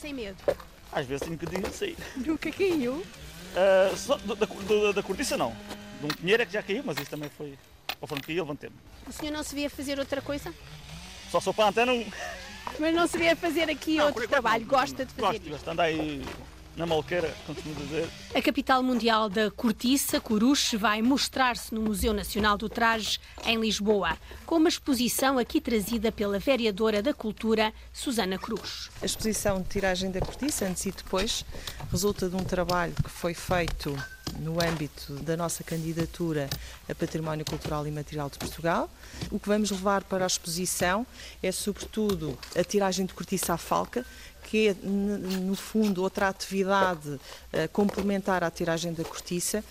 Sem 0.00 0.14
medo? 0.14 0.36
Às 0.92 1.06
vezes 1.06 1.22
tenho 1.22 1.34
um 1.34 1.36
bocadinho 1.36 1.68
de 1.68 1.76
sair. 1.76 1.96
Nunca 2.16 2.50
caiu? 2.50 3.04
Uh, 3.58 3.96
só, 3.96 4.16
da, 4.16 4.34
da, 4.34 4.92
da, 4.92 5.02
cortiça 5.02 5.36
não. 5.36 5.50
De 6.00 6.06
um 6.06 6.08
pinheiro 6.08 6.42
é 6.42 6.46
que 6.46 6.52
já 6.52 6.62
caiu, 6.62 6.82
mas 6.84 6.96
isso 6.96 7.10
também 7.10 7.28
foi. 7.36 7.58
Conforme 7.98 8.22
caí, 8.22 8.36
levantei-me. 8.36 8.76
O 9.06 9.12
senhor 9.12 9.32
não 9.32 9.42
se 9.42 9.54
via 9.54 9.68
fazer 9.68 9.98
outra 9.98 10.22
coisa? 10.22 10.54
Só 11.30 11.40
sou 11.40 11.52
para 11.52 11.64
a 11.64 11.68
antena. 11.68 11.92
Mas 12.78 12.94
não 12.94 13.06
se 13.08 13.18
via 13.18 13.34
fazer 13.34 13.68
aqui 13.68 13.96
não, 13.96 14.06
outro 14.06 14.28
trabalho, 14.28 14.64
gosta 14.64 15.04
de 15.04 15.12
fazer 15.12 15.38
Gosto, 15.38 15.50
gosto, 15.50 15.68
andar 15.68 15.84
aí 15.84 16.22
na 16.78 16.86
Malqueira, 16.86 17.34
continuo 17.44 17.76
a 17.76 17.80
dizer. 17.80 18.08
A 18.32 18.40
capital 18.40 18.82
mundial 18.84 19.28
da 19.28 19.50
cortiça, 19.50 20.20
Coruche, 20.20 20.76
vai 20.76 21.02
mostrar-se 21.02 21.74
no 21.74 21.82
Museu 21.82 22.14
Nacional 22.14 22.56
do 22.56 22.68
Traje, 22.68 23.18
em 23.44 23.60
Lisboa, 23.60 24.16
com 24.46 24.56
uma 24.56 24.68
exposição 24.68 25.38
aqui 25.38 25.60
trazida 25.60 26.12
pela 26.12 26.38
vereadora 26.38 27.02
da 27.02 27.12
Cultura, 27.12 27.72
Susana 27.92 28.38
Cruz. 28.38 28.90
A 29.02 29.06
exposição 29.06 29.60
de 29.60 29.68
tiragem 29.68 30.12
da 30.12 30.20
cortiça, 30.20 30.66
antes 30.66 30.86
e 30.86 30.92
depois, 30.92 31.44
resulta 31.90 32.28
de 32.28 32.36
um 32.36 32.44
trabalho 32.44 32.94
que 32.94 33.10
foi 33.10 33.34
feito 33.34 33.96
no 34.38 34.62
âmbito 34.62 35.14
da 35.14 35.36
nossa 35.36 35.64
candidatura 35.64 36.48
a 36.88 36.94
Património 36.94 37.44
Cultural 37.44 37.86
e 37.86 37.90
Material 37.90 38.28
de 38.30 38.38
Portugal. 38.38 38.90
O 39.30 39.38
que 39.38 39.48
vamos 39.48 39.70
levar 39.70 40.04
para 40.04 40.24
a 40.24 40.26
exposição 40.26 41.06
é, 41.42 41.50
sobretudo, 41.50 42.38
a 42.56 42.62
tiragem 42.62 43.06
de 43.06 43.14
cortiça 43.14 43.54
à 43.54 43.56
falca, 43.56 44.04
que 44.48 44.68
é, 44.68 44.76
no 44.82 45.54
fundo, 45.54 46.02
outra 46.02 46.28
atividade 46.28 47.20
eh, 47.52 47.68
complementar 47.68 48.42
à 48.42 48.50
tiragem 48.50 48.94
da 48.94 49.04
cortiça, 49.04 49.62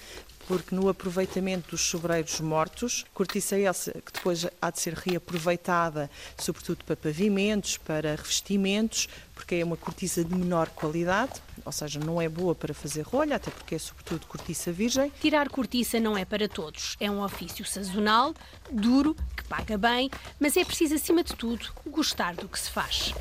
porque 0.47 0.73
no 0.73 0.87
aproveitamento 0.87 1.71
dos 1.71 1.81
sobreiros 1.81 2.39
mortos, 2.39 3.03
cortiça 3.11 3.59
essa 3.59 3.91
que 3.91 4.13
depois 4.13 4.45
há 4.61 4.69
de 4.69 4.79
ser 4.79 4.93
reaproveitada, 4.93 6.09
sobretudo 6.37 6.85
para 6.85 6.95
pavimentos, 6.95 7.77
para 7.77 8.11
revestimentos, 8.11 9.09
porque 9.33 9.55
é 9.55 9.65
uma 9.65 9.75
cortiça 9.75 10.23
de 10.23 10.33
menor 10.33 10.69
qualidade, 10.69 11.33
ou 11.65 11.71
seja, 11.71 11.99
não 11.99 12.21
é 12.21 12.29
boa 12.29 12.53
para 12.53 12.73
fazer 12.73 13.01
rolha, 13.01 13.35
até 13.35 13.49
porque 13.49 13.75
é 13.75 13.79
sobretudo 13.79 14.27
cortiça 14.27 14.71
virgem. 14.71 15.11
Tirar 15.19 15.49
cortiça 15.49 15.99
não 15.99 16.15
é 16.15 16.23
para 16.23 16.47
todos. 16.47 16.95
É 16.99 17.09
um 17.09 17.23
ofício 17.23 17.65
sazonal, 17.65 18.33
duro, 18.71 19.15
que 19.35 19.43
paga 19.45 19.75
bem, 19.75 20.09
mas 20.39 20.55
é 20.55 20.63
preciso, 20.63 20.93
acima 20.93 21.23
de 21.23 21.35
tudo, 21.35 21.67
gostar 21.87 22.35
do 22.35 22.47
que 22.47 22.59
se 22.59 22.69
faz. 22.69 23.11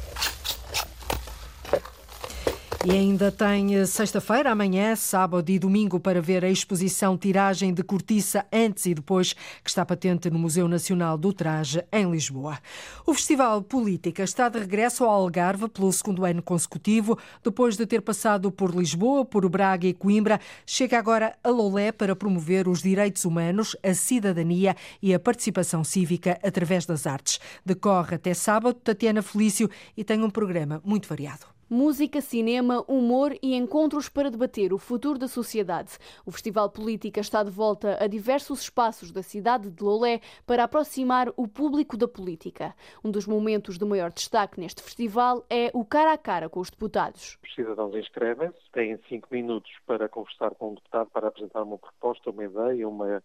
E 2.87 2.93
ainda 2.93 3.33
tem 3.33 3.75
eh, 3.75 3.85
sexta-feira, 3.85 4.53
amanhã, 4.53 4.95
sábado 4.95 5.51
e 5.51 5.59
domingo 5.59 5.99
para 5.99 6.23
ver 6.23 6.45
a 6.45 6.49
exposição 6.49 7.19
Tiragem 7.19 7.75
de 7.75 7.83
Cortiça 7.83 8.47
antes 8.53 8.87
e 8.87 8.95
depois, 8.95 9.33
que 9.33 9.69
está 9.69 9.85
patente 9.85 10.31
no 10.31 10.39
Museu 10.39 10.69
Nacional 10.69 11.19
do 11.19 11.33
Traje, 11.33 11.85
em 11.91 12.09
Lisboa. 12.09 12.61
O 13.05 13.13
Festival 13.13 13.61
Política 13.61 14.23
está 14.23 14.49
de 14.49 14.61
regresso 14.61 15.03
ao 15.03 15.11
Algarve 15.11 15.69
pelo 15.69 15.93
segundo 15.93 16.25
ano 16.25 16.41
consecutivo. 16.41 17.19
Depois 17.43 17.77
de 17.77 17.87
ter 17.87 18.03
passado 18.03 18.53
por 18.53 18.73
Lisboa, 18.73 19.25
por 19.25 19.49
Braga 19.49 19.89
e 19.89 19.93
Coimbra, 19.93 20.39
chega 20.65 20.97
agora 20.97 21.37
a 21.43 21.51
Lolé 21.51 21.91
para 21.91 22.15
promover 22.15 22.69
os 22.69 22.83
direitos 22.83 23.25
humanos, 23.25 23.75
a 23.83 23.95
cidadania 23.95 24.77
e 25.03 25.13
a 25.13 25.19
participação 25.19 25.83
cívica 25.83 26.39
através 26.41 26.87
das 26.87 27.05
artes. 27.05 27.41
Decorre 27.65 28.15
até 28.15 28.33
sábado, 28.33 28.75
Tatiana 28.75 29.23
Felício, 29.23 29.69
e 29.97 30.05
tem 30.05 30.23
um 30.23 30.31
programa 30.31 30.81
muito 30.85 31.09
variado. 31.09 31.56
Música, 31.69 32.21
cinema, 32.21 32.85
humor 32.87 33.37
e 33.43 33.57
encontros 33.57 34.09
para 34.09 34.31
debater 34.31 34.73
o 34.73 34.79
futuro 34.79 35.19
da 35.19 35.27
sociedade. 35.27 35.99
O 36.25 36.31
Festival 36.31 36.71
Política 36.71 37.19
está 37.19 37.43
de 37.43 37.51
volta 37.51 37.99
a 38.01 38.07
diversos 38.07 38.61
espaços 38.61 39.11
da 39.11 39.21
cidade 39.21 39.69
de 39.69 39.83
Lolé 39.83 40.21
para 40.47 40.63
aproximar 40.63 41.29
o 41.37 41.49
público 41.49 41.97
da 41.97 42.07
política. 42.07 42.73
Um 43.03 43.11
dos 43.11 43.27
momentos 43.27 43.79
de 43.79 43.85
maior 43.85 44.13
destaque 44.13 44.61
neste 44.61 44.81
festival 44.81 45.45
é 45.51 45.73
o 45.75 45.85
cara 45.85 46.13
a 46.13 46.19
cara 46.19 46.49
com 46.49 46.61
os 46.61 46.71
deputados. 46.71 47.37
Os 47.43 47.53
cidadãos 47.53 47.97
inscrevem-se, 47.97 48.71
têm 48.73 48.97
cinco 49.09 49.27
minutos 49.33 49.73
para 49.85 50.09
conversar 50.09 50.51
com 50.55 50.71
o 50.71 50.75
deputado, 50.77 51.11
para 51.11 51.27
apresentar 51.27 51.65
uma 51.65 51.79
proposta, 51.79 52.31
uma 52.31 52.45
ideia, 52.45 52.89
uma, 52.89 53.21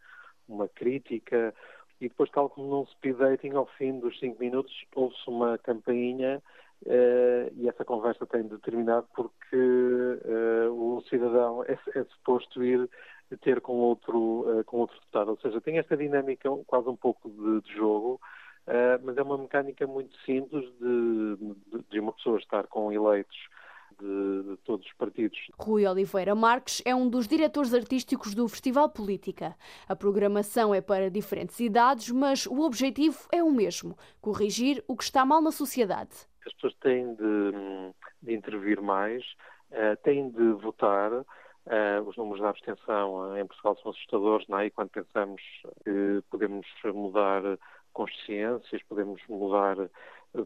uma 0.49 0.67
crítica 0.67 1.53
e 1.99 2.09
depois, 2.09 2.31
tal 2.31 2.49
como 2.49 2.67
num 2.67 2.87
speed 2.87 3.17
dating, 3.17 3.51
ao 3.51 3.67
fim 3.77 3.99
dos 3.99 4.17
cinco 4.19 4.39
minutos, 4.39 4.73
ouve-se 4.95 5.29
uma 5.29 5.59
campainha 5.59 6.41
Uh, 6.85 7.53
e 7.57 7.69
essa 7.69 7.85
conversa 7.85 8.25
tem 8.25 8.47
de 8.47 8.57
terminar 8.57 9.03
porque 9.15 9.55
uh, 9.55 10.71
o 10.71 11.03
cidadão 11.07 11.63
é, 11.65 11.77
é, 11.95 12.03
suposto 12.05 12.63
ir 12.63 12.89
ter 13.41 13.61
com 13.61 13.73
outro, 13.73 14.59
uh, 14.59 14.63
com 14.65 14.77
outro 14.77 14.99
deputado. 14.99 15.29
Ou 15.29 15.37
seja, 15.37 15.61
tem 15.61 15.77
esta 15.77 15.95
dinâmica 15.95 16.49
quase 16.65 16.89
um 16.89 16.95
pouco 16.95 17.29
de, 17.29 17.61
de 17.61 17.75
jogo, 17.75 18.19
mas 19.03 19.17
é 19.17 19.23
uma 19.23 19.37
mecânica 19.37 19.85
muito 19.85 20.15
simples 20.21 20.63
de, 20.79 21.35
de, 21.37 21.83
de, 21.89 21.99
uma 21.99 22.13
pessoa 22.13 22.37
estar 22.37 22.67
com 22.67 22.91
eleitos 22.91 23.35
de, 23.99 24.43
de, 24.43 24.57
todos 24.57 24.85
os 24.85 24.93
partidos. 24.93 25.37
Rui 25.59 25.85
Oliveira 25.85 26.35
Marques 26.35 26.81
é 26.85 26.95
um 26.95 27.09
dos 27.09 27.27
diretores 27.27 27.73
artísticos 27.73 28.35
do 28.35 28.47
Festival 28.47 28.87
Política. 28.89 29.55
A 29.87 29.95
programação 29.95 30.73
é 30.75 30.79
para 30.79 31.09
diferentes 31.09 31.59
idades, 31.59 32.11
mas 32.11 32.45
o 32.45 32.61
objetivo 32.61 33.17
é 33.31 33.43
o 33.43 33.51
mesmo: 33.51 33.97
corrigir 34.21 34.83
o 34.87 34.95
que 34.95 35.03
está 35.03 35.25
mal 35.25 35.41
na 35.41 35.51
sociedade. 35.51 36.30
As 36.45 36.53
pessoas 36.53 36.73
têm 36.75 37.13
de, 37.15 37.51
de 38.21 38.33
intervir 38.33 38.81
mais, 38.81 39.23
uh, 39.71 39.95
têm 40.03 40.29
de 40.29 40.51
votar. 40.53 41.11
Uh, 41.11 42.01
os 42.07 42.17
números 42.17 42.41
da 42.41 42.49
abstenção 42.49 43.37
em 43.37 43.45
Portugal 43.45 43.77
são 43.81 43.91
assustadores, 43.91 44.47
não 44.47 44.59
é? 44.59 44.65
E 44.65 44.71
quando 44.71 44.89
pensamos 44.89 45.41
que 45.83 46.23
podemos 46.29 46.65
mudar 46.85 47.43
consciências, 47.93 48.81
podemos 48.83 49.21
mudar 49.27 49.77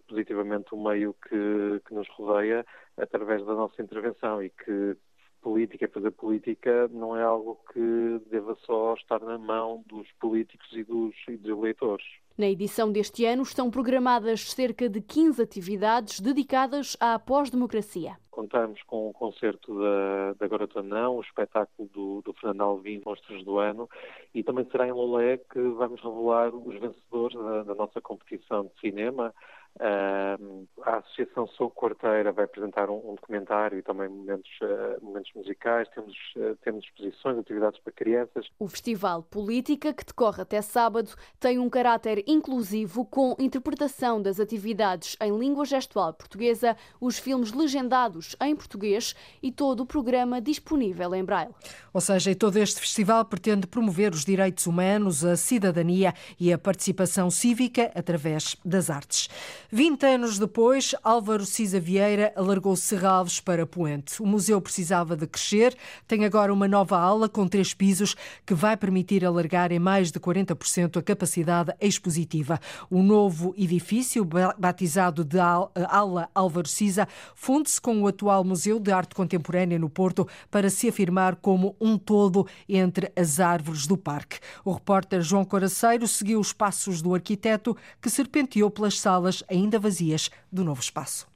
positivamente 0.07 0.73
o 0.73 0.83
meio 0.83 1.13
que, 1.13 1.81
que 1.87 1.93
nos 1.93 2.07
rodeia 2.09 2.65
através 2.97 3.45
da 3.45 3.53
nossa 3.53 3.81
intervenção 3.81 4.43
e 4.43 4.49
que 4.49 4.97
política, 5.41 5.87
fazer 5.87 6.09
política 6.11 6.87
não 6.87 7.15
é 7.15 7.21
algo 7.21 7.59
que 7.71 8.19
deva 8.31 8.55
só 8.65 8.95
estar 8.95 9.19
na 9.19 9.37
mão 9.37 9.83
dos 9.85 10.11
políticos 10.13 10.67
e 10.73 10.83
dos, 10.83 11.15
e 11.27 11.37
dos 11.37 11.57
eleitores. 11.57 12.05
Na 12.37 12.47
edição 12.47 12.91
deste 12.91 13.23
ano 13.23 13.43
estão 13.43 13.71
programadas 13.71 14.51
cerca 14.51 14.89
de 14.89 14.99
15 14.99 15.41
atividades 15.41 16.19
dedicadas 16.19 16.97
à 16.99 17.17
pós-democracia. 17.17 18.17
Contamos 18.29 18.83
com 18.83 19.09
o 19.09 19.13
concerto 19.13 19.79
da, 19.79 20.33
da 20.33 20.45
Garota 20.45 20.83
Não, 20.83 21.15
o 21.15 21.21
espetáculo 21.21 21.87
do, 21.93 22.21
do 22.23 22.33
Fernando 22.33 22.63
Alvim, 22.63 23.01
Monstros 23.05 23.41
do 23.45 23.57
Ano, 23.57 23.89
e 24.33 24.43
também 24.43 24.65
será 24.69 24.85
em 24.85 24.91
Lolé 24.91 25.37
que 25.37 25.61
vamos 25.61 26.01
revelar 26.01 26.53
os 26.53 26.77
vencedores 26.77 27.37
da, 27.37 27.63
da 27.63 27.75
nossa 27.75 28.01
competição 28.01 28.65
de 28.65 28.81
cinema, 28.81 29.33
Uh, 29.77 30.65
a 30.83 30.97
Associação 30.99 31.47
Sou 31.47 31.69
Quarteira 31.69 32.31
vai 32.31 32.45
apresentar 32.45 32.89
um, 32.89 33.11
um 33.11 33.15
documentário 33.15 33.77
e 33.77 33.81
também 33.81 34.07
momentos, 34.07 34.49
uh, 34.61 35.03
momentos 35.03 35.31
musicais, 35.35 35.87
temos, 35.89 36.15
uh, 36.37 36.55
temos 36.63 36.85
exposições, 36.85 37.37
atividades 37.37 37.79
para 37.81 37.91
crianças. 37.91 38.47
O 38.57 38.69
Festival 38.69 39.23
Política, 39.23 39.93
que 39.93 40.05
decorre 40.05 40.41
até 40.41 40.61
sábado, 40.61 41.09
tem 41.39 41.59
um 41.59 41.69
caráter 41.69 42.23
inclusivo 42.25 43.03
com 43.03 43.35
interpretação 43.37 44.21
das 44.21 44.39
atividades 44.39 45.17
em 45.19 45.37
língua 45.37 45.65
gestual 45.65 46.13
portuguesa, 46.13 46.77
os 47.01 47.19
filmes 47.19 47.51
legendados 47.51 48.35
em 48.41 48.55
português 48.55 49.13
e 49.43 49.51
todo 49.51 49.81
o 49.81 49.85
programa 49.85 50.39
disponível 50.39 51.13
em 51.13 51.25
braille. 51.25 51.53
Ou 51.93 51.99
seja, 51.99 52.33
todo 52.33 52.57
este 52.57 52.79
festival 52.79 53.25
pretende 53.25 53.67
promover 53.67 54.13
os 54.13 54.23
direitos 54.23 54.67
humanos, 54.67 55.25
a 55.25 55.35
cidadania 55.35 56.13
e 56.39 56.53
a 56.53 56.57
participação 56.57 57.29
cívica 57.29 57.91
através 57.93 58.55
das 58.63 58.89
artes. 58.89 59.27
20 59.71 60.05
anos 60.05 60.37
depois, 60.37 60.93
Álvaro 61.03 61.45
Cisa 61.45 61.79
Vieira 61.79 62.31
alargou 62.35 62.75
Serralves 62.75 63.39
para 63.39 63.65
Poente. 63.65 64.21
O 64.21 64.25
museu 64.25 64.61
precisava 64.61 65.15
de 65.15 65.25
crescer, 65.25 65.75
tem 66.07 66.23
agora 66.23 66.53
uma 66.53 66.67
nova 66.67 66.97
ala 66.99 67.27
com 67.27 67.47
três 67.47 67.73
pisos 67.73 68.15
que 68.45 68.53
vai 68.53 68.77
permitir 68.77 69.25
alargar 69.25 69.71
em 69.71 69.79
mais 69.79 70.11
de 70.11 70.19
40% 70.19 70.97
a 70.97 71.01
capacidade 71.01 71.73
expositiva. 71.81 72.59
O 72.91 73.01
novo 73.01 73.55
edifício, 73.57 74.23
batizado 74.57 75.25
de 75.25 75.39
Ala 75.39 76.29
Álvaro 76.35 76.67
Cisa, 76.67 77.07
funde-se 77.33 77.81
com 77.81 78.01
o 78.03 78.07
atual 78.07 78.43
Museu 78.43 78.79
de 78.79 78.91
Arte 78.91 79.15
Contemporânea 79.15 79.79
no 79.79 79.89
Porto 79.89 80.27
para 80.51 80.69
se 80.69 80.87
afirmar 80.87 81.37
como 81.37 81.75
um 81.81 81.97
todo 81.97 82.47
entre 82.69 83.11
as 83.15 83.39
árvores 83.39 83.87
do 83.87 83.97
parque. 83.97 84.37
O 84.63 84.71
repórter 84.71 85.21
João 85.21 85.43
Coraceiro 85.43 86.07
seguiu 86.07 86.39
os 86.39 86.53
passos 86.53 87.01
do 87.01 87.15
arquiteto 87.15 87.75
que 87.99 88.09
serpenteou 88.11 88.69
pelas 88.69 88.99
salas 88.99 89.43
ainda 89.49 89.64
ainda 89.65 89.79
vazias 89.79 90.29
do 90.51 90.63
novo 90.63 90.79
espaço. 90.79 91.27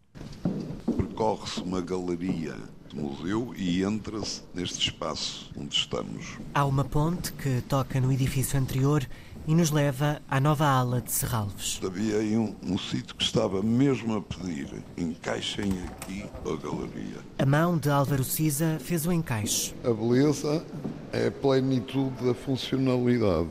Percorre-se 0.86 1.62
uma 1.62 1.82
galeria 1.82 2.56
do 2.90 2.96
museu 2.96 3.54
e 3.58 3.84
entra-se 3.84 4.44
neste 4.54 4.90
espaço 4.90 5.52
onde 5.58 5.76
estamos. 5.76 6.38
Há 6.54 6.64
uma 6.66 6.86
ponte 6.86 7.34
que 7.34 7.62
toca 7.62 8.00
no 8.00 8.12
edifício 8.12 8.60
anterior 8.60 9.06
e 9.48 9.56
nos 9.56 9.72
leva 9.72 10.22
à 10.30 10.40
nova 10.40 10.68
ala 10.68 11.02
de 11.02 11.12
Serralves. 11.12 11.80
Havia 11.84 12.18
aí 12.18 12.38
um, 12.38 12.56
um 12.62 12.78
sítio 12.78 13.16
que 13.16 13.24
estava 13.24 13.64
mesmo 13.64 14.16
a 14.16 14.22
pedir: 14.22 14.72
encaixem 14.96 15.72
aqui 15.86 16.24
a 16.46 16.56
galeria. 16.56 17.18
A 17.40 17.46
mão 17.48 17.78
de 17.80 17.90
Álvaro 17.90 18.24
Cisa 18.24 18.78
fez 18.80 19.08
o 19.08 19.12
encaixe. 19.12 19.74
A 19.84 19.92
beleza 19.92 20.64
é 21.12 21.28
a 21.28 21.32
plenitude 21.32 22.24
da 22.24 22.36
funcionalidade 22.36 23.50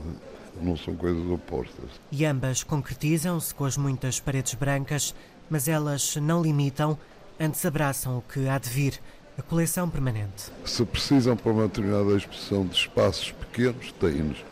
não 0.65 0.77
são 0.77 0.95
coisas 0.95 1.27
opostas. 1.31 1.91
E 2.11 2.25
ambas 2.25 2.63
concretizam-se 2.63 3.55
com 3.55 3.65
as 3.65 3.77
muitas 3.77 4.21
paredes 4.21 4.55
brancas, 4.55 5.15
mas 5.51 5.69
elas 5.69 6.17
não 6.17 6.43
limitam, 6.43 6.99
antes 7.39 7.65
abraçam 7.65 8.19
o 8.19 8.23
que 8.23 8.49
há 8.49 8.59
de 8.59 8.69
vir, 8.69 9.01
a 9.39 9.43
coleção 9.43 9.89
permanente. 9.89 10.51
Se 10.65 10.85
precisam 10.85 11.37
para 11.37 11.53
uma 11.53 11.69
determinada 11.69 12.17
exposição 12.17 12.67
de 12.67 12.75
espaços 12.75 13.33
pequenos, 13.33 13.93
têm-nos. 13.93 14.45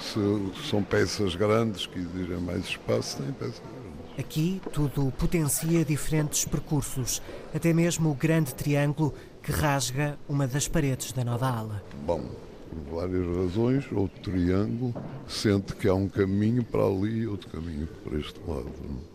Se 0.00 0.68
são 0.68 0.82
peças 0.82 1.36
grandes 1.36 1.86
que 1.86 1.98
exigem 2.00 2.38
mais 2.38 2.64
espaço, 2.64 3.18
têm 3.18 3.32
peças 3.32 3.60
grandes. 3.60 3.82
Aqui 4.18 4.60
tudo 4.72 5.12
potencia 5.16 5.84
diferentes 5.84 6.44
percursos, 6.44 7.22
até 7.54 7.72
mesmo 7.72 8.10
o 8.10 8.14
grande 8.14 8.54
triângulo 8.54 9.14
que 9.42 9.52
rasga 9.52 10.18
uma 10.28 10.46
das 10.46 10.68
paredes 10.68 11.12
da 11.12 11.24
nova 11.24 11.48
ala. 11.48 11.82
Bom, 12.04 12.24
por 12.72 13.00
várias 13.00 13.36
razões, 13.36 13.84
outro 13.92 14.20
triângulo, 14.22 14.94
sente 15.28 15.74
que 15.74 15.86
há 15.86 15.94
um 15.94 16.08
caminho 16.08 16.64
para 16.64 16.84
ali 16.84 17.20
e 17.20 17.26
outro 17.26 17.50
caminho 17.50 17.86
para 18.02 18.18
este 18.18 18.40
lado. 18.48 18.72
Não? 18.82 19.12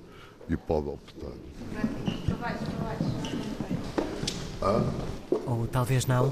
E 0.49 0.55
pode 0.55 0.87
optar. 0.87 1.33
Ah? 4.61 4.93
Ou 5.45 5.67
talvez 5.67 6.05
não, 6.05 6.31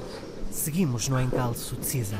seguimos 0.50 1.08
no 1.08 1.20
encalço 1.20 1.76
de 1.76 1.84
Cisa. 1.84 2.16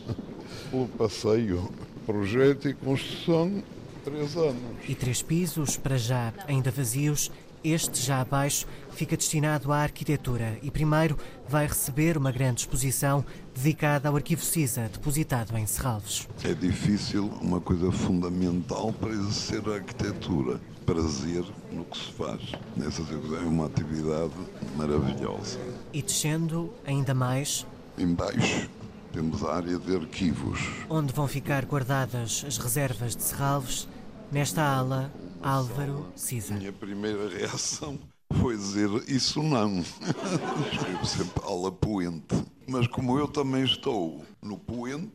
o 0.72 0.88
passeio, 0.88 1.70
projeto 2.06 2.68
e 2.68 2.74
construção, 2.74 3.62
três 4.04 4.36
anos. 4.36 4.62
E 4.88 4.94
três 4.94 5.22
pisos, 5.22 5.76
para 5.76 5.96
já 5.96 6.32
ainda 6.48 6.70
vazios, 6.70 7.30
este, 7.64 8.00
já 8.00 8.20
abaixo, 8.20 8.66
fica 8.92 9.16
destinado 9.16 9.72
à 9.72 9.78
arquitetura 9.78 10.58
e 10.62 10.70
primeiro 10.70 11.16
vai 11.48 11.66
receber 11.66 12.16
uma 12.16 12.30
grande 12.30 12.60
exposição 12.60 13.24
dedicada 13.54 14.08
ao 14.08 14.16
arquivo 14.16 14.42
CISA, 14.42 14.88
depositado 14.92 15.56
em 15.56 15.66
Serralves. 15.66 16.28
É 16.44 16.54
difícil 16.54 17.26
uma 17.40 17.60
coisa 17.60 17.90
fundamental 17.90 18.92
para 18.92 19.10
exercer 19.10 19.62
a 19.68 19.74
arquitetura. 19.74 20.60
Prazer 20.86 21.44
no 21.70 21.84
que 21.84 21.96
se 21.96 22.12
faz. 22.12 22.40
Nessa 22.76 23.02
é 23.02 23.46
uma 23.46 23.66
atividade 23.66 24.32
maravilhosa. 24.76 25.60
E 25.92 26.02
descendo 26.02 26.72
ainda 26.84 27.14
mais. 27.14 27.64
Embaixo 27.96 28.68
temos 29.12 29.44
a 29.44 29.56
área 29.56 29.78
de 29.78 29.94
arquivos. 29.94 30.58
Onde 30.88 31.12
vão 31.12 31.28
ficar 31.28 31.64
guardadas 31.66 32.44
as 32.46 32.56
reservas 32.56 33.14
de 33.14 33.22
Serralves, 33.22 33.86
nesta 34.30 34.62
ala 34.62 35.12
Álvaro 35.42 36.06
Cisa. 36.14 36.54
Minha 36.54 36.72
primeira 36.72 37.28
reação 37.28 37.98
foi 38.40 38.56
dizer 38.56 38.88
isso 39.08 39.42
não. 39.42 39.80
Escrevo 40.72 41.04
sempre 41.04 41.42
ala 41.44 41.72
poente. 41.72 42.44
Mas 42.68 42.86
como 42.86 43.18
eu 43.18 43.26
também 43.26 43.64
estou 43.64 44.24
no 44.40 44.56
poente. 44.56 45.10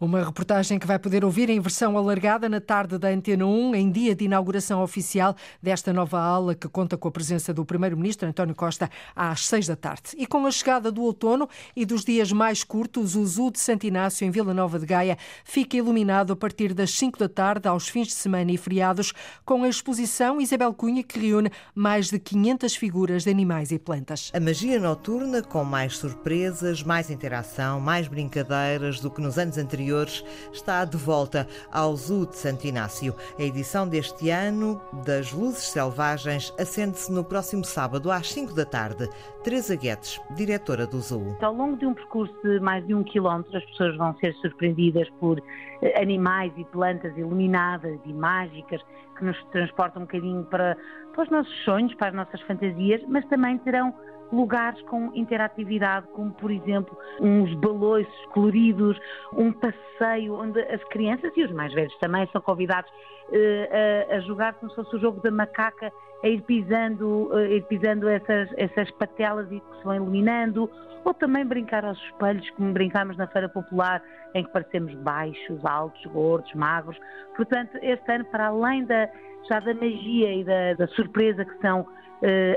Uma 0.00 0.24
reportagem 0.24 0.76
que 0.76 0.86
vai 0.86 0.98
poder 0.98 1.24
ouvir 1.24 1.48
em 1.48 1.60
versão 1.60 1.96
alargada 1.96 2.48
na 2.48 2.60
tarde 2.60 2.98
da 2.98 3.08
Antena 3.08 3.46
1, 3.46 3.74
em 3.76 3.90
dia 3.90 4.14
de 4.14 4.24
inauguração 4.24 4.82
oficial 4.82 5.36
desta 5.62 5.92
nova 5.92 6.20
aula 6.20 6.54
que 6.54 6.68
conta 6.68 6.96
com 6.96 7.06
a 7.06 7.12
presença 7.12 7.54
do 7.54 7.64
Primeiro-Ministro 7.64 8.28
António 8.28 8.56
Costa 8.56 8.90
às 9.14 9.46
seis 9.46 9.68
da 9.68 9.76
tarde. 9.76 10.10
E 10.16 10.26
com 10.26 10.44
a 10.46 10.50
chegada 10.50 10.90
do 10.90 11.02
outono 11.02 11.48
e 11.76 11.86
dos 11.86 12.04
dias 12.04 12.32
mais 12.32 12.64
curtos, 12.64 13.14
o 13.14 13.24
Zoo 13.24 13.52
de 13.52 13.60
Santo 13.60 13.86
Inácio, 13.86 14.26
em 14.26 14.32
Vila 14.32 14.52
Nova 14.52 14.80
de 14.80 14.86
Gaia, 14.86 15.16
fica 15.44 15.76
iluminado 15.76 16.32
a 16.32 16.36
partir 16.36 16.74
das 16.74 16.90
cinco 16.90 17.16
da 17.16 17.28
tarde, 17.28 17.68
aos 17.68 17.88
fins 17.88 18.08
de 18.08 18.14
semana 18.14 18.50
e 18.50 18.56
feriados, 18.56 19.12
com 19.44 19.62
a 19.62 19.68
exposição 19.68 20.40
Isabel 20.40 20.74
Cunha, 20.74 21.04
que 21.04 21.20
reúne 21.20 21.50
mais 21.72 22.10
de 22.10 22.18
500 22.18 22.74
figuras 22.74 23.22
de 23.22 23.30
animais 23.30 23.70
e 23.70 23.78
plantas. 23.78 24.32
A 24.34 24.40
magia 24.40 24.80
noturna, 24.80 25.40
com 25.40 25.62
mais 25.62 25.96
surpresas, 25.96 26.82
mais 26.82 27.10
interação, 27.10 27.80
mais 27.80 28.08
brincadeiras 28.08 28.98
do 28.98 29.08
que 29.08 29.20
nos 29.20 29.38
anos 29.38 29.56
anteriores 29.56 29.83
anteriores, 29.84 30.24
está 30.52 30.84
de 30.84 30.96
volta 30.96 31.46
ao 31.70 31.94
Zoo 31.94 32.26
de 32.26 32.36
Santo 32.36 32.66
Inácio. 32.66 33.14
A 33.38 33.42
edição 33.42 33.86
deste 33.86 34.30
ano 34.30 34.80
das 35.04 35.32
Luzes 35.32 35.64
Selvagens 35.64 36.54
acende-se 36.58 37.12
no 37.12 37.22
próximo 37.22 37.64
sábado 37.64 38.10
às 38.10 38.32
5 38.32 38.54
da 38.54 38.64
tarde. 38.64 39.08
Teresa 39.42 39.76
Guedes, 39.76 40.20
diretora 40.34 40.86
do 40.86 40.98
Zoo. 41.00 41.36
Ao 41.42 41.52
longo 41.52 41.76
de 41.76 41.84
um 41.84 41.92
percurso 41.92 42.34
de 42.42 42.58
mais 42.60 42.86
de 42.86 42.94
um 42.94 43.04
quilómetro, 43.04 43.56
as 43.56 43.64
pessoas 43.66 43.96
vão 43.96 44.16
ser 44.16 44.32
surpreendidas 44.36 45.08
por 45.20 45.38
eh, 45.82 46.00
animais 46.00 46.52
e 46.56 46.64
plantas 46.64 47.16
iluminadas 47.16 48.00
e 48.06 48.12
mágicas 48.12 48.80
que 49.18 49.24
nos 49.24 49.36
transportam 49.52 50.02
um 50.02 50.06
bocadinho 50.06 50.44
para, 50.44 50.76
para 51.12 51.24
os 51.24 51.30
nossos 51.30 51.64
sonhos, 51.64 51.94
para 51.94 52.08
as 52.08 52.14
nossas 52.14 52.40
fantasias, 52.42 53.02
mas 53.06 53.24
também 53.26 53.58
terão 53.58 53.94
lugares 54.32 54.80
com 54.82 55.10
interatividade, 55.14 56.06
como 56.08 56.32
por 56.32 56.50
exemplo 56.50 56.96
uns 57.20 57.54
balões 57.54 58.06
coloridos, 58.32 58.98
um 59.32 59.52
passeio 59.52 60.34
onde 60.34 60.60
as 60.60 60.82
crianças 60.84 61.32
e 61.36 61.44
os 61.44 61.52
mais 61.52 61.72
velhos 61.72 61.96
também 61.98 62.28
são 62.32 62.40
convidados 62.40 62.90
uh, 62.90 64.12
a, 64.12 64.16
a, 64.16 64.20
jogar 64.20 64.54
como 64.54 64.70
se 64.70 64.76
fosse 64.76 64.96
o 64.96 64.98
jogo 64.98 65.20
da 65.22 65.30
macaca, 65.30 65.92
a 66.22 66.28
ir 66.28 66.42
pisando, 66.42 67.28
uh, 67.32 67.46
ir 67.46 67.64
pisando 67.64 68.08
essas, 68.08 68.48
essas 68.56 68.90
patelas 68.92 69.50
e 69.50 69.60
que 69.60 69.78
se 69.78 69.84
vão 69.84 69.96
iluminando, 69.96 70.70
ou 71.04 71.12
também 71.12 71.44
brincar 71.44 71.84
aos 71.84 71.98
espelhos, 72.04 72.48
como 72.50 72.72
brincámos 72.72 73.16
na 73.16 73.26
Feira 73.26 73.48
Popular, 73.48 74.02
em 74.34 74.42
que 74.42 74.50
parecemos 74.50 74.94
baixos, 74.94 75.64
altos, 75.64 76.04
gordos, 76.06 76.52
magros. 76.54 76.98
Portanto, 77.36 77.78
este 77.82 78.10
ano, 78.10 78.24
para 78.26 78.46
além 78.46 78.84
da, 78.86 79.08
já 79.48 79.60
da 79.60 79.74
magia 79.74 80.34
e 80.34 80.44
da, 80.44 80.74
da 80.74 80.88
surpresa 80.88 81.44
que 81.44 81.58
são 81.60 81.86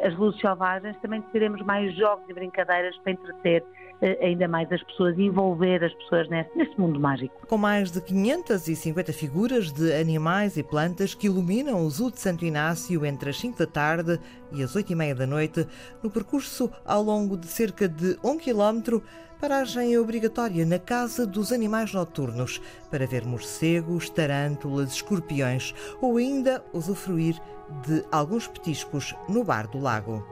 as 0.03 0.15
luzes 0.15 0.39
selvagens, 0.39 0.95
também 1.01 1.21
teremos 1.33 1.61
mais 1.61 1.95
jogos 1.95 2.23
e 2.29 2.33
brincadeiras 2.33 2.95
para 2.99 3.11
entreter 3.11 3.63
uh, 4.01 4.25
ainda 4.25 4.47
mais 4.47 4.71
as 4.71 4.81
pessoas 4.83 5.17
e 5.17 5.23
envolver 5.23 5.83
as 5.83 5.93
pessoas 5.93 6.29
neste, 6.29 6.79
mundo 6.79 6.99
mágico. 6.99 7.45
Com 7.47 7.57
mais 7.57 7.91
de 7.91 8.01
550 8.01 9.13
figuras 9.13 9.71
de 9.71 9.93
animais 9.93 10.57
e 10.57 10.63
plantas 10.63 11.13
que 11.13 11.27
iluminam 11.27 11.85
o 11.85 11.89
Zoo 11.89 12.11
de 12.11 12.19
Santo 12.19 12.45
Inácio 12.45 13.05
entre 13.05 13.29
as 13.29 13.39
5 13.39 13.57
da 13.57 13.67
tarde 13.67 14.19
e 14.51 14.63
as 14.63 14.75
8 14.75 14.91
e 14.91 14.95
meia 14.95 15.15
da 15.15 15.25
noite, 15.25 15.65
no 16.03 16.09
percurso 16.09 16.71
ao 16.85 17.01
longo 17.01 17.35
de 17.35 17.47
cerca 17.47 17.87
de 17.87 18.17
um 18.23 18.37
quilómetro, 18.37 19.03
Paragem 19.39 19.93
é 19.93 19.99
obrigatória 19.99 20.65
na 20.65 20.79
Casa 20.79 21.23
dos 21.23 21.51
Animais 21.51 21.93
Noturnos 21.93 22.59
para 22.89 23.05
ver 23.05 23.23
morcegos, 23.23 24.09
tarântulas, 24.09 24.93
escorpiões 24.93 25.75
ou 26.01 26.17
ainda 26.17 26.65
usufruir 26.73 27.39
de 27.85 28.03
alguns 28.11 28.47
petiscos 28.47 29.15
no 29.27 29.43
Bar 29.43 29.67
do 29.67 29.79
Lago. 29.79 30.25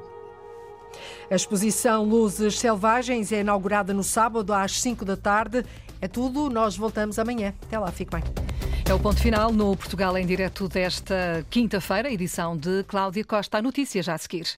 A 1.29 1.35
exposição 1.35 2.03
Luzes 2.03 2.59
Selvagens 2.59 3.31
é 3.31 3.41
inaugurada 3.41 3.93
no 3.93 4.03
sábado 4.03 4.53
às 4.53 4.79
5 4.79 5.03
da 5.03 5.17
tarde. 5.17 5.65
É 6.01 6.07
tudo, 6.07 6.49
nós 6.49 6.77
voltamos 6.77 7.19
amanhã. 7.19 7.53
Até 7.63 7.77
lá, 7.79 7.91
fique 7.91 8.11
bem. 8.11 8.23
É 8.87 8.93
o 8.93 8.99
ponto 8.99 9.19
final 9.19 9.51
no 9.51 9.75
Portugal 9.75 10.15
em 10.17 10.25
direto 10.25 10.69
desta 10.69 11.45
quinta-feira, 11.49 12.11
edição 12.11 12.55
de 12.55 12.83
Cláudia 12.83 13.23
Costa. 13.23 13.57
A 13.57 13.61
notícia 13.61 14.03
já 14.03 14.13
a 14.13 14.17
seguir. 14.17 14.45